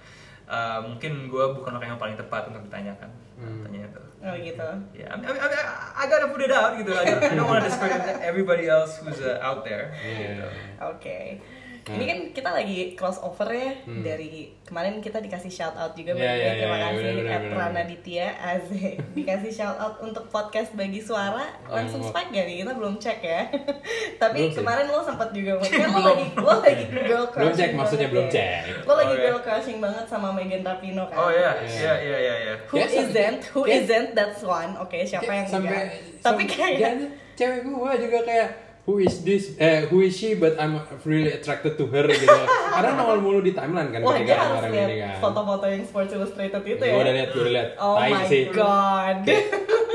uh, 0.46 0.84
mungkin 0.84 1.26
gue 1.26 1.44
bukan 1.56 1.72
orang 1.74 1.96
yang 1.96 2.00
paling 2.00 2.20
tepat 2.20 2.52
untuk 2.52 2.68
ditanyakan. 2.68 3.10
Tanya 3.40 3.88
itu. 3.88 4.02
Oh 4.20 4.36
gitu. 4.36 4.68
Ya, 4.92 5.06
I, 5.08 5.16
mean, 5.16 5.32
I, 5.32 5.48
mean, 5.48 5.64
I 5.96 6.04
gotta 6.04 6.28
put 6.28 6.44
it 6.44 6.52
out 6.52 6.76
gitu. 6.76 6.92
I 6.92 7.08
don't, 7.08 7.24
I 7.24 7.32
don't 7.32 7.48
want 7.48 7.64
to 7.64 7.72
discredit 7.72 8.20
everybody 8.20 8.68
else 8.68 9.00
who's 9.00 9.16
uh, 9.24 9.40
out 9.40 9.64
there. 9.64 9.96
Iya. 10.04 10.52
Oke. 10.92 11.40
Ini 11.82 12.04
kan 12.04 12.18
kita 12.30 12.50
lagi 12.50 12.78
crossover 12.92 13.48
ya 13.48 13.72
dari 13.98 14.30
kemarin 14.62 14.98
kita 14.98 15.18
dikasih 15.18 15.48
shout 15.48 15.74
out 15.74 15.92
juga 15.92 16.12
Iya, 16.12 16.14
by 16.14 16.20
the 16.20 16.30
way. 16.30 16.38
iya, 16.38 16.52
terima 16.54 16.70
iya, 16.72 16.84
kasih 16.84 17.02
at 17.02 17.40
benar. 17.40 17.50
Pranaditya 17.52 18.26
Azek 18.36 18.94
dikasih 19.16 19.50
shout 19.50 19.76
out 19.76 19.96
untuk 19.98 20.24
podcast 20.26 20.70
bagi 20.72 20.98
suara 20.98 21.42
langsung 21.66 21.98
Oh. 21.98 22.08
spike 22.08 22.30
gak 22.30 22.44
nih 22.44 22.56
kita 22.60 22.72
belum 22.72 22.94
cek 22.96 23.18
ya 23.20 23.42
tapi 24.22 24.38
Belum 24.40 24.50
sih. 24.50 24.58
kemarin 24.58 24.86
lo 24.86 25.00
sempat 25.00 25.28
juga 25.30 25.52
kan 25.56 25.68
lo 25.90 26.00
lagi 26.06 26.26
lo 26.34 26.54
lagi 26.60 26.84
girl 27.08 27.26
crushing 27.26 27.42
Belum 27.42 27.56
cek, 27.56 27.70
maksudnya 27.74 28.08
belum 28.08 28.24
ya. 28.24 28.32
cek. 28.32 28.60
lo 28.80 28.92
lagi 28.94 29.06
Oh, 29.06 29.16
iya. 29.16 29.24
girl 29.26 29.40
crushing 29.40 29.78
banget 29.78 30.04
sama 30.06 30.28
Megan 30.30 30.62
Rapinoe 30.62 31.06
kan 31.06 31.16
Oh 31.16 31.28
ya, 31.28 31.50
Iya. 31.58 31.66
iya, 31.66 31.94
iya, 31.98 32.18
iya, 32.18 32.34
iya. 32.40 32.54
Who 32.66 32.76
sam- 32.78 32.92
isn't? 33.02 33.40
Who 33.50 33.60
kayak- 33.62 33.74
isn't? 33.82 34.08
That's 34.12 34.40
one. 34.40 34.72
Oke, 34.76 35.02
siapa 35.02 35.28
yang 35.28 35.44
sampai 35.44 35.68
enggak? 35.68 35.86
Tapi 36.20 36.42
kayak 36.44 36.92
cewek 37.32 37.60
gua 37.64 37.92
juga 37.94 38.18
kayak 38.22 38.48
who 38.82 38.98
is 38.98 39.20
this? 39.20 39.54
Eh 39.56 39.86
who 39.86 40.00
is 40.00 40.12
she? 40.12 40.34
But 40.34 40.56
I'm 40.56 40.76
really 41.02 41.30
attracted 41.30 41.74
to 41.74 41.84
her 41.86 42.04
gitu. 42.04 42.26
Karena 42.74 42.94
nongol 42.94 43.18
mulu 43.18 43.40
di 43.40 43.52
timeline 43.52 43.90
kan 43.90 44.00
Wah, 44.00 44.14
ketika 44.14 44.34
lihat 44.62 44.88
ini 44.88 44.96
kan. 44.98 45.16
foto-foto 45.18 45.64
yang 45.64 45.82
Sports 45.82 46.12
Illustrated 46.12 46.62
itu 46.62 46.80
ya. 46.80 46.92
gua 46.92 47.02
udah 47.02 47.14
lihat 47.14 47.28
gua 47.30 47.42
udah 47.42 47.54
lihat. 47.54 47.68
Oh 47.76 47.94
Tai 47.94 48.10
my 48.10 48.24
sih. 48.26 48.42
God. 48.50 49.16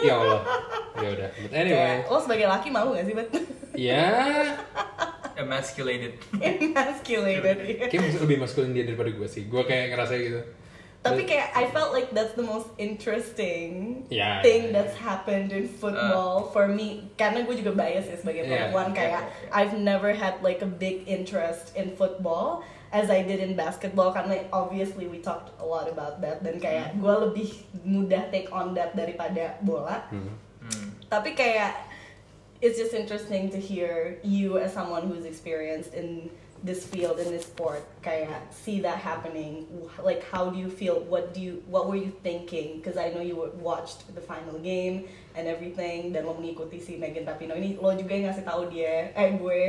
ya 0.01 0.13
Allah. 0.15 0.41
Ya 0.95 1.07
udah. 1.11 1.29
But 1.35 1.51
anyway. 1.51 1.87
Kayak, 1.99 2.07
lo 2.07 2.17
sebagai 2.19 2.47
laki 2.47 2.67
malu 2.69 2.89
gak 2.93 3.05
sih, 3.05 3.13
Bet? 3.13 3.29
ya 3.75 4.07
Emasculated. 5.35 6.15
Emasculated. 6.39 7.57
kayak 7.85 8.23
lebih 8.23 8.37
maskulin 8.39 8.71
dia 8.71 8.83
daripada 8.83 9.11
gua 9.11 9.27
sih. 9.27 9.43
Gua 9.45 9.63
kayak 9.63 9.91
ngerasa 9.91 10.13
gitu 10.15 10.41
Tapi 11.05 11.21
kayak 11.29 11.53
I 11.53 11.69
felt 11.69 11.93
like 11.93 12.09
that's 12.17 12.33
the 12.33 12.41
most 12.41 12.65
interesting 12.81 14.01
Ya, 14.09 14.41
thing 14.41 14.69
ya, 14.69 14.69
ya. 14.69 14.75
that's 14.81 14.97
happened 14.97 15.53
in 15.53 15.69
football 15.69 16.49
for 16.49 16.65
me. 16.65 17.05
Karena 17.13 17.45
gue 17.45 17.55
juga 17.61 17.77
bias 17.77 18.09
ya 18.09 18.17
sebagai 18.17 18.49
perempuan 18.49 18.89
ya, 18.89 18.95
kayak 18.97 19.21
ya, 19.21 19.29
ya. 19.29 19.49
I've 19.53 19.77
never 19.77 20.17
had 20.17 20.41
like 20.41 20.65
a 20.65 20.69
big 20.69 21.05
interest 21.05 21.77
in 21.77 21.93
football 21.93 22.65
as 22.89 23.13
I 23.13 23.21
did 23.21 23.37
in 23.37 23.53
basketball 23.53 24.09
karena 24.15 24.49
obviously 24.49 25.05
we 25.05 25.21
talked 25.21 25.53
a 25.61 25.65
lot 25.67 25.85
about 25.85 26.23
that 26.25 26.41
dan 26.41 26.57
kayak 26.57 26.97
gue 26.97 27.13
lebih 27.29 27.49
mudah 27.85 28.33
take 28.33 28.49
on 28.49 28.73
that 28.73 28.97
daripada 28.97 29.61
bola. 29.61 30.09
Hmm. 30.09 30.33
Tapi 31.05 31.37
kayak 31.37 31.94
it's 32.65 32.81
just 32.81 32.97
interesting 32.97 33.53
to 33.53 33.59
hear 33.61 34.17
you 34.23 34.57
as 34.57 34.73
someone 34.73 35.05
who's 35.05 35.25
experienced 35.25 35.93
in 35.93 36.33
this 36.65 36.81
field 36.81 37.21
in 37.21 37.29
this 37.29 37.45
sport 37.45 37.85
kayak 38.01 38.41
see 38.49 38.81
that 38.81 38.97
happening. 38.97 39.69
Like 40.01 40.25
how 40.25 40.49
do 40.49 40.57
you 40.57 40.65
feel 40.65 41.05
what 41.05 41.29
do 41.29 41.37
you 41.37 41.61
what 41.69 41.85
were 41.85 41.99
you 41.99 42.09
thinking? 42.25 42.81
Because 42.81 42.97
I 42.97 43.13
know 43.13 43.21
you 43.21 43.53
watched 43.61 44.09
the 44.17 44.23
final 44.23 44.57
game 44.57 45.05
and 45.37 45.45
everything 45.45 46.09
dan 46.09 46.25
lo 46.25 46.33
mengikuti 46.33 46.81
si 46.81 46.97
Megan 46.97 47.29
Rapinoe. 47.29 47.61
Ini 47.61 47.77
lo 47.77 47.93
juga 47.93 48.17
yang 48.17 48.33
ngasih 48.33 48.45
tahu 48.49 48.73
dia. 48.73 49.13
Eh 49.13 49.37
gue 49.37 49.59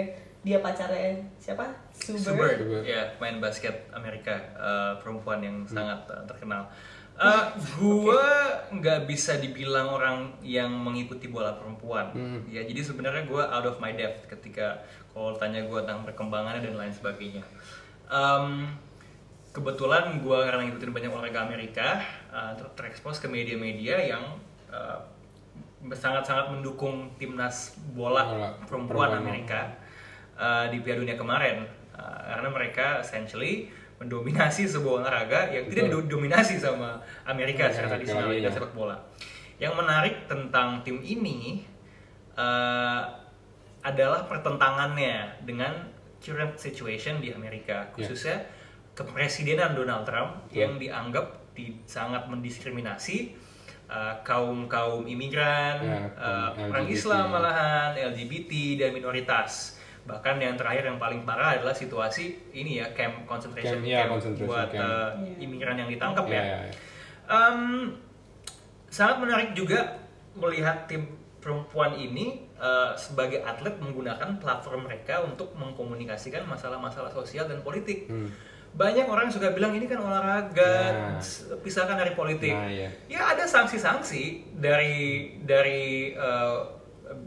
dia 0.41 0.65
pacarnya 0.65 1.21
siapa? 1.37 1.69
Suber, 1.93 2.17
Subert, 2.23 2.57
Subert. 2.65 2.85
ya 2.89 3.13
main 3.21 3.45
basket 3.45 3.93
Amerika 3.93 4.33
eh, 4.57 4.93
perempuan 5.05 5.45
yang 5.45 5.69
sangat 5.69 6.09
eh, 6.09 6.25
terkenal. 6.25 6.73
Eh, 7.17 7.45
gue 7.81 8.25
nggak 8.77 9.09
bisa 9.09 9.41
dibilang 9.41 9.89
orang 9.89 10.17
yang 10.45 10.69
mengikuti 10.69 11.33
bola 11.33 11.57
perempuan. 11.57 12.13
Ya 12.53 12.61
jadi 12.61 12.85
sebenarnya 12.85 13.25
gue 13.25 13.41
out 13.41 13.67
of 13.67 13.81
my 13.81 13.97
depth 13.97 14.29
ketika 14.29 14.85
kalau 15.17 15.33
tanya 15.41 15.65
gue 15.65 15.81
tentang 15.81 16.05
perkembangannya 16.05 16.61
dan 16.61 16.77
lain 16.77 16.93
sebagainya. 16.93 17.41
Em, 18.07 18.69
kebetulan 19.57 20.21
gue 20.21 20.39
karena 20.45 20.69
ngikutin 20.69 20.93
banyak 20.93 21.11
olahraga 21.11 21.49
Amerika 21.49 22.05
ter- 22.61 22.73
terekspos 22.77 23.17
ke 23.17 23.27
media-media 23.27 23.97
yang 24.13 24.25
eh, 24.69 24.99
sangat-sangat 25.87 26.53
mendukung 26.53 27.17
timnas 27.17 27.81
bola 27.97 28.29
Bola 28.29 28.49
perempuan 28.69 29.09
perempuan. 29.09 29.11
Amerika 29.23 29.61
uh, 30.35 30.67
di 30.67 30.83
Piala 30.83 31.07
Dunia 31.07 31.15
kemarin 31.15 31.59
Uh, 31.97 32.21
karena 32.29 32.49
mereka 32.53 33.01
essentially 33.01 33.73
mendominasi 33.97 34.69
sebuah 34.69 35.05
olahraga 35.05 35.49
yang 35.49 35.65
tidak 35.73 35.89
didominasi 36.05 36.61
sama 36.61 37.01
Amerika 37.25 37.73
secara 37.73 37.97
Amerika, 37.97 37.97
tradisional 37.97 38.29
iya. 38.29 38.37
Liga 38.45 38.51
sepak 38.53 38.73
bola. 38.77 38.97
Yang 39.57 39.75
menarik 39.81 40.15
tentang 40.29 40.85
tim 40.85 41.01
ini 41.01 41.65
uh, 42.37 43.03
adalah 43.81 44.29
pertentangannya 44.29 45.41
dengan 45.49 45.73
current 46.21 46.61
situation 46.61 47.25
di 47.25 47.33
Amerika, 47.33 47.89
Iya. 47.89 47.93
khususnya 47.97 48.37
kepresidenan 48.97 49.73
Donald 49.77 50.05
Trump 50.05 50.49
yang 50.53 50.77
dianggap 50.77 51.53
di, 51.57 51.81
sangat 51.89 52.29
mendiskriminasi 52.29 53.33
uh, 53.89 54.13
kaum 54.21 54.69
kaum 54.69 55.09
imigran, 55.09 55.81
Ya, 55.81 56.13
uh, 56.17 56.53
orang 56.53 56.85
LGBT. 56.85 56.97
Islam 56.97 57.25
malahan, 57.33 57.91
LGBT 57.97 58.53
dan 58.77 58.91
minoritas. 58.93 59.76
Bahkan 60.07 60.35
yang 60.39 60.55
terakhir 60.55 60.87
yang 60.87 60.97
paling 60.97 61.23
parah 61.23 61.59
adalah 61.59 61.75
situasi 61.75 62.25
ini 62.53 62.79
ya 62.79 62.95
camp 62.95 63.27
concentration 63.27 63.83
Camp, 63.83 63.87
ya, 63.87 64.07
camp 64.07 64.11
concentration 64.15 64.47
buat 64.49 64.69
camp. 64.71 64.81
uh, 64.81 65.11
Iya. 65.19 65.35
imigran 65.43 65.77
yang 65.77 65.91
ditangkap 65.91 66.25
Ya, 66.27 66.33
ya. 66.33 66.43
ya, 66.43 66.59
ya. 66.63 66.73
Em, 67.27 67.61
sangat 68.87 69.17
menarik 69.19 69.51
juga 69.53 69.99
melihat 70.33 70.87
tim 70.87 71.11
perempuan 71.43 71.95
ini 71.95 72.47
uh, 72.57 72.95
sebagai 72.95 73.39
atlet 73.41 73.75
menggunakan 73.77 74.39
platform 74.39 74.87
mereka 74.87 75.23
untuk 75.23 75.55
mengkomunikasikan 75.55 76.43
masalah-masalah 76.45 77.11
sosial 77.11 77.47
dan 77.47 77.63
politik. 77.63 78.07
Hmm. 78.07 78.31
Banyak 78.77 79.09
orang 79.09 79.33
suka 79.33 79.51
bilang 79.51 79.73
ini 79.73 79.89
kan 79.89 79.97
olahraga, 79.97 80.75
Nah. 81.17 81.23
pisahkan 81.59 81.97
dari 81.97 82.13
politik. 82.13 82.53
Nah, 82.53 82.69
iya. 82.69 82.93
Ya 83.09 83.33
ada 83.33 83.49
sanksi-sanksi 83.49 84.53
dari 84.55 84.95
dari 85.41 86.13
uh, 86.13 86.76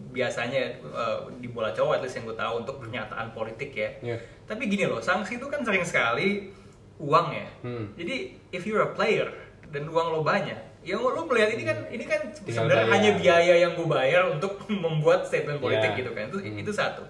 biasanya 0.09 0.81
uh, 0.89 1.29
di 1.37 1.47
bola 1.47 1.69
cowok 1.69 1.97
at 1.97 2.01
least 2.01 2.17
yang 2.17 2.25
gue 2.25 2.37
tahu 2.37 2.53
untuk 2.65 2.81
pernyataan 2.81 3.29
politik 3.31 3.71
ya. 3.73 3.89
Iya. 4.01 4.17
Tapi 4.49 4.65
gini 4.65 4.89
loh, 4.89 4.97
sanksi 4.99 5.37
itu 5.37 5.45
kan 5.45 5.61
sering 5.61 5.85
sekali 5.85 6.49
uang 6.97 7.27
ya. 7.31 7.47
Hmm. 7.61 7.85
Jadi 7.93 8.35
if 8.49 8.65
you're 8.65 8.81
a 8.81 8.91
player 8.91 9.29
dan 9.69 9.85
uang 9.85 10.09
lo 10.09 10.25
banyak, 10.25 10.57
ya 10.81 10.97
lo 10.97 11.21
melihat 11.29 11.53
ini 11.53 11.63
kan 11.63 11.77
ini 11.93 12.03
kan 12.09 12.21
sebenarnya 12.33 12.87
hanya 12.89 13.11
biaya 13.15 13.53
yang 13.61 13.77
gue 13.77 13.85
bayar 13.85 14.33
untuk 14.33 14.65
membuat 14.83 15.29
statement 15.29 15.61
politik 15.61 15.93
Iya. 15.93 15.99
gitu 16.01 16.11
kan. 16.17 16.23
Itu 16.33 16.37
Hmm. 16.41 16.57
itu 16.57 16.71
satu. 16.73 17.05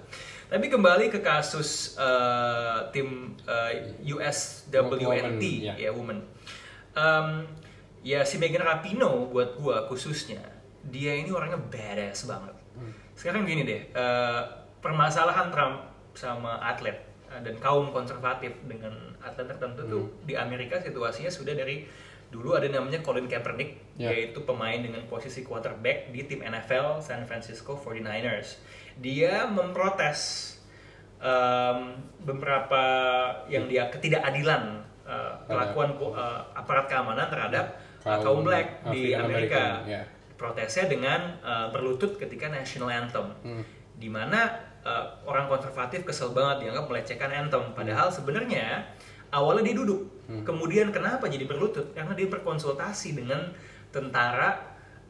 Tapi 0.50 0.66
kembali 0.66 1.14
ke 1.14 1.22
kasus 1.22 1.94
uh, 1.96 2.90
tim 2.90 3.38
uh, 3.46 3.70
USWNT 4.02 5.06
Women, 5.06 5.38
ya. 5.40 5.74
ya 5.78 5.92
women. 5.94 6.26
Um, 6.98 7.46
ya 8.02 8.26
si 8.26 8.42
Megan 8.42 8.66
Rapinoe 8.66 9.30
buat 9.30 9.56
gua 9.62 9.86
khususnya 9.86 10.42
dia 10.90 11.14
ini 11.16 11.30
orangnya 11.30 11.62
badass 11.70 12.26
banget. 12.26 12.59
Sekarang 13.20 13.44
gini 13.44 13.68
deh, 13.68 13.92
uh, 13.92 14.48
permasalahan 14.80 15.52
Trump 15.52 15.84
sama 16.16 16.56
atlet 16.64 16.96
uh, 17.28 17.44
dan 17.44 17.60
kaum 17.60 17.92
konservatif 17.92 18.56
dengan 18.64 18.96
atlet 19.20 19.44
tertentu 19.46 19.84
tuh 19.84 20.04
di 20.24 20.40
Amerika 20.40 20.80
situasinya 20.80 21.28
sudah 21.28 21.52
dari 21.52 21.84
dulu 22.32 22.56
ada 22.56 22.72
namanya 22.72 23.04
Colin 23.04 23.28
Kaepernick 23.28 23.92
Ya. 24.00 24.16
yaitu 24.16 24.48
pemain 24.48 24.80
dengan 24.80 25.04
posisi 25.12 25.44
quarterback 25.44 26.16
di 26.16 26.24
tim 26.24 26.40
NFL 26.40 27.04
San 27.04 27.28
Francisco 27.28 27.76
49ers. 27.76 28.56
Dia 28.96 29.44
memprotes 29.44 30.56
um, 31.20 32.00
beberapa 32.24 32.80
yang 33.52 33.68
dia 33.68 33.92
ketidakadilan 33.92 34.80
uh, 35.04 35.44
perlakuan 35.44 36.00
po- 36.00 36.16
uh, 36.16 36.48
aparat 36.56 36.88
keamanan 36.88 37.28
terhadap 37.28 37.76
uh, 38.08 38.16
Kaum 38.16 38.24
kaum 38.24 38.40
black 38.48 38.88
di 38.88 39.12
African 39.12 39.20
Amerika. 39.28 39.60
American, 39.84 39.92
ya. 39.92 40.02
Protesnya 40.40 40.88
dengan 40.88 41.36
uh, 41.44 41.68
berlutut 41.70 42.16
ketika 42.16 42.48
national 42.48 42.88
anthem, 42.88 43.28
Hmm. 43.44 43.64
di 44.00 44.08
mana 44.08 44.48
uh, 44.88 45.20
orang 45.28 45.52
konservatif 45.52 46.08
kesel 46.08 46.32
banget 46.32 46.64
dianggap 46.64 46.88
melecehkan 46.88 47.28
anthem. 47.28 47.76
Padahal 47.76 48.08
sebenarnya 48.08 48.88
awalnya 49.36 49.68
dia 49.68 49.76
duduk, 49.76 50.02
kemudian 50.48 50.96
kenapa 50.96 51.28
jadi 51.28 51.44
berlutut? 51.44 51.92
Karena 51.92 52.16
dia 52.16 52.32
berkonsultasi 52.32 53.20
dengan 53.20 53.52
tentara 53.92 54.56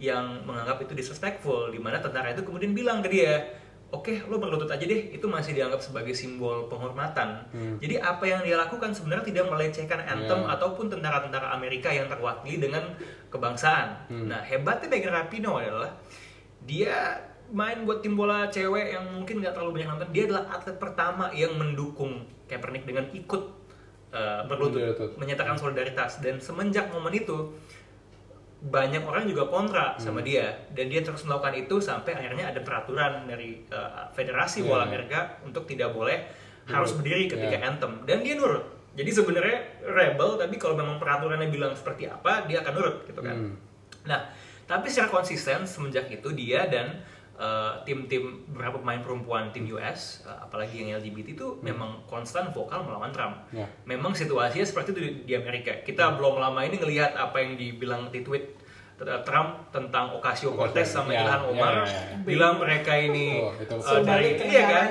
yang 0.02 0.48
menganggap 0.48 0.82
itu 0.82 0.96
disrespectful, 0.96 1.70
di 1.70 1.78
mana 1.78 2.00
tentara 2.00 2.32
itu 2.34 2.42
kemudian 2.42 2.72
bilang 2.74 3.04
ke 3.06 3.12
dia, 3.12 3.59
oke 3.90 4.30
lo 4.30 4.38
berlutut 4.38 4.70
aja 4.70 4.86
deh, 4.86 5.10
itu 5.10 5.26
masih 5.26 5.58
dianggap 5.58 5.82
sebagai 5.82 6.14
simbol 6.14 6.70
penghormatan. 6.70 7.42
Jadi 7.82 7.98
apa 7.98 8.22
yang 8.26 8.42
dia 8.46 8.58
lakukan 8.58 8.94
sebenarnya 8.94 9.26
tidak 9.34 9.46
melecehkan 9.50 10.00
anthem 10.06 10.46
Ya. 10.46 10.54
ataupun 10.58 10.94
tentara-tentara 10.94 11.54
Amerika 11.54 11.90
yang 11.90 12.06
terwakili 12.06 12.62
dengan 12.62 12.94
kebangsaan. 13.34 14.10
Nah 14.30 14.42
hebatnya 14.46 14.88
Megan 14.90 15.14
Rapinoe 15.14 15.66
adalah 15.66 15.92
dia 16.64 17.18
main 17.50 17.82
buat 17.82 18.06
tim 18.06 18.14
bola 18.14 18.46
cewek 18.46 18.94
yang 18.94 19.06
mungkin 19.10 19.42
nggak 19.42 19.58
terlalu 19.58 19.82
banyak 19.82 19.90
nonton. 19.90 20.10
Dia 20.14 20.24
adalah 20.30 20.44
atlet 20.54 20.78
pertama 20.78 21.34
yang 21.34 21.58
mendukung 21.58 22.26
Kaepernick 22.46 22.86
dengan 22.86 23.10
ikut 23.10 23.44
uh, 24.14 24.42
berlutut, 24.46 24.82
Berlutut. 24.82 25.10
menyatakan 25.18 25.58
solidaritas. 25.58 26.22
Dan 26.22 26.38
semenjak 26.38 26.94
momen 26.94 27.14
itu 27.14 27.54
banyak 28.60 29.08
orang 29.08 29.24
juga 29.24 29.48
kontra 29.48 29.96
Hmm. 29.96 30.04
sama 30.04 30.20
dia 30.20 30.52
dan 30.76 30.92
dia 30.92 31.00
terus 31.00 31.24
melakukan 31.24 31.56
itu 31.56 31.80
sampai 31.80 32.12
akhirnya 32.12 32.52
ada 32.52 32.60
peraturan 32.60 33.24
dari 33.24 33.64
uh, 33.72 34.12
Federasi 34.12 34.68
Bola 34.68 34.84
Ya. 34.84 34.92
Amerika 34.92 35.40
untuk 35.48 35.64
tidak 35.64 35.96
boleh 35.96 36.28
harus 36.68 36.92
berdiri 36.92 37.26
ketika 37.26 37.56
Ya. 37.56 37.72
anthem 37.72 38.04
dan 38.04 38.20
dia 38.20 38.36
nurut. 38.36 38.68
Jadi 38.94 39.16
sebenarnya 39.16 39.58
rebel 39.88 40.36
tapi 40.36 40.60
kalau 40.60 40.76
memang 40.76 41.00
peraturannya 41.00 41.48
bilang 41.48 41.72
seperti 41.72 42.06
apa 42.06 42.44
dia 42.46 42.60
akan 42.60 42.74
nurut 42.76 42.98
gitu 43.08 43.22
kan. 43.24 43.38
Hmm. 43.38 43.56
Nah, 44.04 44.28
tapi 44.68 44.92
secara 44.92 45.08
konsisten 45.10 45.64
semenjak 45.64 46.12
itu 46.12 46.30
dia 46.36 46.68
dan 46.68 47.00
uh, 47.40 47.82
tim-tim 47.82 48.22
beberapa 48.46 48.78
pemain 48.78 49.00
perempuan 49.00 49.50
tim 49.50 49.64
US, 49.72 50.22
uh, 50.24 50.44
apalagi 50.44 50.84
yang 50.84 51.00
LGBT 51.00 51.34
itu 51.34 51.48
memang 51.60 52.04
konstan 52.06 52.52
vokal 52.52 52.84
melawan 52.84 53.10
Trump. 53.10 53.48
Ya. 53.50 53.66
Memang 53.86 54.12
situasinya 54.12 54.62
seperti 54.62 54.92
itu 54.92 55.00
di, 55.00 55.12
di 55.26 55.34
Amerika. 55.34 55.80
Kita 55.80 56.14
belum 56.14 56.38
lama 56.38 56.60
ini 56.62 56.76
ngelihat 56.76 57.16
apa 57.16 57.40
yang 57.40 57.56
dibilang 57.56 58.12
di 58.12 58.22
tweet 58.22 58.60
ter- 58.96 59.24
Trump 59.24 59.72
tentang 59.72 60.12
Ocasio 60.12 60.52
Cortez 60.52 60.84
sama 60.86 61.10
Ya, 61.10 61.24
Ilhan 61.24 61.40
ya, 61.40 61.48
Omar 61.48 61.74
ya, 61.80 61.88
ya. 61.88 62.00
bilang 62.20 62.60
mereka 62.60 62.92
ini 62.94 63.40
Oh, 63.40 63.56
itu. 63.56 63.72
uh, 63.74 64.04
dari 64.04 64.36
iya 64.38 64.64
kan 64.68 64.88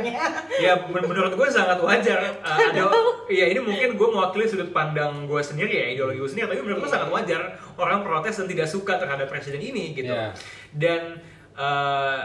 ya 0.56 0.72
men- 0.88 1.04
menurut 1.04 1.36
gue 1.36 1.48
sangat 1.48 1.76
wajar 1.78 2.40
Uh, 2.40 2.56
ada 2.56 2.88
iya 3.28 3.52
ini 3.52 3.60
mungkin 3.60 4.00
gue 4.00 4.08
mewakili 4.08 4.48
sudut 4.48 4.72
pandang 4.72 5.28
gue 5.28 5.36
sendiri 5.38 5.68
ya 5.68 5.86
ideologi 5.92 6.16
gue 6.16 6.30
sendiri 6.30 6.48
tapi 6.48 6.64
menurut 6.64 6.88
gue 6.88 6.90
sangat 6.90 7.12
wajar 7.12 7.40
orang 7.76 8.00
protes 8.00 8.32
dan 8.34 8.48
tidak 8.48 8.64
suka 8.64 8.96
terhadap 8.96 9.28
presiden 9.28 9.60
ini 9.60 9.92
gitu 9.92 10.08
Iya. 10.08 10.32
dan 10.72 11.20
uh, 11.58 12.18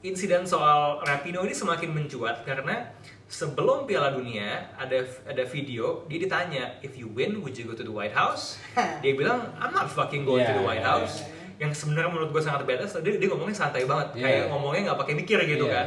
insiden 0.00 0.46
soal 0.46 1.02
Rapino 1.02 1.42
ini 1.42 1.50
semakin 1.50 1.90
mencuat 1.90 2.46
karena 2.46 2.94
sebelum 3.26 3.90
Piala 3.90 4.14
Dunia 4.14 4.70
ada 4.78 5.02
ada 5.26 5.42
video 5.42 6.06
dia 6.06 6.22
ditanya 6.22 6.78
if 6.78 6.94
you 6.94 7.10
win 7.10 7.42
would 7.42 7.58
you 7.58 7.66
go 7.66 7.74
to 7.74 7.82
the 7.82 7.90
White 7.90 8.14
House 8.14 8.62
dia 9.02 9.12
bilang 9.18 9.50
I'm 9.58 9.74
not 9.74 9.90
fucking 9.90 10.22
going 10.22 10.46
to 10.46 10.54
Iya, 10.54 10.58
the 10.62 10.64
White 10.64 10.86
House 10.86 11.26
yang 11.56 11.72
sebenarnya 11.72 12.12
menurut 12.12 12.30
gue 12.36 12.42
sangat 12.44 12.68
badass 12.68 13.00
dia, 13.02 13.16
dia 13.18 13.28
ngomongnya 13.32 13.56
santai 13.56 13.82
banget 13.88 14.14
Iya. 14.14 14.22
kayak 14.22 14.44
ngomongnya 14.54 14.80
nggak 14.92 14.98
pakai 15.02 15.14
mikir 15.18 15.38
gitu 15.42 15.66
Iya, 15.66 15.74
kan 15.74 15.86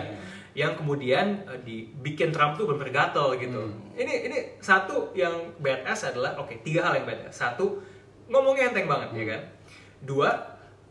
yang 0.58 0.74
kemudian 0.76 1.46
uh, 1.46 1.62
dibikin 1.62 2.34
Trump 2.34 2.58
tuh 2.58 2.66
bener 2.66 2.90
gatel 2.90 3.38
gitu. 3.38 3.70
Hmm. 3.70 3.94
Ini 3.94 4.14
ini 4.28 4.38
satu 4.58 5.14
yang 5.14 5.54
badass 5.62 6.10
adalah 6.10 6.34
oke 6.42 6.66
tiga 6.66 6.90
hal 6.90 6.98
yang 6.98 7.06
badass. 7.06 7.46
Satu 7.46 7.78
ngomongnya 8.28 8.74
enteng 8.74 8.90
banget 8.90 9.14
ya 9.14 9.26
kan 9.30 9.42
dua 10.04 10.30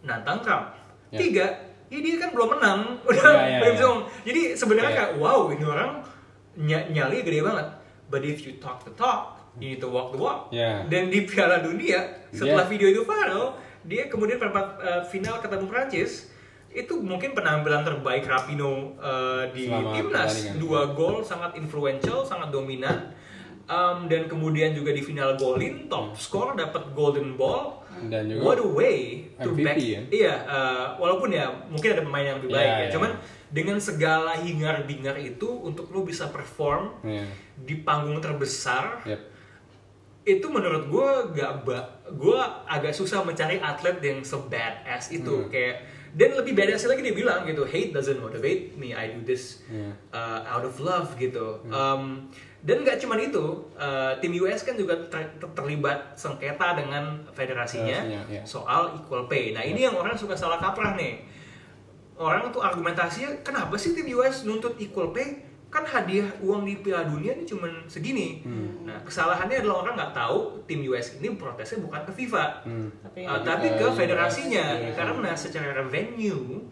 nantang 0.07 0.41
Trump 0.41 0.67
Ya. 1.11 1.19
tiga 1.19 1.47
ya 1.89 1.99
dia 1.99 2.17
kan 2.19 2.31
belum 2.31 2.49
menang 2.53 2.81
udah 3.03 3.17
Ya, 3.17 3.33
ya, 3.41 3.59
belum 3.59 3.65
ya. 3.65 3.73
bisa 3.73 3.85
ngomong. 3.87 4.05
jadi 4.23 4.41
sebenarnya 4.53 4.91
Ya. 4.91 4.97
kayak 4.99 5.13
wow 5.17 5.41
ini 5.49 5.65
orang 5.65 5.91
ny- 6.57 6.89
nyali 6.91 7.19
gede 7.23 7.41
banget 7.41 7.67
but 8.07 8.23
if 8.23 8.41
you 8.41 8.57
talk 8.57 8.81
the 8.83 8.93
talk 8.93 9.37
you 9.57 9.69
need 9.69 9.79
to 9.79 9.89
walk 9.89 10.11
the 10.11 10.19
walk 10.19 10.49
Ya. 10.51 10.85
dan 10.85 11.09
di 11.09 11.25
Piala 11.25 11.59
Dunia 11.59 12.01
setelah 12.29 12.63
Ya. 12.63 12.71
video 12.71 12.89
itu 12.89 13.03
viral 13.03 13.57
dia 13.83 14.07
kemudian 14.07 14.37
perempat 14.37 14.67
eh, 14.79 15.03
final 15.05 15.39
ketemu 15.39 15.65
Prancis 15.65 16.29
itu 16.69 16.95
mungkin 16.95 17.33
penampilan 17.33 17.81
terbaik 17.83 18.23
Rapino 18.23 18.93
eh, 18.95 19.49
di 19.51 19.65
Selama 19.67 19.89
timnas 19.91 20.33
dua 20.57 20.93
gol 20.93 21.21
sangat 21.21 21.55
influential 21.55 22.21
sangat 22.23 22.49
dominan 22.49 23.17
Um, 23.69 24.09
dan 24.09 24.25
kemudian 24.25 24.73
juga 24.73 24.89
di 24.89 25.05
final 25.05 25.37
golin 25.37 25.93
top 25.93 26.17
score 26.17 26.57
dapat 26.57 26.89
golden 26.91 27.37
ball 27.37 27.85
Dan 28.05 28.23
juga 28.27 28.41
what 28.41 28.57
a 28.57 28.69
way 28.69 28.99
to 29.37 29.51
MVP 29.51 29.61
back 29.61 29.77
ya? 29.77 30.01
iya 30.09 30.35
eh, 30.45 30.87
walaupun 30.97 31.29
ya 31.29 31.47
mungkin 31.67 31.89
ada 31.91 32.03
pemain 32.03 32.25
yang 32.25 32.37
lebih 32.39 32.51
baik 32.51 32.63
Iya, 32.63 32.75
ya 32.75 32.81
iya. 32.81 32.93
cuman 32.93 33.11
dengan 33.49 33.79
segala 33.79 34.33
hingar 34.37 34.85
bingar 34.85 35.17
itu 35.17 35.49
untuk 35.49 35.89
lo 35.89 36.03
bisa 36.03 36.29
perform 36.29 36.95
Iya. 37.01 37.25
di 37.59 37.75
panggung 37.79 38.19
terbesar 38.19 39.03
Yep. 39.05 39.21
itu 40.29 40.47
menurut 40.47 40.85
gue 40.87 41.09
gak 41.35 41.65
ba 41.65 41.79
gue 42.07 42.39
agak 42.67 42.93
susah 42.93 43.21
mencari 43.21 43.57
atlet 43.59 43.97
yang 43.99 44.21
se 44.21 44.37
badass 44.37 45.09
itu 45.11 45.25
Hmm. 45.35 45.49
kayak 45.49 45.77
dan 46.17 46.31
lebih 46.33 46.53
badass 46.53 46.85
lagi 46.85 47.01
dia 47.01 47.13
bilang 47.13 47.45
gitu 47.45 47.65
hate 47.65 47.93
doesn't 47.93 48.17
motivate 48.17 48.73
me 48.75 48.93
I 48.93 49.13
do 49.13 49.21
this 49.23 49.61
Iya. 49.67 49.93
uh, 50.13 50.41
out 50.49 50.65
of 50.65 50.77
love 50.79 51.13
gitu 51.17 51.61
Hmm. 51.65 51.73
Um, 51.73 52.03
dan 52.59 52.83
gak 52.83 52.99
cuman 52.99 53.23
itu 53.23 53.45
uh, 53.75 54.19
tim 54.19 54.35
US 54.43 54.67
kan 54.67 54.75
juga 54.75 54.99
ter- 55.07 55.31
ter- 55.39 55.53
terlibat 55.55 56.15
sengketa 56.15 56.75
dengan 56.75 57.23
federasinya 57.31 57.99
iya. 58.03 58.43
soal 58.43 58.99
equal 58.99 59.31
pay 59.31 59.53
nah 59.53 59.63
ini 59.63 59.87
yang 59.87 59.95
orang 59.95 60.19
suka 60.19 60.35
salah 60.35 60.59
kaprah 60.59 60.99
nih 60.99 61.23
orang 62.19 62.51
tuh 62.51 62.59
argumentasinya 62.59 63.47
kenapa 63.47 63.79
sih 63.79 63.95
tim 63.95 64.11
US 64.13 64.43
nuntut 64.43 64.75
equal 64.77 65.15
pay 65.15 65.48
kan 65.69 65.85
hadiah 65.85 66.25
uang 66.39 66.65
di 66.65 66.77
Piala 66.77 67.05
Dunia 67.07 67.33
ini 67.33 67.45
cuman 67.45 67.85
segini. 67.85 68.41
Hmm. 68.41 68.83
Nah 68.83 68.97
kesalahannya 69.01 69.61
adalah 69.61 69.83
orang 69.83 69.95
nggak 69.95 70.15
tahu 70.15 70.39
tim 70.65 70.81
US 70.87 71.17
ini 71.17 71.33
protesnya 71.33 71.79
bukan 71.79 72.03
ke 72.03 72.13
FIFA, 72.15 72.45
Hmm. 72.63 72.89
Tapi 73.03 73.21
Uh, 73.23 73.41
tapi 73.43 73.67
ke 73.71 73.83
iya. 73.83 73.93
federasinya 73.93 74.65
Iya. 74.79 74.93
karena 74.95 75.31
secara 75.35 75.77
revenue 75.77 76.65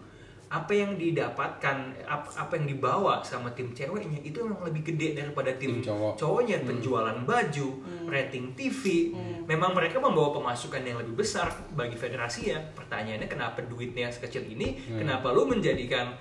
apa 0.46 0.70
yang 0.70 0.94
didapatkan 0.94 1.76
ap- 2.06 2.30
apa 2.32 2.52
yang 2.54 2.70
dibawa 2.70 3.18
sama 3.20 3.50
tim 3.50 3.74
ceweknya 3.74 4.22
itu 4.22 4.38
memang 4.40 4.62
lebih 4.64 4.86
gede 4.86 5.18
daripada 5.18 5.50
tim, 5.52 5.82
Tim 5.82 5.84
cowok. 5.84 6.14
cowoknya 6.14 6.62
penjualan 6.62 7.18
baju 7.20 7.68
rating 8.06 8.54
TV 8.54 9.10
memang 9.42 9.74
mereka 9.74 9.98
membawa 9.98 10.30
pemasukan 10.32 10.78
yang 10.80 10.96
lebih 10.96 11.18
besar 11.18 11.50
bagi 11.72 11.94
federasinya 11.94 12.62
pertanyaannya 12.72 13.26
kenapa 13.26 13.58
duitnya 13.60 14.06
sekecil 14.06 14.46
ini 14.46 14.78
Hmm. 14.78 15.02
kenapa 15.02 15.34
lu 15.34 15.44
menjadikan 15.44 16.14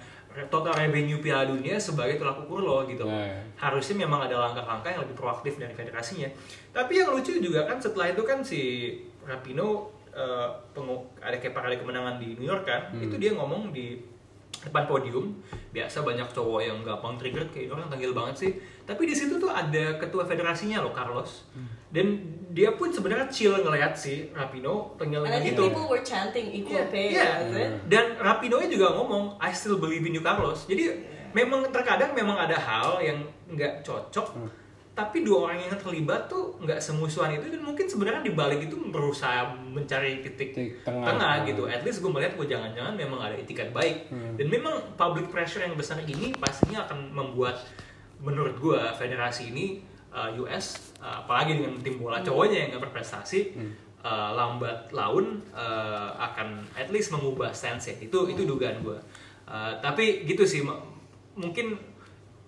total 0.45 0.75
revenue 0.75 1.17
Piala 1.17 1.45
Dunia 1.45 1.75
sebagai 1.77 2.15
tolak 2.15 2.41
ukur 2.41 2.59
lo 2.59 2.83
gitu 2.83 3.03
Ya, 3.03 3.23
ya. 3.25 3.39
harusnya 3.57 3.95
memang 3.97 4.19
ada 4.21 4.35
langkah-langkah 4.37 4.89
yang 4.89 5.01
lebih 5.01 5.15
proaktif 5.15 5.55
dari 5.55 5.71
federasinya. 5.71 6.27
Tapi 6.69 6.93
yang 6.97 7.09
lucu 7.09 7.31
juga 7.33 7.63
kan 7.63 7.77
setelah 7.77 8.07
itu 8.07 8.21
kan 8.21 8.39
si 8.39 8.61
Rapino 9.21 9.95
pengu- 10.69 11.11
ada 11.17 11.35
kayak 11.35 11.51
parade 11.51 11.75
kemenangan 11.77 12.15
di 12.15 12.35
New 12.35 12.45
York 12.45 12.63
kan, 12.63 12.87
Hmm. 12.89 12.99
itu 13.01 13.15
dia 13.15 13.31
ngomong 13.31 13.69
di 13.69 13.99
depan 14.57 14.83
podium 14.85 15.35
biasa 15.69 16.01
banyak 16.01 16.25
cowok 16.27 16.61
yang 16.61 16.79
gampang 16.81 17.15
trigger 17.15 17.43
kayak 17.49 17.69
orang 17.69 17.85
tanggil 17.85 18.11
banget 18.11 18.35
sih 18.39 18.51
tapi 18.81 19.05
di 19.05 19.13
situ 19.13 19.35
tuh 19.35 19.45
ada 19.47 19.99
ketua 19.99 20.23
federasinya 20.23 20.79
loh 20.79 20.89
Carlos 20.89 21.45
Hmm. 21.51 21.69
Dan 21.95 22.07
dia 22.51 22.71
pun 22.71 22.91
sebenarnya 22.91 23.27
chill 23.31 23.55
ngeliat 23.55 23.95
si 23.95 24.27
Rapino 24.31 24.95
think 24.95 25.15
gitu 25.43 25.63
people 25.67 25.87
were 25.87 26.03
chanting 26.03 26.51
equal 26.51 26.75
Iya, 26.75 26.83
pay, 26.87 27.07
was 27.11 27.55
it? 27.55 27.71
Dan 27.87 28.05
Rapino 28.15 28.59
juga 28.63 28.91
ngomong, 28.91 29.39
I 29.39 29.51
still 29.51 29.75
believe 29.75 30.03
in 30.03 30.11
you 30.11 30.23
Carlos. 30.23 30.63
Jadi 30.63 30.91
memang 31.31 31.67
terkadang 31.67 32.11
memang 32.11 32.35
ada 32.35 32.55
hal 32.55 32.99
yang 32.99 33.19
nggak 33.47 33.83
cocok, 33.83 34.27
Hmm. 34.35 34.47
tapi 34.91 35.27
dua 35.27 35.51
orang 35.51 35.59
yang 35.61 35.75
terlibat 35.75 36.31
tuh 36.31 36.55
nggak 36.57 36.79
semusuhan 36.79 37.35
itu 37.35 37.51
dan 37.51 37.59
mungkin 37.59 37.83
sebenarnya 37.83 38.23
di 38.23 38.31
balik 38.31 38.63
itu 38.63 38.79
berusaha 38.87 39.51
mencari 39.51 40.23
titik 40.23 40.55
Titik 40.55 40.79
tengah. 40.83 41.03
tengah, 41.05 41.33
Hmm. 41.39 41.47
gitu. 41.47 41.63
At 41.67 41.83
least 41.83 41.99
gue 41.99 42.07
melihat 42.07 42.39
gue 42.39 42.47
jangan-jangan 42.47 42.95
memang 42.95 43.19
ada 43.19 43.35
etikat 43.35 43.71
baik 43.71 44.07
Hmm. 44.07 44.39
dan 44.39 44.47
memang 44.47 44.95
public 44.95 45.27
pressure 45.27 45.59
yang 45.59 45.75
besar 45.75 45.99
ini 46.01 46.31
pastinya 46.35 46.87
akan 46.87 47.11
membuat 47.11 47.59
menurut 48.17 48.55
gue 48.55 48.79
federasi 48.95 49.51
ini 49.51 49.83
uh, 50.15 50.31
US 50.39 50.65
uh, 50.97 51.21
apalagi 51.21 51.59
dengan 51.59 51.75
tim 51.77 51.99
bola 51.99 52.17
cowoknya 52.19 52.57
yang 52.57 52.69
nggak 52.71 52.83
berprestasi 52.87 53.39
Hmm. 53.51 53.71
uh, 54.01 54.31
lambat 54.33 54.87
laun 54.89 55.43
uh, 55.51 56.09
akan 56.15 56.47
at 56.73 56.87
least 56.87 57.11
mengubah 57.11 57.51
stance 57.51 57.91
ya. 57.91 57.95
itu 57.99 58.17
itu 58.25 58.41
dugaan 58.43 58.79
gue 58.81 58.97
Uh, 59.45 59.77
tapi 59.77 60.25
gitu 60.25 60.41
sih 60.41 60.65
mungkin 61.35 61.77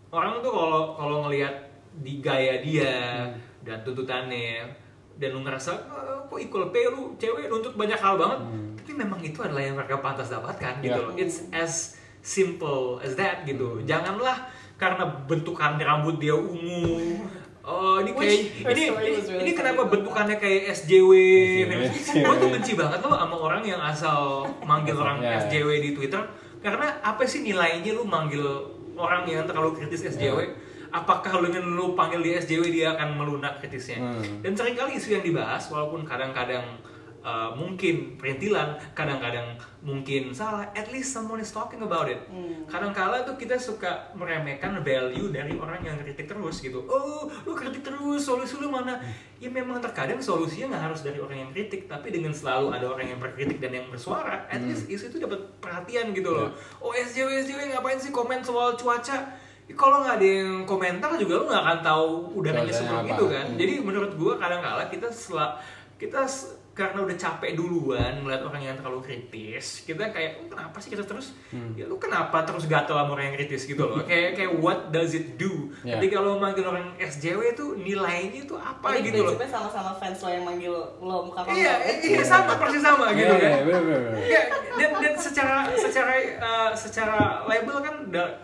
orang 0.10 0.42
tuh 0.42 0.50
kalau 0.50 0.82
kalau 0.96 1.18
ngelihat 1.24 1.54
di 1.96 2.18
gaya 2.18 2.58
dia 2.58 3.30
dan 3.62 3.86
tuntutannya 3.86 4.66
dan 5.14 5.30
lu 5.30 5.42
ngerasa 5.42 5.78
"Eh, 5.78 6.18
kok 6.26 6.40
equal 6.40 6.70
pay 6.70 6.90
lu 6.90 7.14
cewek 7.16 7.46
nuntut 7.48 7.74
banyak 7.74 7.94
hal 7.96 8.18
banget. 8.18 8.40
Tapi 8.78 8.92
memang 8.96 9.20
itu 9.20 9.38
adalah 9.38 9.60
yang 9.60 9.76
mereka 9.76 10.00
pantas 10.00 10.30
dapatkan 10.32 10.80
gitu 10.80 10.90
Ya. 10.90 11.06
loh. 11.06 11.14
It's 11.14 11.46
as 11.52 11.74
simple 12.20 12.98
as 12.98 13.14
that 13.14 13.46
gitu. 13.46 13.78
Janganlah 13.84 14.50
karena 14.74 15.06
bentukan 15.26 15.78
rambut 15.78 16.18
dia 16.18 16.34
ungu 16.34 17.22
Oh 17.68 18.00
ini 18.00 18.16
kayak 18.16 18.32
ini 18.32 18.44
ini, 18.64 18.84
really 18.96 19.20
ini 19.20 19.28
funny 19.28 19.52
kenapa 19.52 19.84
about 19.84 19.92
bentukannya 19.92 20.40
kayak 20.40 20.72
SJW? 20.72 21.12
SJW. 21.68 22.24
Gue 22.24 22.36
tuh 22.40 22.50
benci 22.56 22.74
banget 22.80 23.00
loh 23.04 23.20
sama 23.20 23.36
orang 23.36 23.64
yang 23.68 23.82
asal 23.84 24.48
manggil 24.64 24.96
orang 24.96 25.20
ya. 25.20 25.44
SJW 25.44 25.84
di 25.84 25.92
Twitter 25.92 26.24
karena 26.64 26.96
apa 27.04 27.28
sih 27.28 27.44
nilainya 27.44 27.92
lu 27.92 28.08
manggil 28.08 28.72
orang 28.96 29.28
yang 29.28 29.44
terlalu 29.44 29.76
kritis 29.84 30.08
SJW? 30.16 30.48
Apakah 30.96 31.44
lu 31.44 31.52
dengan 31.52 31.76
lu 31.76 31.92
panggil 31.92 32.24
dia 32.24 32.40
SJW 32.40 32.64
dia 32.72 32.96
akan 32.96 33.20
melunak 33.20 33.60
kritisnya? 33.60 34.00
Hmm. 34.00 34.40
Dan 34.40 34.56
sering 34.56 34.80
kali 34.80 34.96
isu 34.96 35.20
yang 35.20 35.24
dibahas 35.28 35.68
walaupun 35.68 36.08
kadang-kadang 36.08 36.64
uh, 37.28 37.52
mungkin 37.52 38.16
perintilan, 38.16 38.80
kadang-kadang 38.96 39.60
mungkin 39.84 40.32
salah, 40.32 40.72
at 40.72 40.88
least 40.96 41.12
someone 41.12 41.44
is 41.44 41.52
talking 41.52 41.84
about 41.84 42.08
it. 42.08 42.24
Kadang-kala 42.72 43.28
tuh 43.28 43.36
kita 43.36 43.60
suka 43.60 44.16
meremehkan 44.16 44.80
value 44.80 45.28
dari 45.28 45.60
orang 45.60 45.84
yang 45.84 46.00
kritik 46.00 46.32
terus 46.32 46.64
gitu. 46.64 46.88
Oh, 46.88 47.28
lu 47.44 47.52
kritik 47.52 47.84
terus, 47.84 48.24
solusi 48.24 48.56
lu 48.56 48.72
mana? 48.72 49.04
Ya 49.44 49.52
memang 49.52 49.84
terkadang 49.84 50.24
solusinya 50.24 50.74
nggak 50.74 50.84
harus 50.92 51.00
dari 51.04 51.20
orang 51.20 51.38
yang 51.44 51.50
kritik, 51.52 51.92
tapi 51.92 52.16
dengan 52.16 52.32
selalu 52.32 52.72
ada 52.72 52.88
orang 52.88 53.12
yang 53.12 53.20
berkritik 53.20 53.60
dan 53.60 53.76
yang 53.76 53.88
bersuara, 53.92 54.48
at 54.48 54.64
least 54.64 54.88
isu 54.88 55.12
itu 55.12 55.18
dapat 55.20 55.44
perhatian 55.60 56.16
gitu 56.16 56.32
loh. 56.32 56.50
Oh, 56.80 56.96
SJW 56.96 57.44
SJW 57.44 57.76
ngapain 57.76 58.00
sih 58.00 58.16
komen 58.16 58.40
soal 58.40 58.80
cuaca? 58.80 59.20
Ya, 59.68 59.76
kalau 59.76 60.00
nggak 60.00 60.24
ada 60.24 60.28
yang 60.48 60.64
komentar 60.64 61.12
juga 61.20 61.44
lu 61.44 61.46
nggak 61.52 61.60
akan 61.60 61.80
tahu 61.84 62.08
udaranya 62.40 62.72
seperti 62.72 63.12
apa. 63.12 63.20
itu 63.20 63.26
kan. 63.28 63.46
Hmm. 63.52 63.60
Jadi 63.60 63.74
menurut 63.84 64.12
gua 64.16 64.40
kadang-kala 64.40 64.88
kita 64.88 65.12
setelah 65.12 65.60
kita 66.00 66.24
karena 66.78 67.02
udah 67.02 67.18
capek 67.18 67.52
duluan 67.52 68.22
melihat 68.22 68.46
orang 68.46 68.62
yang 68.64 68.76
terlalu 68.78 69.02
kritis, 69.02 69.82
kita 69.82 70.08
kayak 70.08 70.38
"Oh, 70.38 70.48
kenapa 70.48 70.78
sih 70.78 70.88
kita 70.88 71.02
terus 71.02 71.34
Hmm. 71.50 71.74
ya 71.74 71.84
lu 71.84 71.98
kenapa 71.98 72.46
terus 72.46 72.64
gatel 72.66 72.94
sama 72.94 73.12
orang 73.12 73.26
yang 73.28 73.36
kritis 73.36 73.66
gitu 73.66 73.82
loh. 73.82 74.06
kayak 74.10 74.38
kayak 74.38 74.52
what 74.56 74.92
does 74.92 75.12
it 75.12 75.36
do? 75.36 75.74
Ya. 75.82 75.98
Ketika 75.98 76.20
lo 76.20 76.38
manggil 76.38 76.62
orang 76.62 76.94
SJW 76.96 77.42
itu 77.52 77.66
nilainya 77.76 78.46
itu 78.46 78.54
apa 78.54 78.94
Jadi 78.94 79.10
gitu 79.10 79.26
loh. 79.26 79.34
sama-sama 79.42 79.92
fans 79.94 80.22
lo 80.22 80.30
yang 80.30 80.46
manggil 80.46 80.72
lo 81.00 81.26
muka 81.26 81.42
kamu. 81.42 81.58
Iya, 81.58 81.74
iya 82.00 82.22
sama 82.22 82.54
persis 82.56 82.80
sama 82.80 83.10
gitu 83.12 83.26
Iya, 83.26 83.34
kan. 83.34 83.50
iya, 83.50 83.60
bener, 83.64 83.82
bener, 83.82 84.00
bener. 84.06 84.24
Ya, 84.24 84.42
dan, 84.78 84.92
dan 85.02 85.14
secara 85.18 85.58
secara 85.74 86.12
uh, 86.38 86.72
secara 86.72 87.18
label 87.44 87.78
kan 87.80 87.96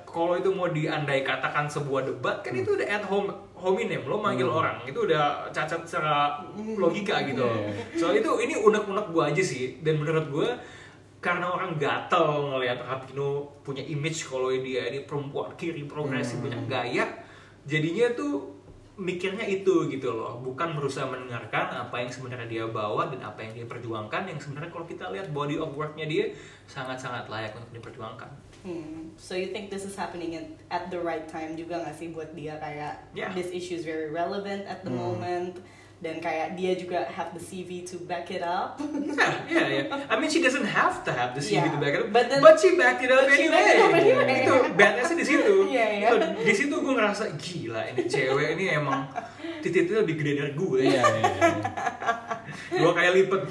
kalau 0.04 0.34
itu 0.34 0.50
mau 0.50 0.68
diandai 0.68 1.22
katakan 1.22 1.66
sebuah 1.66 2.02
debat 2.04 2.42
kan 2.42 2.54
itu 2.54 2.74
udah 2.74 2.88
at 2.88 3.04
home 3.04 3.30
hominem 3.64 4.04
lo 4.04 4.20
manggil 4.20 4.52
orang 4.52 4.84
itu 4.84 5.08
udah 5.08 5.48
cacat 5.56 5.88
secara 5.88 6.44
logika 6.76 7.24
gitu. 7.24 7.40
Loh. 7.40 7.56
Iya. 7.96 7.96
So 7.96 8.12
itu 8.12 8.28
ini 8.44 8.60
unek-unek 8.60 9.08
gua 9.16 9.32
aja 9.32 9.40
sih. 9.40 9.80
Dan 9.80 10.04
menurut 10.04 10.28
gua 10.28 10.50
karena 11.24 11.48
orang 11.48 11.80
gatel 11.80 12.52
ngelihat 12.52 12.84
Rapino 12.84 13.48
punya 13.64 13.80
image 13.80 14.28
kalau 14.28 14.52
dia 14.52 14.92
ini 14.92 15.08
perempuan 15.08 15.56
kiri 15.56 15.88
progresif 15.88 16.44
punya 16.44 16.60
gaya 16.68 17.08
jadinya 17.64 18.12
tuh 18.12 18.52
mikirnya 19.00 19.48
itu 19.48 19.88
gitu 19.88 20.12
loh. 20.12 20.44
Bukan 20.44 20.76
berusaha 20.76 21.08
mendengarkan 21.08 21.88
apa 21.88 22.04
yang 22.04 22.12
sebenarnya 22.12 22.46
dia 22.46 22.66
bawa 22.68 23.08
dan 23.08 23.24
apa 23.24 23.40
yang 23.42 23.56
dia 23.56 23.66
perjuangkan. 23.66 24.28
Yang 24.28 24.46
sebenarnya 24.46 24.70
kalau 24.70 24.86
kita 24.86 25.10
lihat 25.16 25.32
body 25.32 25.56
of 25.58 25.72
worknya 25.74 26.06
dia 26.06 26.36
sangat-sangat 26.68 27.32
layak 27.32 27.56
untuk 27.56 27.72
diperjuangkan 27.72 28.53
Hmm. 28.64 29.12
So 29.20 29.36
you 29.36 29.52
think 29.52 29.68
this 29.68 29.84
is 29.84 29.94
happening 29.94 30.34
in, 30.34 30.56
at 30.72 30.88
the 30.88 30.98
right 30.98 31.28
time 31.28 31.54
juga 31.54 31.84
gak 31.84 31.96
sih 31.96 32.10
buat 32.10 32.32
dia 32.32 32.56
kayak 32.58 33.12
Yeah. 33.12 33.36
this 33.36 33.52
issue 33.52 33.76
is 33.76 33.84
very 33.84 34.08
relevant 34.08 34.64
at 34.66 34.82
the 34.82 34.92
Hmm. 34.92 35.04
moment 35.20 35.60
dan 36.00 36.20
kayak 36.20 36.60
dia 36.60 36.76
juga 36.76 37.08
have 37.08 37.32
the 37.32 37.40
CV 37.40 37.88
to 37.88 37.96
back 38.04 38.28
it 38.28 38.44
up. 38.44 38.76
yeah 38.84 39.32
yeah 39.48 39.68
yeah 39.88 40.12
I 40.12 40.16
mean 40.16 40.28
she 40.28 40.40
doesn't 40.40 40.68
have 40.68 41.04
to 41.04 41.12
have 41.12 41.32
the 41.32 41.40
CV 41.40 41.64
Yeah. 41.64 41.72
to 41.72 41.80
back 41.80 41.94
it 41.96 42.02
up 42.02 42.12
But 42.12 42.28
then- 42.28 42.44
she 42.56 42.76
backed 42.76 43.00
it 43.00 43.12
up 43.12 43.24
But 43.24 43.36
she 43.36 43.48
anyway 43.48 43.56
backed 43.56 43.72
it 43.72 43.80
up 43.80 43.94
anyway. 43.96 44.44
itu 44.44 44.56
badnessnya 44.76 45.16
di 45.16 45.26
situ 45.28 45.56
Iya, 45.68 45.86
iya. 45.94 46.08
Tuh, 46.12 46.20
di 46.40 46.54
situ 46.54 46.76
gue 46.76 46.94
ngerasa 46.94 47.24
gila 47.36 47.82
ini 47.92 48.04
cewek 48.08 48.48
ini 48.56 48.66
emang 48.76 49.08
titiknya 49.60 50.04
lebih 50.04 50.16
gede 50.20 50.32
dari 50.40 50.54
gue 50.54 50.80
Iya, 50.84 51.04
iya, 51.04 51.24
iya. 51.24 51.52
Dua 52.74 52.92
kali 52.92 53.10
lipat 53.22 53.42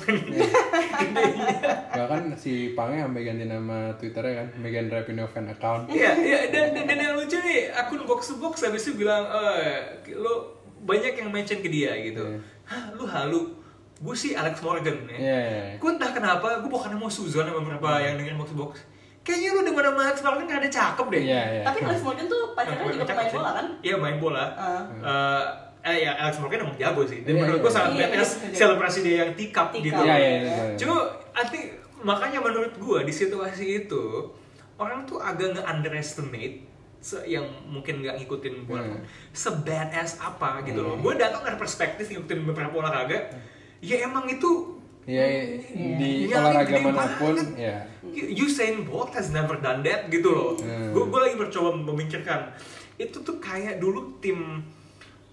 bahkan 1.93 2.23
si 2.35 2.73
Pange 2.73 3.01
sampai 3.01 3.23
ganti 3.23 3.45
nama 3.45 3.93
Twitternya 3.95 4.35
kan 4.35 4.49
Megan 4.59 4.87
Rapinoe 4.89 5.29
fan 5.29 5.47
account 5.47 5.89
Iya, 5.89 6.11
iya 6.18 6.41
dan, 6.49 6.73
dan, 6.73 6.85
dan 6.87 6.99
yang 6.99 7.14
lucu 7.14 7.37
nih 7.37 7.70
akun 7.70 8.03
box 8.03 8.29
to 8.29 8.37
box 8.37 8.62
habis 8.62 8.83
itu 8.85 8.99
bilang 8.99 9.25
eh 9.29 10.03
lo 10.14 10.57
banyak 10.83 11.14
yang 11.14 11.31
mention 11.31 11.62
ke 11.62 11.70
dia 11.70 11.95
gitu. 11.95 12.43
Hah, 12.66 12.91
lu 12.93 13.07
halu. 13.07 13.55
Gue 14.03 14.18
sih 14.18 14.35
Alex 14.35 14.59
Morgan 14.59 15.07
ya. 15.07 15.14
Iya, 15.14 15.39
iya, 15.39 15.39
iya. 15.39 15.75
Gue 15.79 15.95
entah 15.95 16.11
kenapa, 16.11 16.59
gue 16.59 16.66
bukan 16.66 16.91
mau 16.99 17.07
Suzon 17.07 17.47
sama 17.47 17.62
beberapa 17.62 18.03
yang 18.03 18.18
dengerin 18.18 18.35
box 18.35 18.51
to 18.51 18.59
box. 18.59 18.73
Kayaknya 19.23 19.49
lu 19.55 19.61
denger 19.62 19.85
sama 19.87 20.01
Alex 20.03 20.18
Morgan 20.18 20.45
gak 20.45 20.59
ada 20.59 20.70
cakep 20.73 21.07
deh. 21.07 21.23
iya 21.23 21.43
iya 21.53 21.62
Tapi 21.62 21.79
Alex 21.87 22.03
Morgan 22.03 22.27
tuh 22.27 22.43
pacarnya 22.51 22.83
juga 22.91 23.07
pemain 23.07 23.23
sih. 23.23 23.37
bola 23.39 23.51
kan? 23.55 23.66
Iya 23.79 23.95
main 23.95 24.16
bola. 24.18 24.45
Ah. 24.59 24.83
Eh, 24.91 25.45
eh 25.83 25.97
ya 26.01 26.14
Alex 26.16 26.39
Morgan 26.39 26.62
emang 26.62 26.76
jago 26.76 27.03
sih. 27.03 27.20
Dan 27.20 27.33
Iya, 27.33 27.41
menurut 27.41 27.59
iya. 27.59 27.64
gue 27.64 27.72
sangat 27.72 27.91
Iya, 27.93 28.07
badass 28.09 28.30
iya. 28.41 28.55
selebrasi 28.55 28.99
dia 29.01 29.16
yang 29.20 29.33
tikap 29.33 29.68
gitu. 29.74 29.99
iya 29.99 30.14
iya 30.14 30.30
iya. 30.41 30.64
Cuma 30.76 30.97
I 31.33 31.45
think 31.45 31.64
makanya 32.01 32.39
menurut 32.39 32.74
gua 32.76 33.01
di 33.01 33.11
situasi 33.11 33.64
itu 33.80 34.03
orang 34.76 35.03
tuh 35.03 35.18
agak 35.18 35.53
nge-underestimate 35.53 36.66
se- 36.99 37.22
yang 37.24 37.43
mungkin 37.64 37.99
nggak 37.99 38.14
ngikutin 38.16 38.62
bola 38.62 38.83
Hmm. 38.85 39.03
se-badass 39.33 40.18
apa 40.18 40.62
gitu 40.62 40.80
loh. 40.80 40.95
Gua 40.97 41.14
datang 41.14 41.43
dari 41.43 41.55
perspektif 41.55 42.07
ngikutin 42.07 42.43
beberapa 42.45 42.74
olahraga. 42.76 43.18
Ya 43.78 44.03
emang 44.03 44.26
itu 44.26 44.78
Iya, 45.03 45.24
iya. 45.26 45.59
di 45.99 46.11
Iya, 46.24 46.39
olahraga 46.39 46.76
mana 46.80 47.11
pun 47.16 47.35
ya 47.57 47.83
Usain 48.39 48.83
Bolt 48.83 49.11
has 49.11 49.30
never 49.30 49.57
done 49.57 49.83
that 49.83 50.07
gitu 50.07 50.28
loh. 50.28 50.55
Hmm. 50.55 50.93
Gue 50.93 51.18
lagi 51.18 51.35
mencoba 51.35 51.74
memikirkan 51.74 52.55
itu 52.95 53.18
tuh 53.18 53.39
kayak 53.39 53.78
dulu 53.78 54.14
tim 54.18 54.62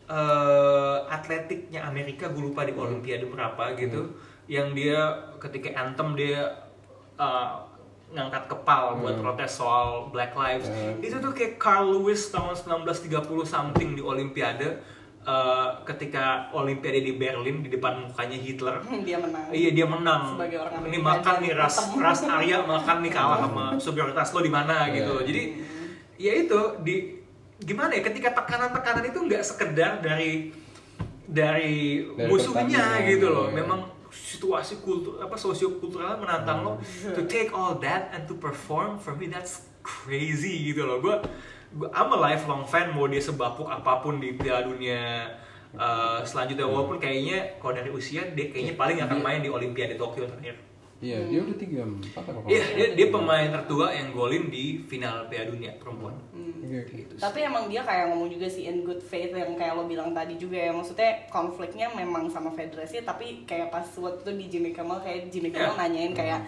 eh, 0.10 0.98
atletiknya 1.08 1.82
Amerika 1.84 2.28
gue 2.28 2.44
lupa 2.44 2.64
di 2.64 2.72
Hmm. 2.72 2.82
Olimpiade 2.84 3.26
berapa 3.26 3.64
gitu, 3.76 4.10
yang 4.48 4.74
dia 4.74 4.98
ketika 5.38 5.70
anthem 5.78 6.14
dia 6.14 6.50
eh, 7.16 7.50
ngangkat 8.10 8.48
kepal 8.48 8.98
buat 8.98 9.16
protes 9.16 9.54
soal 9.54 10.10
Black 10.10 10.34
Lives. 10.34 10.66
Hmm. 10.66 10.98
Itu 10.98 11.20
tuh 11.20 11.30
kayak 11.30 11.58
Carl 11.58 11.94
Lewis 11.94 12.28
tahun 12.28 12.58
1930 12.58 13.22
something 13.46 13.94
di 13.94 14.02
Olimpiade. 14.02 14.98
eh, 15.22 15.70
ketika 15.86 16.48
Olimpiade 16.50 17.04
di 17.04 17.14
Berlin 17.14 17.60
di 17.60 17.70
depan 17.70 18.02
mukanya 18.02 18.34
Hitler, 18.36 18.80
Dia 19.06 19.20
menang. 19.20 19.52
Iya 19.52 19.70
dia 19.70 19.86
menang. 19.86 20.22
Sebagai 20.34 20.58
orang 20.58 20.82
ini 20.82 20.98
makan 20.98 21.36
nih 21.38 21.52
ras 21.54 21.76
ketemu. 21.78 21.96
ras 22.00 22.20
Arya 22.24 22.58
makan 22.64 22.98
nih 23.00 23.12
kalah 23.12 23.38
sama 23.44 23.66
superioritas 23.76 24.32
lo 24.32 24.40
di 24.40 24.50
mana 24.50 24.88
Iya. 24.88 24.96
gitu. 24.96 25.12
loh. 25.12 25.22
Jadi 25.22 25.44
ya 26.18 26.34
itu 26.34 26.60
di 26.82 26.96
gimana 27.60 27.92
ya 27.92 28.02
ketika 28.08 28.32
tekanan-tekanan 28.32 29.04
itu 29.12 29.20
nggak 29.20 29.44
sekedar 29.44 30.00
dari 30.00 30.56
dari, 31.30 32.02
Dari 32.18 32.26
musuhnya 32.26 33.06
gitu 33.06 33.30
loh. 33.30 33.54
iya. 33.54 33.62
Memang 33.62 33.80
situasi 34.10 34.82
kultur 34.82 35.22
apa 35.22 35.38
sosiokultural 35.38 36.18
menantang 36.18 36.66
lo 36.66 36.82
to 37.14 37.30
take 37.30 37.54
all 37.54 37.78
that 37.78 38.10
and 38.10 38.26
to 38.26 38.34
perform 38.34 38.98
for 38.98 39.14
me 39.14 39.30
that's 39.30 39.70
crazy 39.86 40.74
gitu 40.74 40.82
loh. 40.88 40.98
Gua 40.98 41.22
gua 41.70 41.94
I'm 41.94 42.10
a 42.10 42.18
lifelong 42.18 42.66
fan 42.66 42.90
mau 42.98 43.06
dia 43.06 43.22
sebapuk 43.22 43.70
apa 43.70 44.02
pun 44.02 44.18
di 44.18 44.34
Piala 44.34 44.66
Dunia 44.66 45.30
uh, 45.78 46.26
selanjutnya 46.26 46.66
walaupun 46.66 46.98
kayaknya 46.98 47.62
kalau 47.62 47.78
dari 47.78 47.94
usia 47.94 48.26
dia 48.34 48.50
kayaknya 48.50 48.74
paling 48.74 48.98
akan 49.06 49.20
main 49.22 49.40
di 49.46 49.50
Olimpiade 49.54 49.94
Tokyo 49.94 50.26
terakhir. 50.26 50.58
Iya 51.00 51.18
dia 51.24 51.40
udah 51.40 51.56
tiga 51.56 51.82
empat 51.82 52.24
apa 52.26 52.40
Iya, 52.46 52.64
dia, 52.70 52.88
dia 52.94 53.08
pemain 53.08 53.48
tertua 53.50 53.88
yang 53.90 54.12
golin 54.12 54.48
di 54.48 54.84
final 54.84 55.26
Piala 55.26 55.48
Dunia 55.48 55.72
perempuan. 55.76 56.12
Iya, 56.60 56.86
iya. 56.86 57.02
Gitu. 57.02 57.14
Tapi 57.16 57.40
emang 57.42 57.66
dia 57.66 57.82
kayak 57.82 58.10
ngomong 58.10 58.30
juga 58.30 58.46
sih 58.46 58.64
in 58.64 58.84
good 58.84 59.00
faith 59.00 59.32
yang 59.32 59.56
kayak 59.56 59.74
lo 59.74 59.86
bilang 59.86 60.12
tadi 60.12 60.36
juga 60.36 60.60
ya 60.60 60.70
Maksudnya 60.70 61.26
konfliknya 61.28 61.90
memang 61.90 62.28
sama 62.28 62.52
federasi 62.52 63.02
Tapi 63.02 63.42
kayak 63.44 63.68
pas 63.70 63.88
waktu 63.90 64.22
itu 64.22 64.32
di 64.36 64.46
Jimmy 64.50 64.70
Kimmel 64.70 65.00
Kayak 65.00 65.20
Jimmy 65.30 65.50
Kimmel 65.50 65.72
Yeah. 65.72 65.80
nanyain 65.80 66.14
kayak 66.14 66.40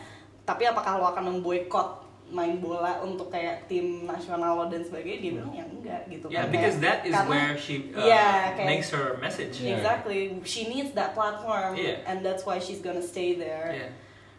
Tapi 0.43 0.63
apakah 0.63 0.93
lo 0.95 1.07
akan 1.07 1.23
memboikot 1.31 1.89
main 2.29 2.59
bola 2.59 3.01
untuk 3.01 3.27
kayak 3.27 3.65
tim 3.65 4.05
nasional 4.05 4.55
lo 4.55 4.65
dan 4.67 4.79
sebagainya 4.79 5.19
Dia 5.19 5.31
bilang 5.33 5.53
ya 5.53 5.65
enggak 5.65 6.01
gitu 6.07 6.25
Yeah, 6.27 6.43
kan 6.43 6.51
because 6.51 6.75
Kayak- 6.75 6.85
that 6.85 6.99
is 7.01 7.13
karena- 7.13 7.31
where 7.31 7.53
she 7.55 7.73
uh, 7.89 7.99
Iya, 7.99 8.27
kayak- 8.53 8.67
makes 8.69 8.89
her 8.91 9.07
message. 9.17 9.55
Yeah. 9.57 9.73
Exactly, 9.75 10.19
she 10.43 10.61
needs 10.65 10.91
that 10.91 11.11
platform 11.11 11.73
Iya. 11.73 12.03
And 12.05 12.21
that's 12.21 12.43
why 12.43 12.55
she's 12.55 12.79
gonna 12.79 13.01
stay 13.01 13.35
there 13.35 13.73
Iya. 13.73 13.87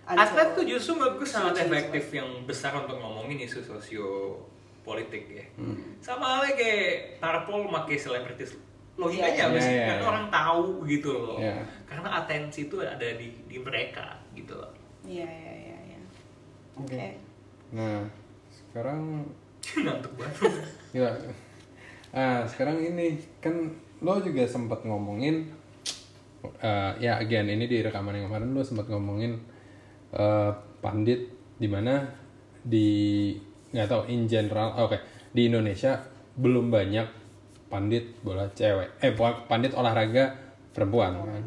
Atlet 0.03 0.49
tuh 0.59 0.65
justru 0.67 0.99
menurut 0.99 1.23
gue 1.23 1.29
sangat 1.29 1.63
efektif 1.63 2.11
yang 2.11 2.27
besar 2.43 2.75
untuk 2.75 2.99
ngomongin 2.99 3.39
isu 3.47 3.63
sosio 3.63 4.35
politik 4.83 5.31
ya. 5.31 5.47
Hmm. 5.55 5.79
Sama 6.03 6.43
halnya 6.43 6.59
kayak 6.59 7.23
Parpol 7.23 7.71
make 7.71 7.95
selebritis 7.95 8.59
logikanya 8.99 9.47
Iya. 9.47 9.49
apa 9.49 9.59
sih? 9.63 9.71
Iya, 9.71 9.79
iya, 9.79 9.87
Karena 9.87 10.03
iya. 10.03 10.11
orang 10.11 10.27
tahu 10.29 10.65
gitu 10.91 11.11
loh. 11.15 11.39
Iya. 11.39 11.55
Karena 11.87 12.09
atensi 12.19 12.67
itu 12.67 12.77
ada 12.83 13.09
di 13.15 13.31
di 13.47 13.57
mereka 13.63 14.19
gitu 14.35 14.59
loh. 14.59 14.73
Iya, 15.07 15.23
iya, 15.27 15.53
iya, 15.55 15.77
iya 15.95 16.01
Oke. 16.83 17.15
Nah 17.73 18.03
sekarang 18.51 19.01
Ngantuk 19.87 20.13
banget. 20.19 20.53
ya 20.99 21.09
ah 22.13 22.45
sekarang 22.45 22.77
ini 22.83 23.17
kan 23.41 23.73
lo 24.05 24.21
juga 24.21 24.45
sempat 24.45 24.85
ngomongin 24.85 25.49
eh, 26.61 26.93
ya 27.01 27.17
again 27.17 27.49
ini 27.49 27.65
di 27.65 27.81
rekaman 27.81 28.19
yang 28.19 28.29
kemarin 28.29 28.53
lo 28.53 28.61
sempat 28.61 28.91
ngomongin 28.91 29.41
eh, 30.13 30.51
pandit 30.81 31.21
di 31.59 31.69
mana? 31.69 32.05
Di 32.63 32.89
nggak 33.73 33.89
tahu 33.89 34.03
in 34.13 34.29
general 34.29 34.77
oke. 34.77 34.97
Di 35.33 35.49
Indonesia 35.49 35.97
belum 36.37 36.69
banyak 36.69 37.07
pandit 37.73 38.21
bola 38.21 38.49
cewek. 38.53 39.01
Eh 39.01 39.17
pandit 39.49 39.73
olahraga 39.73 40.37
perempuan 40.77 41.17
kan? 41.17 41.45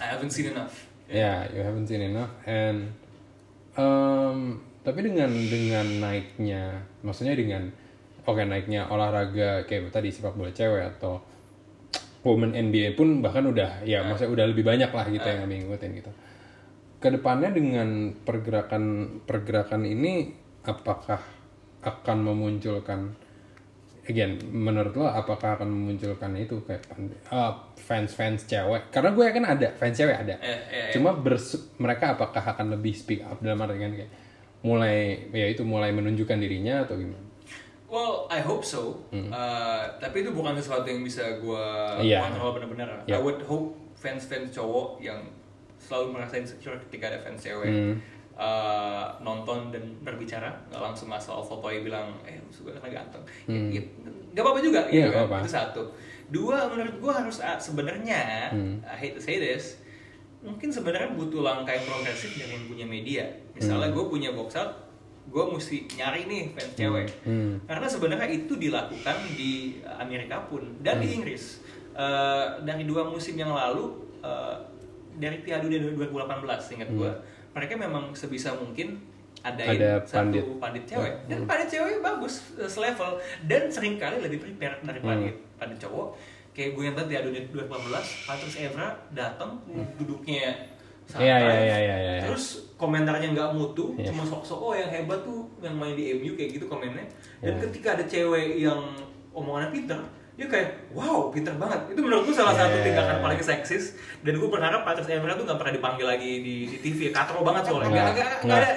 I 0.00 0.06
haven't 0.16 0.34
seen 0.34 0.50
enough. 0.50 0.90
Ya, 1.10 1.46
you 1.50 1.62
haven't 1.62 1.86
seen 1.86 2.02
enough. 2.02 2.30
And 2.46 2.90
um, 3.74 4.62
tapi 4.80 5.06
dengan 5.06 5.30
dengan 5.30 5.86
naiknya, 6.00 6.82
maksudnya 7.04 7.34
dengan 7.34 7.70
oke 8.26 8.42
naiknya 8.46 8.86
olahraga 8.90 9.66
kayak 9.66 9.90
tadi 9.94 10.10
sepak 10.10 10.34
bola 10.34 10.50
cewek 10.54 10.98
atau 10.98 11.20
women 12.24 12.52
NBA 12.52 12.94
pun 12.94 13.24
bahkan 13.24 13.44
udah 13.48 13.80
ya 13.82 14.04
maksudnya 14.04 14.32
udah 14.32 14.46
lebih 14.52 14.64
banyak 14.64 14.90
lah 14.92 15.06
gitu 15.08 15.26
yang 15.26 15.46
ngikutin 15.46 15.90
gitu. 15.98 16.10
Ke 17.00 17.08
depannya 17.08 17.48
dengan 17.50 18.12
pergerakan 18.14 18.82
pergerakan 19.24 19.82
ini 19.82 20.36
apakah 20.62 21.18
akan 21.80 22.18
memunculkan 22.20 23.08
again 24.04 24.36
menurut 24.52 24.92
lo 24.92 25.08
apakah 25.08 25.56
akan 25.56 25.70
memunculkan 25.70 26.36
itu 26.36 26.60
kayak 26.68 26.84
fans 27.80 28.12
fans 28.12 28.44
cewek 28.44 28.92
karena 28.92 29.16
gue 29.16 29.24
yakin 29.24 29.44
ada 29.46 29.68
fans 29.72 29.96
cewek 29.96 30.12
ada 30.12 30.36
Eh, 30.40 30.50
eh, 30.50 30.60
eh. 30.68 30.92
cuma 30.92 31.16
mereka 31.78 32.12
apakah 32.12 32.42
akan 32.42 32.76
lebih 32.76 32.92
speak 32.92 33.24
up 33.24 33.40
dalam 33.40 33.64
artian 33.64 33.96
kayak 33.96 34.12
mulai 34.60 35.24
ya 35.32 35.48
itu 35.48 35.64
mulai 35.64 35.88
menunjukkan 35.90 36.36
dirinya 36.36 36.84
atau 36.84 37.00
gimana 37.00 37.28
Well, 37.90 38.30
I 38.30 38.38
hope 38.38 38.62
so. 38.62 39.02
Uh, 39.10 39.82
tapi 39.98 40.22
itu 40.22 40.30
bukan 40.30 40.54
sesuatu 40.54 40.86
yang 40.86 41.02
bisa 41.02 41.26
gue 41.42 41.64
Hmm. 41.98 42.06
Iya. 42.06 42.22
kontrol 42.22 42.54
benar-benar. 42.54 43.02
I 43.02 43.10
Iya. 43.10 43.18
would 43.18 43.42
hope 43.42 43.74
fans-fans 43.98 44.54
cowok 44.54 45.02
yang 45.02 45.18
selalu 45.80 46.06
merasa 46.12 46.36
insecure 46.36 46.76
ketika 46.86 47.08
ada 47.08 47.18
fans 47.18 47.40
cewek 47.40 47.66
Hmm. 47.66 47.96
uh, 48.36 49.04
nonton 49.18 49.68
dan 49.68 49.84
berbicara, 50.00 50.48
nggak 50.68 50.80
langsung 50.82 51.08
asal 51.08 51.40
fotoy 51.40 51.80
bilang, 51.80 52.12
eh 52.22 52.36
lu 52.36 52.48
suka 52.48 52.72
karena 52.72 53.00
ganteng. 53.00 53.24
Ya, 53.44 53.60
ya, 53.70 53.82
nggak 54.30 54.40
apa-apa 54.40 54.60
juga, 54.60 54.80
Hmm. 54.82 54.92
Iya, 54.92 54.96
gitu 54.98 55.08
nggak 55.08 55.16
kan. 55.16 55.28
apa-apa. 55.28 55.44
Itu 55.44 55.50
satu. 55.50 55.82
Dua, 56.30 56.58
menurut 56.66 56.94
gue 56.96 57.12
harus 57.12 57.36
uh, 57.40 57.58
sebenarnya, 57.58 58.48
Hmm. 58.48 58.78
I 58.82 58.94
hate 58.94 59.14
to 59.14 59.20
say 59.20 59.36
this, 59.36 59.80
mungkin 60.40 60.68
sebenarnya 60.68 61.12
butuh 61.12 61.40
langkah 61.40 61.68
yang 61.70 61.84
progresif 61.84 62.32
dari 62.34 62.54
yang 62.54 62.64
punya 62.64 62.86
media. 62.86 63.24
Misalnya 63.52 63.90
gue 63.90 64.04
punya 64.06 64.30
box 64.30 64.56
out, 64.56 64.72
gue 65.26 65.44
mesti 65.46 65.84
nyari 65.92 66.24
nih 66.24 66.42
fans 66.50 66.72
cewek. 66.74 67.08
Hmm. 67.22 67.60
Karena 67.62 67.86
sebenarnya 67.86 68.28
itu 68.30 68.56
dilakukan 68.56 69.16
di 69.30 69.52
Amerika 69.90 70.40
pun 70.42 70.64
dan 70.80 70.96
di 70.96 71.08
Hmm. 71.08 71.16
Inggris. 71.20 71.60
Eh, 71.92 72.46
dari 72.62 72.84
dua 72.84 73.04
musim 73.04 73.34
yang 73.34 73.50
lalu, 73.50 73.90
eh, 74.22 74.56
dari 75.20 75.38
Piala 75.38 75.60
Dunia 75.62 75.78
2018 75.84 76.74
ingat 76.74 76.88
gue, 76.90 77.10
mereka 77.52 77.72
memang 77.76 78.10
sebisa 78.12 78.56
mungkin 78.56 78.96
adain 79.40 79.72
Hmm. 79.72 79.80
Ada 79.80 79.92
satu 80.02 80.16
pandit. 80.18 80.44
pandit 80.58 80.84
cewek 80.86 81.12
Hmm. 81.14 81.28
dan 81.28 81.38
pandit 81.44 81.68
cewek 81.70 81.96
bagus 82.00 82.34
eh, 82.56 82.66
selevel 82.66 83.12
dan 83.44 83.62
sering 83.68 83.96
kali 83.96 84.16
lebih 84.18 84.38
prepare 84.38 84.80
dari 84.80 85.00
Hmm. 85.00 85.08
pandit 85.08 85.34
pandit 85.56 85.78
cowok. 85.78 86.08
Kayak 86.50 86.70
gue 86.74 86.82
yang 86.82 86.96
tadi 86.98 87.08
Piala 87.08 87.24
Dunia 87.24 87.42
2018, 87.46 88.04
Patrice 88.26 88.58
Evra 88.58 88.88
datang 89.10 89.60
duduknya 89.94 90.50
santai, 91.06 91.26
Iya, 91.26 91.36
iya, 91.38 91.54
iya, 91.56 91.78
iya, 91.78 91.96
iya. 92.18 92.22
terus 92.22 92.74
komentarnya 92.76 93.32
nggak 93.32 93.50
mutu, 93.50 93.94
Iya. 93.96 94.10
cuma 94.10 94.22
sok-sok 94.22 94.60
oh 94.60 94.74
yang 94.74 94.86
hebat 94.88 95.20
tuh 95.20 95.42
yang 95.58 95.74
main 95.74 95.94
di 95.94 96.14
MU 96.14 96.34
kayak 96.34 96.54
gitu 96.54 96.66
komennya. 96.66 97.02
Dan 97.40 97.54
Iya. 97.56 97.62
ketika 97.66 97.88
ada 97.96 98.04
cewek 98.04 98.60
yang 98.60 98.78
omongannya 99.32 99.70
pinter, 99.72 99.98
dia 100.40 100.48
kayak 100.48 100.68
wow 100.90 101.28
pinter 101.28 101.52
banget. 101.54 101.92
Itu 101.92 102.00
menurut 102.00 102.24
gue 102.24 102.32
salah 102.32 102.56
satu 102.56 102.72
Iya. 102.72 102.84
tindakan 102.88 103.20
paling 103.20 103.36
seksis. 103.38 103.92
Dan 104.20 104.40
gue 104.40 104.48
berharap 104.48 104.80
Patrice 104.82 105.12
Evra 105.12 105.36
tuh 105.36 105.44
nggak 105.44 105.60
pernah 105.60 105.74
dipanggil 105.76 106.06
lagi 106.08 106.32
di, 106.40 106.54
di 106.66 106.78
TV, 106.80 107.12
katro 107.12 107.44
banget 107.44 107.68
soalnya. 107.68 107.92
Nggak 107.92 108.04
Nggak, 108.08 108.28
nggak- 108.40 108.56
ada 108.56 108.70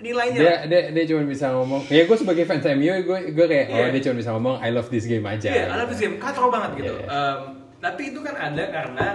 nilainya. 0.00 0.38
dia 0.38 0.54
dia 0.64 0.82
dia 0.92 1.04
cuma 1.06 1.24
bisa 1.24 1.52
ngomong 1.52 1.84
ya 1.86 2.04
gue 2.04 2.16
sebagai 2.16 2.44
fans 2.44 2.64
MU 2.66 2.88
gue 3.04 3.18
gue 3.32 3.46
kayak 3.46 3.66
oh 3.68 3.76
Iya. 3.78 3.92
dia 3.92 4.00
cuma 4.00 4.16
bisa 4.16 4.30
ngomong 4.32 4.56
I 4.58 4.72
love 4.72 4.88
this 4.88 5.04
game 5.04 5.24
aja 5.24 5.48
Iya, 5.48 5.64
alat 5.68 5.92
game 5.92 6.16
katro 6.16 6.48
banget 6.48 6.70
gitu. 6.78 6.94
Iya, 6.96 7.04
iya. 7.04 7.20
Em, 7.36 7.40
tapi 7.80 8.02
itu 8.08 8.20
kan 8.20 8.32
ada 8.32 8.64
karena 8.66 9.06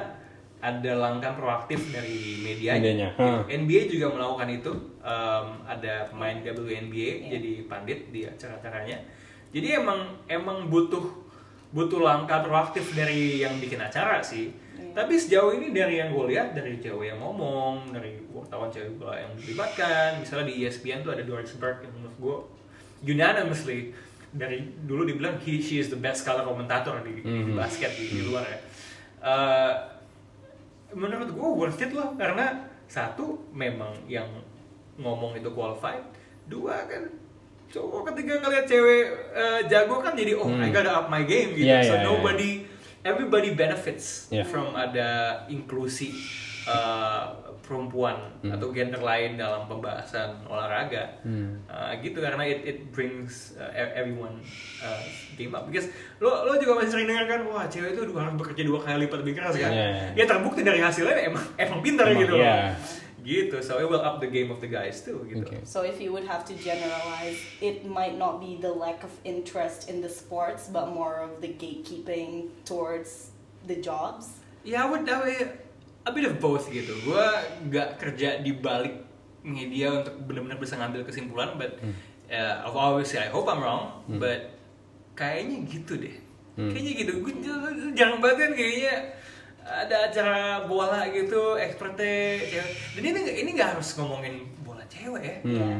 ada 0.61 0.91
langkah 0.97 1.37
proaktif 1.37 1.93
dari 1.93 2.41
media. 2.41 2.73
Medianya, 2.73 3.13
huh. 3.13 3.45
NBA 3.45 3.85
juga 3.87 4.09
melakukan 4.09 4.49
itu. 4.49 4.71
Um, 5.01 5.61
ada 5.61 6.09
pemain 6.09 6.41
WNBA 6.41 7.29
jadi 7.29 7.69
pandit 7.69 8.09
di 8.09 8.25
acara-acaranya. 8.25 8.97
Jadi 9.53 9.67
emang 9.71 10.17
emang 10.25 10.65
butuh 10.65 11.24
butuh 11.75 11.99
langkah 11.99 12.39
proaktif 12.39 12.95
dari 12.95 13.43
yang 13.43 13.59
bikin 13.59 13.83
acara 13.83 14.23
sih. 14.23 14.47
Tapi 14.95 15.19
sejauh 15.19 15.51
ini 15.59 15.75
dari 15.75 15.99
yang 15.99 16.15
gue 16.15 16.31
lihat 16.31 16.55
dari 16.55 16.79
cewek 16.79 17.11
yang 17.11 17.19
ngomong, 17.19 17.91
dari 17.91 18.15
wartawan 18.31 18.71
cewek 18.71 18.95
gue 18.95 19.11
yang 19.11 19.31
dilibatkan, 19.35 20.23
misalnya 20.23 20.55
di 20.55 20.63
ESPN 20.63 21.03
tuh 21.03 21.11
ada 21.11 21.23
Doris 21.27 21.51
Burke 21.59 21.83
yang 21.83 21.93
menurut 21.99 22.15
gue 22.15 22.37
unanimously 23.11 23.91
dari 24.31 24.63
dulu 24.87 25.03
dibilang 25.03 25.35
he 25.43 25.59
she 25.59 25.83
is 25.83 25.91
the 25.91 25.99
best 25.99 26.23
color 26.23 26.47
komentator 26.47 27.03
di, 27.03 27.19
di 27.23 27.51
basket 27.51 27.91
di, 27.99 28.07
di 28.07 28.21
luar 28.23 28.47
ya. 28.47 28.59
Eh, 29.19 29.73
menurut 30.95 31.27
gue 31.27 31.49
worth 31.59 31.83
it 31.83 31.91
loh 31.91 32.15
karena 32.15 32.71
satu 32.87 33.51
memang 33.51 33.91
yang 34.07 34.31
ngomong 34.95 35.35
itu 35.35 35.51
qualified, 35.51 36.07
dua 36.47 36.87
kan 36.87 37.11
cowok 37.75 38.15
ketika 38.15 38.39
ngeliat 38.39 38.63
cewek 38.63 39.03
eh, 39.35 39.59
jago 39.67 39.99
kan 39.99 40.15
jadi 40.15 40.31
oh 40.39 40.47
I 40.47 40.71
gotta 40.71 40.95
up 40.95 41.11
my 41.11 41.27
game 41.27 41.51
gitu. 41.51 41.67
Iya, 41.67 41.83
so 41.83 41.99
iya. 41.99 42.07
nobody 42.07 42.63
everybody 43.03 43.51
benefits 43.51 44.31
Yeah. 44.31 44.47
from 44.47 44.71
ada 44.73 45.43
inklusi 45.45 46.15
uh, 46.65 47.35
perempuan 47.61 48.17
atau 48.45 48.69
gender 48.69 49.01
lain 49.01 49.37
dalam 49.37 49.65
pembahasan 49.65 50.45
olahraga 50.45 51.17
Uh, 51.65 51.91
gitu 51.99 52.21
karena 52.23 52.45
it, 52.45 52.61
it 52.63 52.77
brings 52.95 53.53
uh, 53.59 53.69
everyone 53.75 54.39
uh, 54.79 55.01
game 55.35 55.51
up 55.51 55.67
because 55.67 55.91
lo 56.17 56.45
lo 56.47 56.55
juga 56.55 56.79
masih 56.79 56.95
sering 56.95 57.07
dengar 57.11 57.25
kan 57.27 57.41
wah 57.45 57.65
cewek 57.67 57.93
itu 57.97 58.07
harus 58.07 58.33
bekerja 58.39 58.63
dua 58.63 58.79
kali 58.81 59.05
lipat 59.05 59.17
lebih 59.21 59.33
keras 59.35 59.53
kan 59.57 59.69
Yeah. 59.69 60.15
ya 60.15 60.23
terbukti 60.25 60.63
dari 60.63 60.79
hasilnya 60.79 61.27
emang 61.27 61.43
emang 61.59 61.79
pintar 61.83 62.07
Emang, 62.07 62.21
gitu 62.23 62.33
loh 62.39 62.45
gitu 63.25 63.57
so 63.59 63.81
it 63.81 63.89
will 63.89 63.99
up 63.99 64.21
the 64.21 64.29
game 64.29 64.47
of 64.47 64.61
the 64.61 64.69
guys 64.69 65.01
too 65.01 65.25
gitu 65.25 65.41
Oke. 65.43 65.65
So 65.65 65.81
if 65.81 65.97
you 65.97 66.13
would 66.13 66.23
have 66.23 66.45
to 66.45 66.53
generalize, 66.55 67.41
it 67.59 67.81
might 67.83 68.15
not 68.15 68.37
be 68.37 68.55
the 68.55 68.69
lack 68.69 69.01
of 69.01 69.09
interest 69.25 69.89
in 69.89 69.99
the 69.99 70.07
sports, 70.07 70.69
but 70.69 70.87
more 70.87 71.19
of 71.19 71.41
the 71.41 71.49
gatekeeping 71.49 72.53
towards 72.63 73.33
the 73.65 73.81
jobs. 73.81 74.37
Ya, 74.61 74.85
I 74.85 74.87
would, 74.87 75.03
I 75.03 75.17
would- 75.19 75.53
a 76.05 76.13
bit 76.13 76.21
of 76.23 76.37
both 76.37 76.69
gitu. 76.69 76.93
Gue 77.01 77.25
nggak 77.65 77.97
kerja 77.97 78.37
di 78.37 78.53
balik 78.53 79.01
media 79.41 79.89
untuk 79.89 80.21
benar-benar 80.21 80.57
bisa 80.57 80.77
ngambil 80.77 81.01
kesimpulan, 81.01 81.57
but 81.57 81.81
uh, 82.29 82.61
obviously 82.69 83.17
I 83.17 83.29
hope 83.29 83.49
I'm 83.49 83.57
wrong, 83.57 84.05
but 84.07 84.53
kayaknya 85.13 85.65
gitu 85.65 85.97
deh. 85.97 86.13
Kayaknya 86.55 86.93
gitu. 86.93 87.11
Gue 87.25 87.33
jarang 87.93 88.21
banget 88.21 88.37
kan 88.37 88.51
kayaknya 88.53 88.93
ada 89.65 89.95
acara 90.05 90.37
bola 90.63 91.09
gitu, 91.09 91.57
expertnya 91.57 92.37
cewek. 92.39 92.69
Dan 92.93 93.03
ini 93.03 93.19
ini 93.35 93.49
nggak 93.51 93.69
harus 93.73 93.97
ngomongin 93.97 94.45
bola 94.61 94.85
cewek 94.85 95.23
ya, 95.25 95.35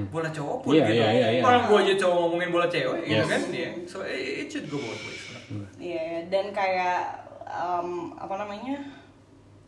bola 0.10 0.30
cowok 0.30 0.58
pun 0.62 0.72
Iya, 0.74 0.84
gitu. 0.84 0.98
iya, 0.98 1.08
iya, 1.14 1.28
iya. 1.38 1.42
Orang 1.42 1.70
gue 1.70 1.78
aja 1.86 1.94
cowok 2.02 2.18
ngomongin 2.20 2.50
bola 2.50 2.68
cewek, 2.68 3.02
gitu 3.04 3.22
Yes. 3.22 3.30
kan? 3.30 3.42
ya 3.54 3.70
So 3.86 3.98
it, 4.02 4.24
it 4.42 4.48
should 4.50 4.68
go 4.68 4.78
both 4.78 5.02
ways. 5.06 5.24
Iya, 5.78 6.26
dan 6.28 6.50
kayak 6.50 7.22
um, 7.46 8.18
apa 8.18 8.34
namanya? 8.36 9.05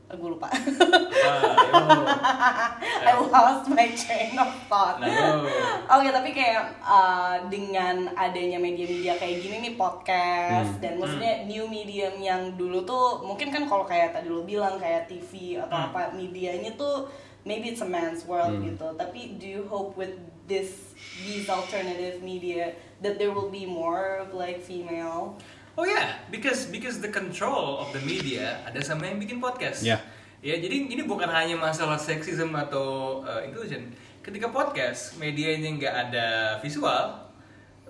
Gue 0.08 0.32
lupa. 0.32 0.48
Ah, 0.48 2.80
I 3.08 3.12
lost 3.20 3.68
my 3.68 3.92
train 3.92 4.40
of 4.40 4.56
thought. 4.72 5.04
No. 5.04 5.44
Oke, 5.92 6.08
tapi 6.16 6.32
kayak 6.32 6.80
uh, 6.80 7.44
dengan 7.52 8.08
adanya 8.16 8.56
media-media 8.56 9.20
kayak 9.20 9.44
gini 9.44 9.68
nih 9.68 9.76
podcast 9.76 10.80
dan 10.80 10.96
maksudnya 10.96 11.44
new 11.44 11.68
medium 11.68 12.16
yang 12.24 12.56
dulu 12.56 12.88
tuh 12.88 13.28
mungkin 13.28 13.52
kan 13.52 13.68
kalau 13.68 13.84
kayak 13.84 14.16
tadi 14.16 14.32
lo 14.32 14.48
bilang 14.48 14.80
kayak 14.80 15.12
TV 15.12 15.60
atau 15.60 15.92
apa 15.92 16.16
medianya 16.16 16.72
tuh 16.80 17.12
maybe 17.44 17.76
it's 17.76 17.84
a 17.84 17.88
man's 17.88 18.24
world 18.24 18.64
gitu. 18.64 18.88
Tapi 18.96 19.36
do 19.36 19.48
you 19.48 19.68
hope 19.68 20.00
with 20.00 20.16
this 20.48 20.96
these 21.28 21.52
alternative 21.52 22.24
media 22.24 22.72
that 23.04 23.20
there 23.20 23.36
will 23.36 23.52
be 23.52 23.68
more 23.68 24.24
of 24.24 24.32
like 24.32 24.64
female 24.64 25.36
Oh 25.78 25.86
ya, 25.86 26.18
because 26.34 26.74
because 26.74 26.98
the 26.98 27.12
control 27.14 27.86
of 27.86 27.94
the 27.94 28.02
media 28.02 28.66
ada 28.66 28.82
sama 28.82 29.06
yang 29.06 29.22
bikin 29.22 29.38
podcast. 29.38 29.86
Ya. 29.86 30.02
Ya, 30.42 30.58
jadi 30.58 30.90
ini 30.90 31.06
bukan 31.06 31.30
hanya 31.30 31.54
masalah 31.54 31.98
sexism 31.98 32.50
atau 32.54 33.22
uh, 33.22 33.42
inclusion. 33.46 33.86
Ketika 34.26 34.50
podcast 34.50 35.18
medianya 35.18 35.70
nggak 35.78 35.96
ada 36.10 36.28
visual, 36.62 37.30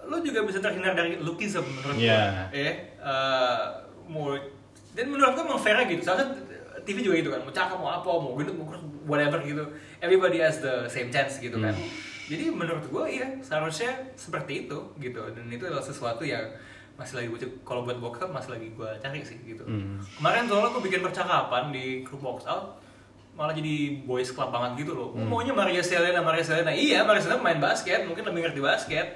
lo 0.04 0.20
juga 0.20 0.44
bisa 0.44 0.60
terhindar 0.60 0.96
dari 0.96 1.16
lookism 1.20 1.64
menurut 1.64 1.96
Ya. 1.96 2.52
gue. 2.52 2.60
Ya, 2.60 2.72
uh, 3.00 3.60
mau 4.08 4.36
dan 4.92 5.08
menurut 5.08 5.36
gue 5.36 5.44
emang 5.44 5.60
fair 5.60 5.80
gitu. 5.88 6.04
Soalnya 6.04 6.28
TV 6.84 7.04
juga 7.04 7.16
gitu 7.20 7.30
kan, 7.32 7.40
mau 7.40 7.52
cakep 7.52 7.78
mau 7.80 7.92
apa, 7.92 8.08
mau 8.08 8.36
gendut 8.36 8.56
mau 8.56 8.68
whatever 9.08 9.40
gitu. 9.44 9.64
Everybody 10.00 10.44
has 10.44 10.60
the 10.60 10.92
same 10.92 11.08
chance 11.08 11.40
gitu 11.40 11.56
kan. 11.60 11.72
Jadi 12.28 12.52
menurut 12.52 12.84
gue 12.84 13.04
iya 13.08 13.28
seharusnya 13.40 14.12
seperti 14.20 14.68
itu 14.68 14.76
gitu. 15.00 15.24
Dan 15.32 15.48
itu 15.48 15.64
adalah 15.64 15.84
sesuatu 15.84 16.28
yang 16.28 16.44
masih 16.98 17.14
lagi 17.14 17.28
gue 17.30 17.40
kalau 17.62 17.86
buat 17.86 18.02
box 18.02 18.14
out 18.20 18.34
masih 18.34 18.58
lagi 18.58 18.68
gue 18.74 18.90
cari 18.98 19.22
sih 19.22 19.38
gitu. 19.46 19.64
Kemarin 20.18 20.50
soalnya 20.50 20.74
gue 20.74 20.84
bikin 20.84 21.02
percakapan 21.02 21.70
di 21.70 22.02
grup 22.02 22.22
box 22.22 22.44
out 22.44 22.82
malah 23.38 23.54
jadi 23.54 24.02
boys 24.02 24.34
club 24.34 24.50
banget 24.50 24.82
gitu 24.82 24.98
loh. 24.98 25.14
Maunya 25.14 25.54
Maria 25.54 25.78
Selena, 25.80 26.26
Maria 26.26 26.42
Selena. 26.42 26.74
Iya, 26.74 27.06
Maria 27.06 27.22
Selena 27.22 27.38
main 27.38 27.62
basket, 27.62 28.02
mungkin 28.10 28.26
lebih 28.26 28.50
ngerti 28.50 28.62
basket. 28.66 29.08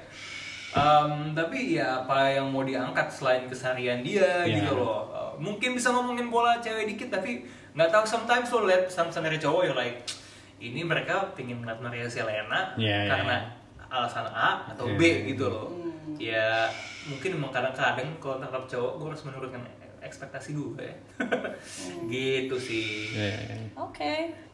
Um, 0.72 1.34
tapi 1.34 1.76
ya 1.76 2.06
apa 2.06 2.32
yang 2.32 2.48
mau 2.48 2.62
diangkat 2.62 3.12
selain 3.12 3.50
keseharian 3.50 4.06
dia 4.06 4.46
Iya. 4.46 4.62
gitu 4.62 4.78
loh. 4.78 5.10
Uh, 5.10 5.34
mungkin 5.42 5.74
bisa 5.74 5.90
ngomongin 5.90 6.30
bola 6.30 6.62
cewek 6.62 6.86
dikit 6.86 7.12
tapi 7.12 7.44
nggak 7.74 7.90
tahu 7.90 8.06
sometimes 8.06 8.48
lo 8.54 8.64
liat 8.64 8.88
some 8.88 9.10
dari 9.10 9.36
cowok 9.36 9.68
yang 9.68 9.76
like 9.76 10.06
ini 10.62 10.86
mereka 10.86 11.34
pingin 11.34 11.60
ngeliat 11.60 11.82
Maria 11.82 12.06
Selena 12.06 12.78
Iya, 12.78 12.88
iya, 13.04 13.10
karena 13.10 13.38
alasan 13.90 14.30
A 14.30 14.70
atau 14.70 14.86
Iya, 14.86 14.96
B 14.96 15.02
iya. 15.02 15.18
gitu 15.34 15.46
loh. 15.50 15.68
Ya 16.16 16.70
mungkin 17.10 17.30
emang 17.38 17.49
kadang-kadang 17.54 18.10
kalau 18.22 18.38
terhadap 18.38 18.64
cowok 18.70 18.91
gue 18.99 19.08
harus 19.14 19.24
menurunkan 19.26 19.62
ekspektasi 20.02 20.49
gue 20.58 20.82
ya. 20.82 20.95
gitu 22.14 22.56
sih. 22.58 23.14
Ya, 23.14 23.26
ya, 23.32 23.41
ya. 23.54 23.58
Okay. 23.89 24.51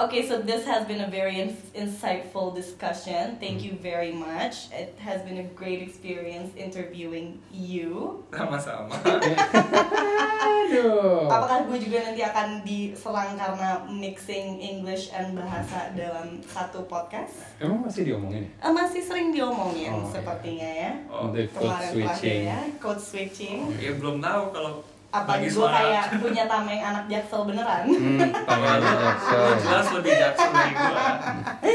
Okay, 0.00 0.24
so 0.24 0.40
this 0.40 0.64
has 0.64 0.88
been 0.88 1.04
a 1.04 1.10
very 1.12 1.40
in- 1.44 1.56
insightful 1.76 2.54
discussion. 2.54 3.36
Thank 3.36 3.60
you 3.60 3.76
very 3.76 4.12
much. 4.12 4.72
It 4.72 4.96
has 4.96 5.20
been 5.22 5.36
a 5.38 5.48
great 5.52 5.84
experience 5.84 6.56
interviewing 6.56 7.36
you. 7.52 8.24
Sama-sama. 8.32 8.96
Aduh. 10.40 11.28
Apakah 11.28 11.68
gue 11.68 11.78
juga 11.84 12.00
nanti 12.00 12.24
akan 12.24 12.64
diserang 12.64 13.36
karena 13.36 13.84
mixing 13.92 14.56
English 14.56 15.12
and 15.12 15.36
bahasa 15.36 15.92
dalam 15.92 16.40
satu 16.48 16.88
podcast? 16.88 17.36
Emang 17.60 17.84
masih 17.84 18.08
diomongin? 18.08 18.48
Eh, 18.56 18.72
masih 18.72 19.04
sering 19.04 19.36
diomongin 19.36 19.92
Oh, 19.92 20.06
iya. 20.06 20.12
sepertinya 20.16 20.70
ya. 20.70 20.92
Oh, 21.12 21.28
The 21.28 21.44
code 21.52 21.68
Kemarin 21.68 21.92
switching. 21.92 22.40
ya, 22.48 22.60
code 22.80 23.02
switching. 23.02 23.58
ya 23.76 23.92
belum 24.00 24.24
tahu 24.24 24.42
kalau 24.48 24.80
Apa 25.10 25.26
bagi 25.26 25.50
gue 25.50 25.66
kayak 25.66 26.22
punya 26.22 26.46
tameng 26.46 26.78
anak 26.78 27.04
jaksel 27.10 27.42
beneran? 27.42 27.82
Hmm, 27.82 28.30
tangannya 28.46 28.92
Lu 28.94 28.98
Jackson. 29.02 29.54
jelas 29.58 29.86
lebih 29.90 30.12
jaksel 30.14 30.50
dari 30.54 30.70
gue. 30.70 31.02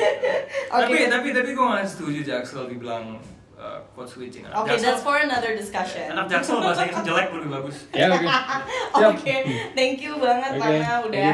Oke. 0.80 0.84
Tapi 0.88 0.96
tapi 1.12 1.28
tapi 1.36 1.50
gue 1.52 1.66
nggak 1.68 1.84
setuju 1.84 2.20
jaksel 2.24 2.72
dibilang 2.72 3.20
uh, 3.56 3.80
code 3.92 4.06
switching. 4.06 4.44
Anak 4.44 4.56
Okay, 4.62 4.78
that's 4.78 5.02
for 5.02 5.16
another 5.16 5.52
discussion. 5.52 6.08
Anak 6.08 6.28
jaksel 6.28 6.58
bahasa 6.58 6.84
Inggris 6.84 7.04
jelek 7.04 7.28
lebih 7.32 7.50
bagus. 7.52 7.78
Ya, 7.96 8.08
oke. 8.10 8.28
Oke, 9.12 9.36
thank 9.74 9.98
you 9.98 10.16
banget 10.16 10.52
Oke, 10.54 10.64
Rana 10.64 10.94
udah 11.02 11.28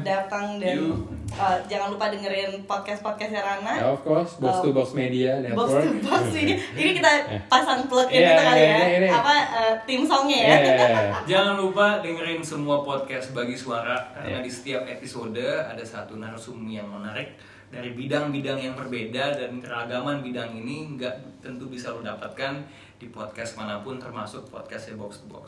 datang 0.00 0.46
dan 0.56 0.74
You. 0.74 0.94
uh, 1.32 1.58
jangan 1.64 1.90
lupa 1.90 2.06
dengerin 2.08 2.62
podcast 2.64 3.00
podcastnya 3.00 3.40
Rana. 3.40 3.72
Ya, 3.74 3.86
of 3.88 4.00
course, 4.00 4.38
box 4.38 4.58
to 4.60 4.70
box 4.70 4.90
media 4.92 5.38
Box 5.52 5.70
network. 5.70 5.84
to 5.84 5.92
box 6.02 6.22
ini, 6.42 6.54
ini 6.74 6.90
kita 6.94 7.10
pasang 7.46 7.86
plug 7.86 8.06
Iya, 8.08 8.18
gitu 8.20 8.42
kali 8.44 8.60
ya, 8.60 8.74
ini, 8.76 8.96
ini. 9.00 9.08
apa 9.08 9.34
uh, 9.48 9.74
tim 9.82 10.02
songnya 10.02 10.38
ya. 10.40 10.48
Ya, 10.48 10.58
ya, 10.58 10.74
ya. 10.74 11.14
Jangan 11.28 11.54
lupa 11.56 11.98
dengerin 11.98 12.42
semua 12.42 12.80
podcast 12.80 13.30
bagi 13.32 13.54
suara 13.54 14.10
karena 14.12 14.38
Ya. 14.38 14.42
di 14.42 14.50
setiap 14.50 14.82
episode 14.84 15.38
ada 15.42 15.82
satu 15.82 16.14
narasumber 16.16 16.70
yang 16.72 16.88
menarik 16.88 17.34
dari 17.70 17.90
bidang-bidang 17.92 18.58
yang 18.62 18.74
berbeda 18.78 19.34
dan 19.34 19.58
keragaman 19.58 20.22
bidang 20.22 20.54
ini 20.54 20.94
nggak 20.94 21.42
tentu 21.42 21.66
bisa 21.66 21.90
lo 21.90 22.00
dapatkan 22.00 22.62
di 22.96 23.10
podcast 23.10 23.58
mana 23.58 23.82
pun 23.82 23.98
termasuk 23.98 24.46
podcastnya 24.48 24.94
box 24.96 25.22
to 25.22 25.26
box. 25.28 25.46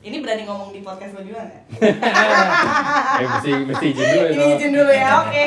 Ini 0.00 0.24
berani 0.24 0.48
ngomong 0.48 0.72
di 0.72 0.80
podcast 0.80 1.12
lo 1.12 1.22
juga 1.22 1.44
nggak? 1.44 1.62
Eh, 3.20 3.28
mesti 3.28 3.52
mesti 3.68 3.86
izin 3.92 4.06
dulu 4.08 4.24
itu. 4.24 4.32
Ini 4.32 4.44
izin 4.56 4.70
dulu 4.72 4.92
ya, 4.92 5.08
oke. 5.20 5.44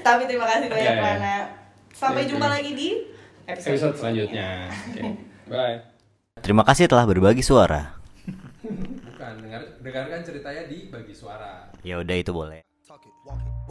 Tapi 0.00 0.22
terima 0.24 0.46
kasih 0.48 0.66
banyak 0.72 0.88
Ya, 0.88 0.96
ya. 0.96 1.04
Rana. 1.04 1.36
Sampai 1.92 2.24
jumpa 2.24 2.48
lagi 2.48 2.72
di 2.72 2.88
episode, 3.44 3.76
Episode 3.76 3.94
selanjutnya. 4.00 4.72
Oke. 4.72 5.02
Bye. 5.52 5.78
Terima 6.40 6.64
kasih 6.64 6.88
telah 6.88 7.04
berbagi 7.04 7.44
suara. 7.44 8.00
Bukan, 8.64 9.32
dengar, 9.44 9.62
dengarkan 9.84 10.20
ceritanya 10.24 10.64
di 10.66 10.88
bagi 10.88 11.12
suara. 11.12 11.68
Ya 11.84 12.00
udah 12.00 12.16
itu 12.16 12.32
boleh. 12.32 12.64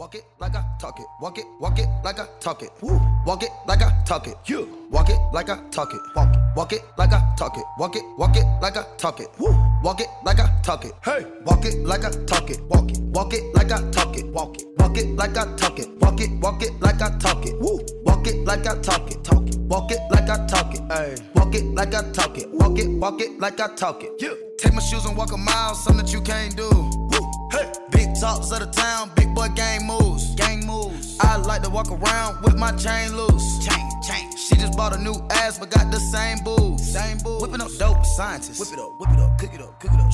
Walk 0.02 0.16
it, 0.16 0.24
like 0.40 0.56
I 0.56 0.64
talk 0.80 0.98
it, 0.98 1.06
walk 1.20 1.38
it, 1.38 1.44
walk 1.60 1.78
it 1.78 1.86
like 2.02 2.18
I 2.18 2.26
talk 2.40 2.60
it, 2.64 2.70
Woo. 2.80 3.00
walk 3.24 3.44
it 3.44 3.50
like 3.68 3.82
I 3.82 4.02
talk 4.04 4.26
it, 4.26 4.36
you 4.46 4.81
walk 4.92 5.08
it 5.08 5.18
like 5.32 5.48
I 5.48 5.58
talk 5.70 5.92
it, 5.94 6.00
walk 6.14 6.34
it, 6.34 6.40
walk 6.54 6.72
it 6.72 6.82
like 6.98 7.12
I 7.12 7.34
talk 7.36 7.56
it, 7.56 7.64
walk 7.78 7.96
it, 7.96 8.02
walk 8.18 8.36
it 8.36 8.44
like 8.60 8.76
I 8.76 8.84
talk 8.98 9.20
it, 9.20 9.28
Woo. 9.38 9.50
walk 9.82 10.00
it 10.00 10.08
like 10.24 10.38
I 10.38 10.48
talk 10.62 10.84
it. 10.84 10.92
Hey, 11.04 11.26
walk 11.44 11.64
it 11.64 11.84
like 11.84 12.04
I 12.04 12.10
talk 12.26 12.50
it. 12.50 12.60
Walk 12.68 12.90
it, 12.90 12.98
walk 13.00 13.32
it 13.34 13.54
like 13.54 13.72
I 13.72 13.90
talk 13.90 14.16
it. 14.16 14.26
Walk 14.26 14.56
it, 14.58 14.66
walk 14.78 14.96
it 14.98 15.08
like 15.16 15.36
I 15.36 15.56
talk 15.56 15.78
it. 15.78 15.88
Walk 16.00 16.20
it, 16.20 16.30
walk 16.40 16.62
it 16.62 16.80
like 16.80 17.00
I 17.02 17.18
talk 17.18 17.44
it. 17.46 17.58
Woo, 17.60 17.80
walk 18.04 18.26
it 18.26 18.44
like 18.44 18.66
I 18.66 18.78
talk 18.80 19.10
it. 19.10 19.24
Talk 19.24 19.48
it, 19.48 19.56
walk 19.58 19.90
it 19.90 20.00
like 20.10 20.28
I 20.28 20.46
talk 20.46 20.74
it. 20.74 20.80
Hey, 20.92 21.16
walk 21.34 21.54
it 21.54 21.64
like 21.64 21.94
I 21.94 22.10
talk 22.12 22.38
it. 22.38 22.50
Walk 22.50 22.78
it, 22.78 22.88
walk 22.88 23.20
it 23.20 23.38
like 23.40 23.60
I 23.60 23.74
talk 23.74 24.02
it. 24.04 24.10
Yeah, 24.18 24.34
take 24.58 24.74
my 24.74 24.82
shoes 24.82 25.04
and 25.06 25.16
walk 25.16 25.32
a 25.32 25.36
mile, 25.38 25.74
something 25.74 26.04
that 26.04 26.12
you 26.12 26.20
can't 26.20 26.54
do. 26.56 26.68
Woo, 26.70 27.30
hey, 27.52 27.72
big 27.90 28.08
talks 28.20 28.52
of 28.52 28.60
the 28.60 28.66
town, 28.66 29.10
big 29.16 29.34
boy 29.34 29.48
gang 29.54 29.86
moves, 29.86 30.34
gang 30.34 30.66
moves. 30.66 31.16
I 31.20 31.36
like 31.36 31.62
to 31.62 31.70
walk 31.70 31.90
around 31.90 32.42
with 32.44 32.56
my 32.58 32.72
chain 32.72 33.16
loose. 33.16 33.58
Chain, 33.64 33.90
chain. 34.02 34.36
She 34.36 34.56
just 34.56 34.76
bought 34.82 34.98
a 34.98 35.00
new 35.00 35.14
ass, 35.30 35.60
but 35.60 35.70
got 35.70 35.92
the 35.92 36.00
same 36.00 36.38
booze. 36.42 36.82
Same 36.92 37.16
booze. 37.18 37.40
Whipping 37.40 37.60
up 37.60 37.70
dope, 37.78 38.04
scientists. 38.04 38.58
Whip 38.58 38.72
it 38.72 38.80
up, 38.80 38.90
whip 38.98 39.10
it 39.10 39.20
up, 39.20 39.38
cook 39.38 39.54
it 39.54 39.60
up, 39.60 39.78
cook 39.78 39.92
it 39.94 40.00
up. 40.00 40.10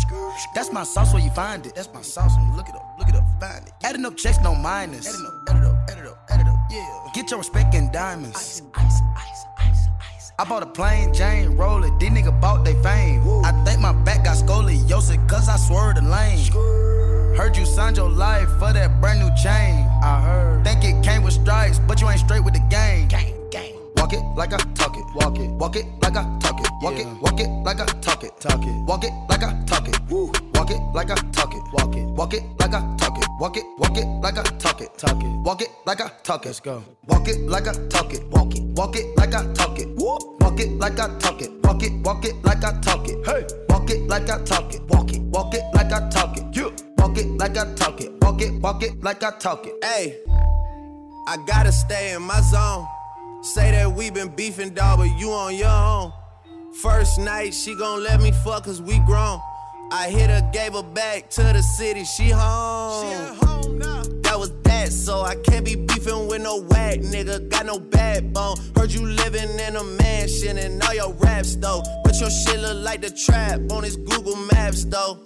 That's 0.55 0.71
my 0.71 0.85
sauce 0.85 1.15
where 1.15 1.23
you 1.23 1.31
find 1.31 1.65
it. 1.65 1.75
That's 1.75 1.89
my 1.95 2.03
sauce 2.03 2.37
when 2.37 2.49
you 2.49 2.55
look 2.55 2.69
it 2.69 2.75
up, 2.75 2.85
look 2.99 3.09
it 3.09 3.15
up, 3.15 3.25
find 3.41 3.67
it. 3.67 3.73
Adding 3.83 4.05
up 4.05 4.19
checks, 4.19 4.39
no 4.43 4.55
minus. 4.55 5.07
Adding 5.09 5.25
up, 5.25 5.35
add 5.49 5.57
it 5.57 5.65
up, 5.65 5.91
add 5.91 5.99
it 5.99 6.07
up, 6.07 6.19
add 6.29 6.41
it 6.41 6.47
up, 6.47 6.59
yeah. 6.71 7.11
Get 7.15 7.31
your 7.31 7.39
respect 7.39 7.75
in 7.75 7.91
diamonds. 7.93 8.37
Ice, 8.37 8.63
ice, 8.75 9.01
ice, 9.17 9.45
ice, 9.59 9.87
ice. 10.15 10.33
I 10.39 10.45
bought 10.45 10.63
a 10.63 10.67
plain 10.67 11.15
Jane 11.15 11.57
roller, 11.57 11.89
these 11.99 12.11
nigga 12.11 12.39
bought 12.39 12.67
they 12.67 12.75
fame. 12.83 13.23
I 13.47 13.53
think 13.65 13.81
my 13.81 13.93
back 13.93 14.25
got 14.25 14.37
scoliosis, 14.37 15.27
cause 15.31 15.49
I 15.49 15.57
swerved 15.57 15.97
the 15.97 16.03
lane. 16.03 16.45
Heard 17.39 17.57
you 17.57 17.65
signed 17.65 17.97
your 17.97 18.11
life 18.11 18.51
for 18.59 18.75
that 18.75 19.01
brand 19.01 19.21
new 19.21 19.31
chain. 19.43 19.87
I 20.03 20.21
heard. 20.21 20.63
Think 20.63 20.85
it 20.85 21.03
came 21.03 21.23
with 21.23 21.33
stripes, 21.33 21.79
but 21.79 22.03
you 22.03 22.09
ain't 22.11 22.21
straight 22.21 22.45
with 22.45 22.53
the 22.53 22.67
game. 22.69 23.09
Gang. 23.09 23.38
Walk 24.09 24.23
it 24.23 24.37
like 24.39 24.53
I 24.55 24.57
talk 24.73 24.97
it. 24.97 25.05
Walk 25.15 25.39
it. 25.39 25.51
Walk 25.51 25.77
it 25.77 25.85
like 26.01 26.17
I 26.17 26.39
talk 26.41 26.59
it. 26.59 26.71
Walk 26.81 26.99
it. 26.99 27.07
Walk 27.21 27.41
it 27.41 27.49
like 27.63 27.79
I 27.79 27.85
talk 28.01 28.25
it. 28.25 28.41
Talk 28.41 28.65
it. 28.65 28.85
Walk 28.87 29.05
it 29.05 29.13
like 29.29 29.43
I 29.43 29.65
talk 29.67 29.87
it. 29.87 30.01
Woo. 30.09 30.33
Walk 30.55 30.71
it 30.71 30.81
like 30.95 31.11
I 31.11 31.15
talk 31.31 31.55
it. 31.55 31.63
Walk 31.75 31.95
it. 31.95 32.07
Walk 32.07 32.33
it 32.33 32.43
like 32.59 32.73
I 32.73 32.97
talk 32.97 33.19
it. 33.19 33.27
Walk 33.39 33.59
it. 33.59 33.65
Walk 33.77 33.99
it 33.99 34.07
like 34.23 34.39
I 34.39 34.43
talk 34.45 34.81
it. 34.81 34.97
Talk 34.97 35.23
it. 35.23 35.29
Walk 35.45 35.61
it 35.61 35.69
like 35.85 36.01
I 36.01 36.09
talk 36.23 36.47
it. 36.47 36.49
Let's 36.49 36.61
go. 36.61 36.83
Walk 37.07 37.29
it 37.29 37.39
like 37.41 37.69
I 37.69 37.73
talk 37.89 38.15
it. 38.15 38.25
Walk 38.29 38.57
it. 38.57 38.63
Walk 38.63 38.97
it 38.97 39.15
like 39.19 39.35
I 39.35 39.53
talk 39.53 39.79
it. 39.79 39.89
Woo. 39.99 40.17
Walk 40.41 40.59
it 40.59 40.71
like 40.79 40.99
I 40.99 41.19
talk 41.19 41.43
it. 41.43 41.51
Walk 41.65 41.83
it. 41.83 41.93
Walk 42.03 42.25
it 42.25 42.43
like 42.45 42.65
I 42.65 42.81
talk 42.81 43.07
it. 43.11 43.27
Hey. 43.27 43.47
Walk 43.69 43.91
it 43.91 44.09
like 44.09 44.31
I 44.31 44.43
talk 44.43 44.73
it. 44.75 44.81
Walk 44.89 45.13
it. 45.13 45.21
Walk 45.21 45.53
it 45.53 45.65
like 45.75 45.93
I 45.93 46.09
talk 46.09 46.35
it. 46.39 46.45
Yeah. 46.57 46.71
Walk 46.97 47.19
it 47.19 47.27
like 47.37 47.59
I 47.59 47.75
talk 47.75 48.01
it. 48.01 48.11
Walk 48.23 48.41
it. 48.41 48.55
Walk 48.55 48.83
it 48.83 49.05
like 49.05 49.23
I 49.23 49.33
talk 49.33 49.67
it. 49.67 49.85
Hey, 49.85 50.17
I 51.27 51.37
gotta 51.47 51.73
stay 51.73 52.15
in 52.15 52.23
my 52.23 52.41
zone. 52.41 52.87
Say 53.43 53.71
that 53.71 53.93
we 53.93 54.11
been 54.11 54.29
beefing, 54.29 54.75
dog, 54.75 54.99
but 54.99 55.19
you 55.19 55.31
on 55.31 55.55
your 55.55 55.69
own. 55.69 56.13
First 56.83 57.19
night, 57.21 57.55
she 57.55 57.75
gon' 57.77 58.03
let 58.03 58.21
me 58.21 58.33
fuck 58.33 58.65
cause 58.65 58.83
we 58.83 58.99
grown. 59.01 59.41
I 59.91 60.11
hit 60.11 60.29
her, 60.29 60.49
gave 60.53 60.75
her 60.75 60.83
back 60.83 61.31
to 61.31 61.43
the 61.43 61.63
city, 61.63 62.05
she 62.05 62.31
home. 62.31 63.07
She 63.07 63.15
at 63.15 63.35
home 63.37 63.79
now. 63.79 64.03
That 64.23 64.39
was 64.39 64.53
that, 64.65 64.93
so 64.93 65.23
I 65.23 65.37
can't 65.37 65.65
be 65.65 65.77
beefing 65.77 66.29
with 66.29 66.43
no 66.43 66.61
whack 66.63 66.99
nigga. 66.99 67.49
Got 67.49 67.67
no 67.67 67.79
backbone. 67.79 68.57
Heard 68.77 68.93
you 68.93 69.07
living 69.07 69.49
in 69.59 69.77
a 69.77 69.85
mansion 69.85 70.59
and 70.59 70.83
all 70.83 70.95
your 70.95 71.13
raps 71.15 71.57
though. 71.57 71.83
But 72.05 72.21
your 72.21 72.31
shit 72.31 72.61
look 72.61 72.85
like 72.85 73.01
the 73.01 73.11
trap 73.11 73.61
on 73.73 73.85
his 73.85 73.97
Google 73.97 74.37
Maps 74.53 74.85
though. 74.85 75.19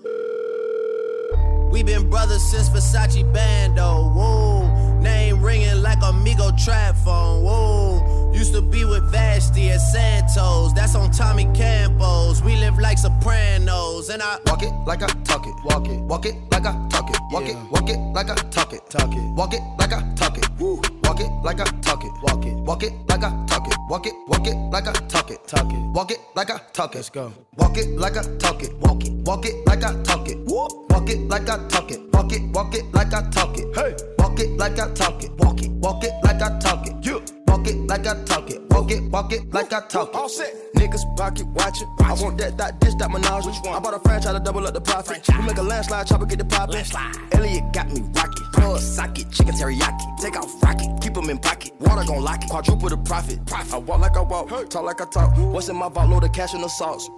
We 1.73 1.83
been 1.83 2.09
brothers 2.11 2.43
since 2.43 2.69
Versace 2.69 3.25
Bando. 3.33 4.11
Whoa, 4.15 4.61
name 5.03 5.43
ringing 5.43 5.83
like 5.83 5.99
Amigo 6.03 6.51
trap 6.57 6.97
phone. 6.97 7.43
Whoa, 7.45 8.33
used 8.33 8.55
to 8.55 8.63
be 8.63 8.85
with 8.85 9.11
Vashti 9.11 9.71
at 9.71 9.79
Santos. 9.79 10.73
That's 10.73 10.95
on 10.95 11.11
Tommy 11.11 11.45
Campos. 11.53 12.43
We 12.43 12.57
live 12.57 12.79
like 12.79 12.99
Sopranos, 12.99 14.09
and 14.09 14.23
I 14.23 14.39
Walk 14.47 14.63
it 14.63 14.73
like 14.87 15.03
I 15.03 15.09
talk 15.25 15.47
it. 15.47 15.55
Walk 15.65 15.89
it. 15.89 16.01
Walk 16.01 16.27
it 16.27 16.35
like 16.51 16.67
I 16.67 16.73
talk 16.89 17.11
it. 17.11 17.17
Walk 17.31 17.49
it. 17.49 17.57
Walk 17.71 17.89
it 17.89 17.99
like 17.99 18.31
I 18.31 18.35
talk 18.51 18.73
it. 18.73 18.89
Talk 18.89 19.13
it. 19.13 19.35
Walk 19.35 19.55
it 19.55 19.63
like 19.79 19.93
I 19.93 20.03
talk 20.15 20.39
it. 20.39 20.49
Woo. 20.59 20.81
Walk 21.05 21.21
it 21.21 21.31
like 21.43 21.61
I 21.61 21.65
talk 21.81 22.05
it. 22.05 22.13
Walk 22.23 22.45
it. 22.47 22.55
Walk 22.55 22.83
it 22.83 22.93
like 23.09 23.25
I 23.25 23.31
talk 23.47 23.67
it. 23.67 23.77
Walk 23.89 24.07
it. 24.07 24.15
Walk 24.29 24.47
it 24.47 24.57
like 24.71 24.89
I 24.89 24.93
talk 24.93 25.31
it. 25.31 25.47
Talk 25.47 25.73
it. 25.73 25.79
Walk 25.95 26.11
it 26.11 26.19
like 26.35 26.51
I 26.51 26.59
talk 26.73 26.95
it. 26.95 26.99
Let's 26.99 27.11
go. 27.11 27.33
Walk 27.57 27.77
it 27.77 27.89
like 27.99 28.17
I 28.17 28.23
talk 28.39 28.63
it. 28.63 28.75
Walk 28.79 29.05
it. 29.05 29.13
Walk 29.27 29.47
it 29.47 29.67
like 29.67 29.85
I 29.85 30.03
talk 30.03 30.29
it. 30.29 30.39
Walk 30.47 31.09
it 31.11 31.19
like 31.29 31.49
I 31.49 31.69
talk 31.69 31.91
it. 31.91 32.01
Walk 32.13 32.33
it. 32.33 32.43
Walk 32.53 32.75
it 32.75 32.85
like 32.93 33.13
I 33.13 33.29
talk 33.31 33.59
it. 33.59 33.75
Hey. 33.75 33.97
Walk 34.19 34.39
it 34.41 34.51
like 34.57 34.79
I 34.79 34.93
talk 34.95 35.23
it. 35.23 35.31
Walk 35.39 35.63
it. 35.63 35.71
Walk 35.71 36.05
it 36.05 36.13
like 36.23 36.41
I 36.41 36.59
talk 36.59 36.87
it. 36.87 37.05
You. 37.05 37.42
Walk 37.53 37.67
it 37.67 37.87
like 37.87 38.07
I 38.07 38.15
talk 38.25 38.51
it. 38.51 38.63
Walk 38.71 38.91
it. 38.91 39.03
Walk 39.11 39.31
it 39.31 39.53
like 39.53 39.75
I 39.75 39.87
talk 39.87 40.09
it. 40.09 40.15
All 40.15 40.27
set. 40.27 40.73
Niggas 40.75 41.05
pocket 41.19 41.47
watching. 41.49 41.87
I 42.01 42.15
want 42.15 42.39
that, 42.39 42.57
that, 42.57 42.81
this, 42.81 42.95
that 42.95 43.11
menage. 43.11 43.45
Which 43.45 43.57
one? 43.63 43.75
I 43.75 43.79
bought 43.79 43.93
a 43.93 43.99
franchise 43.99 44.33
to 44.33 44.41
double 44.41 44.67
up 44.67 44.73
the 44.73 44.81
profit. 44.81 45.29
We 45.29 45.45
make 45.45 45.59
a 45.59 45.63
landslide, 45.63 46.07
chopper 46.07 46.25
get 46.25 46.39
the 46.39 46.47
poppin'. 46.47 46.83
Elliot 47.33 47.65
got 47.75 47.93
me 47.93 48.01
rocket. 48.15 48.43
Plug 48.55 48.81
socket, 48.81 49.31
chicken 49.31 49.55
teriyaki. 49.55 50.17
Take 50.19 50.39
off 50.39 50.63
rocket, 50.63 50.89
keep 51.03 51.15
'em 51.15 51.29
in 51.29 51.39
pocket. 51.39 51.73
Water 51.79 52.05
gon' 52.07 52.25
lock 52.25 52.43
it. 52.43 52.49
Quadruple 52.49 52.89
the 52.89 52.97
profit. 52.97 53.39
I 53.53 53.77
walk 53.77 54.01
like 54.01 54.17
I 54.17 54.23
walk, 54.23 54.49
talk 54.71 54.85
like 54.85 55.03
I 55.03 55.05
talk. 55.05 55.37
What's 55.37 55.69
in 55.69 55.77
my 55.77 55.91
vault? 55.91 56.09
Load 56.09 56.25
of 56.25 56.33
cash 56.33 56.55
and 56.55 56.65
the 56.65 56.69
sauce. 56.69 57.11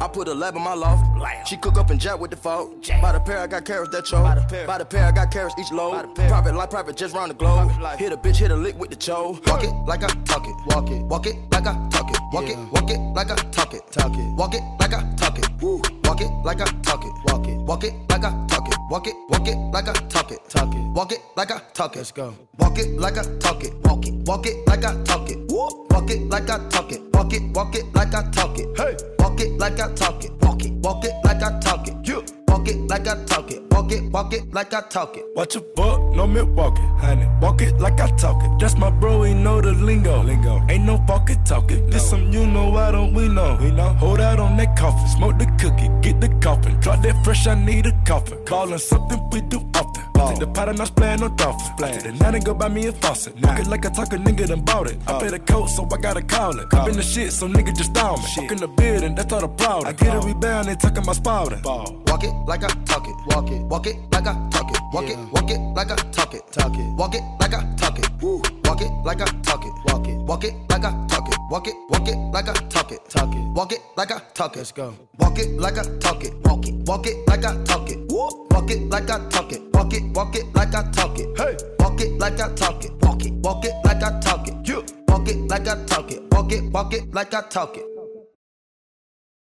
I 0.00 0.08
put 0.08 0.28
a 0.28 0.34
lab 0.34 0.56
in 0.56 0.62
my 0.62 0.74
loft. 0.74 1.04
She 1.48 1.56
cook 1.56 1.78
up 1.78 1.90
and 1.90 2.00
jack 2.00 2.18
with 2.18 2.30
the 2.30 2.36
fault. 2.36 2.88
By 3.00 3.12
the 3.12 3.20
pair, 3.20 3.38
I 3.38 3.46
got 3.46 3.64
carrots 3.64 3.90
that 3.92 4.04
choke. 4.04 4.24
By 4.66 4.78
the 4.78 4.84
pair, 4.84 5.06
I 5.06 5.12
got 5.12 5.30
carrots 5.30 5.54
each 5.58 5.70
load. 5.70 6.14
Private 6.14 6.54
life, 6.54 6.70
private 6.70 6.96
just 6.96 7.14
round 7.14 7.30
the 7.30 7.34
globe. 7.34 7.70
Hit 7.98 8.12
a 8.12 8.16
bitch, 8.16 8.36
hit 8.36 8.50
a 8.50 8.56
lick 8.56 8.78
with 8.78 8.90
the 8.90 8.96
cho. 8.96 9.38
Walk 9.46 9.64
it 9.64 9.72
like 9.86 10.02
I 10.02 10.08
talk 10.24 10.46
it. 10.46 10.54
Walk 10.66 10.90
it. 10.90 11.02
Walk 11.02 11.26
it 11.26 11.36
like 11.52 11.66
I 11.66 11.74
talk 11.90 12.10
it. 12.10 12.18
Walk 12.32 12.48
it. 12.48 12.58
Walk 12.72 12.90
it 12.90 12.98
like 13.14 13.30
I 13.30 13.36
talk 13.50 13.74
it. 13.74 13.82
Talk 13.90 14.12
it. 14.14 14.36
Walk 14.36 14.54
it 14.54 14.62
like 14.80 14.94
I 14.94 15.14
talk 15.16 15.38
it. 15.38 15.46
Woo. 15.60 15.80
Walk 16.04 16.20
it 16.20 16.30
like 16.44 16.60
I 16.60 16.64
talk 16.82 17.04
it. 17.04 17.12
Walk 17.26 17.46
it. 17.46 17.56
Walk 17.58 17.84
it 17.84 17.94
like 18.08 18.24
I 18.24 18.46
talk 18.48 18.68
it. 18.68 18.76
Walk 18.90 19.06
it. 19.06 19.14
Walk 19.28 19.48
it 19.48 19.56
like 19.72 19.88
I 19.88 19.92
talk 20.08 20.32
it. 20.32 20.38
Talk 20.48 20.74
it. 20.74 20.78
Walk 20.94 21.12
it 21.12 21.20
like 21.36 21.50
I 21.50 21.58
talk 21.74 21.94
it. 21.94 21.98
Let's 21.98 22.12
go. 22.12 22.34
Walk 22.58 22.78
it 22.78 22.98
like 22.98 23.18
I 23.18 23.22
talk 23.38 23.62
it. 23.64 23.72
Walk 23.84 24.06
it. 24.06 24.14
Walk 24.26 24.46
it 24.46 24.66
like 24.66 24.84
I 24.84 25.02
talk 25.04 25.30
it. 25.30 25.38
Walk 25.50 26.10
it 26.10 26.28
like 26.28 26.50
I 26.50 26.68
talk 26.68 26.92
it. 26.92 27.00
Walk 27.14 27.32
it. 27.32 27.42
Walk 27.54 27.74
it 27.74 27.94
like 27.94 28.14
I 28.14 28.30
talk 28.30 28.58
it. 28.58 28.76
Hey. 28.76 28.96
Walk 29.32 29.40
it 29.40 29.58
like 29.58 29.80
I 29.80 29.90
talk 29.94 30.24
it. 30.26 30.30
Walk 30.42 30.62
it. 30.62 30.72
Walk 30.72 31.04
it 31.06 31.14
like 31.24 31.42
I 31.42 31.58
talk 31.58 31.88
it. 31.88 32.06
You. 32.06 32.41
Walk 32.52 32.68
it 32.68 32.86
like 32.86 33.08
I 33.08 33.24
talk 33.24 33.50
it. 33.50 33.62
Walk 33.70 33.92
it. 33.92 34.02
Walk 34.12 34.34
it 34.34 34.52
like 34.52 34.74
I 34.74 34.82
talk 34.82 35.16
it. 35.16 35.24
Watch 35.34 35.56
a 35.56 35.60
buck, 35.60 36.00
no 36.14 36.26
Milwaukee, 36.26 36.82
honey. 36.98 37.26
Walk 37.40 37.62
it 37.62 37.78
like 37.78 37.98
I 37.98 38.08
talk 38.16 38.44
it. 38.44 38.50
That's 38.60 38.76
my 38.76 38.90
bro, 38.90 39.22
he 39.22 39.32
know 39.32 39.62
the 39.62 39.72
lingo. 39.72 40.22
Lingo. 40.22 40.62
Ain't 40.68 40.84
no 40.84 41.02
fucking 41.08 41.44
talking. 41.44 41.88
This 41.88 42.10
some 42.10 42.30
you 42.30 42.46
know, 42.46 42.68
why 42.68 42.90
don't 42.90 43.14
we 43.14 43.26
know? 43.26 43.56
We 43.58 43.70
know. 43.70 43.94
Hold 43.94 44.20
out 44.20 44.38
on 44.38 44.58
that 44.58 44.76
coffin, 44.76 45.08
smoke 45.08 45.38
the 45.38 45.46
cookie, 45.58 45.88
get 46.02 46.20
the 46.20 46.28
coffin. 46.40 46.78
Drop 46.80 47.02
that 47.02 47.24
fresh, 47.24 47.46
I 47.46 47.54
need 47.54 47.86
a 47.86 47.92
coffin. 48.06 48.44
Callin' 48.44 48.78
something 48.78 49.30
we 49.30 49.40
do 49.40 49.58
often. 49.74 50.02
Take 50.28 50.38
the 50.38 50.46
pot 50.46 50.68
and 50.68 50.80
I 50.80 50.84
splash 50.84 51.18
no 51.18 51.28
dolphin. 51.30 51.66
Splash. 51.74 52.02
The 52.02 52.12
night 52.12 52.34
and 52.34 52.44
go 52.44 52.54
buy 52.54 52.68
me 52.68 52.86
a 52.86 52.92
faucet. 52.92 53.34
Walk 53.42 53.58
it 53.58 53.66
like 53.66 53.84
I 53.86 53.90
talk 53.90 54.12
a 54.12 54.16
nigga 54.16 54.46
done 54.46 54.60
bought 54.60 54.90
it. 54.90 54.98
I 55.06 55.18
pay 55.18 55.28
the 55.28 55.40
coat, 55.40 55.68
so 55.68 55.88
I 55.92 55.96
gotta 55.96 56.22
call 56.22 56.58
it. 56.60 56.66
I 56.72 56.84
been 56.84 56.96
the 56.96 57.02
shit, 57.02 57.32
so 57.32 57.48
nigga 57.48 57.74
just 57.74 57.92
down 57.92 58.18
me. 58.18 58.26
Walk 58.36 58.52
in 58.52 58.58
the 58.58 58.68
building, 58.68 59.14
that's 59.14 59.32
all 59.32 59.40
the 59.40 59.48
proud. 59.48 59.84
I 59.84 59.92
get 59.92 60.14
a 60.14 60.20
rebound, 60.20 60.68
they 60.68 60.76
talking 60.76 60.98
about 61.02 61.16
spouting. 61.16 61.62
Walk 61.62 62.22
it 62.22 62.32
like 62.46 62.64
I 62.64 62.68
talk 62.84 63.06
it. 63.08 63.14
Walk 63.26 63.50
it. 63.50 63.62
Walk 63.62 63.86
it 63.86 63.96
like 64.12 64.26
I 64.26 64.34
talk 64.50 64.70
it. 64.70 64.80
Walk 64.92 65.08
it. 65.08 65.18
Walk 65.32 65.50
it 65.50 65.58
like 65.74 65.90
I 65.90 65.96
talk 65.96 66.34
it. 66.34 66.42
Talk 66.52 66.74
it. 66.74 66.96
Walk 66.96 67.14
it 67.14 67.22
like 67.40 67.54
I 67.54 67.74
talk 67.76 67.98
it. 67.98 68.10
Woo. 68.20 68.42
Walk 68.64 68.80
it 68.80 68.90
like 69.04 69.20
I 69.20 69.26
talk 69.42 69.64
it. 69.64 69.72
Walk 69.86 70.06
it. 70.08 70.16
Walk 70.16 70.44
it 70.44 70.54
like 70.70 70.84
I 70.84 71.06
talk 71.08 71.28
it. 71.28 71.38
Walk 71.50 71.66
it. 71.68 71.74
Walk 71.90 72.08
it 72.08 72.16
like 72.32 72.48
I 72.48 72.52
talk 72.68 72.92
it. 72.92 73.00
Talk 73.08 73.34
it. 73.34 73.44
Walk 73.54 73.72
it 73.72 73.80
like 73.96 74.10
I 74.10 74.18
talk 74.34 74.54
it. 74.54 74.58
Let's 74.58 74.72
go. 74.72 74.94
Walk 75.18 75.38
it 75.38 75.58
like 75.58 75.78
I 75.78 75.82
talk 75.98 76.24
it. 76.24 76.34
Walk 76.44 76.66
it. 76.66 76.74
Walk 76.86 77.06
it 77.06 77.26
like 77.28 77.44
I 77.44 77.62
talk 77.64 77.90
it. 77.90 77.98
Woo. 78.10 78.46
Walk 78.50 78.70
it 78.70 78.88
like 78.90 79.10
I 79.10 79.28
talk 79.28 79.52
it. 79.52 79.62
Walk 79.74 79.92
it. 79.94 80.02
Walk 80.14 80.36
it 80.36 80.54
like 80.54 80.74
I 80.74 80.90
talk 80.90 81.18
it. 81.18 81.38
Hey. 81.38 81.56
Walk 81.78 82.00
it 82.00 82.18
like 82.18 82.40
I 82.40 82.52
talk 82.54 82.84
it. 82.84 82.92
Walk 83.02 83.24
it. 83.24 83.32
Walk 83.34 83.64
it 83.64 83.74
like 83.84 84.02
I 84.02 84.20
talk 84.20 84.48
it. 84.48 84.68
You. 84.68 84.84
Walk 85.08 85.28
it 85.28 85.38
like 85.48 85.68
I 85.68 85.84
talk 85.86 86.10
it. 86.10 86.22
Walk 86.32 86.52
it. 86.52 86.64
Walk 86.72 86.94
it 86.94 87.14
like 87.14 87.34
I 87.34 87.42
talk 87.48 87.76
it. 87.76 87.91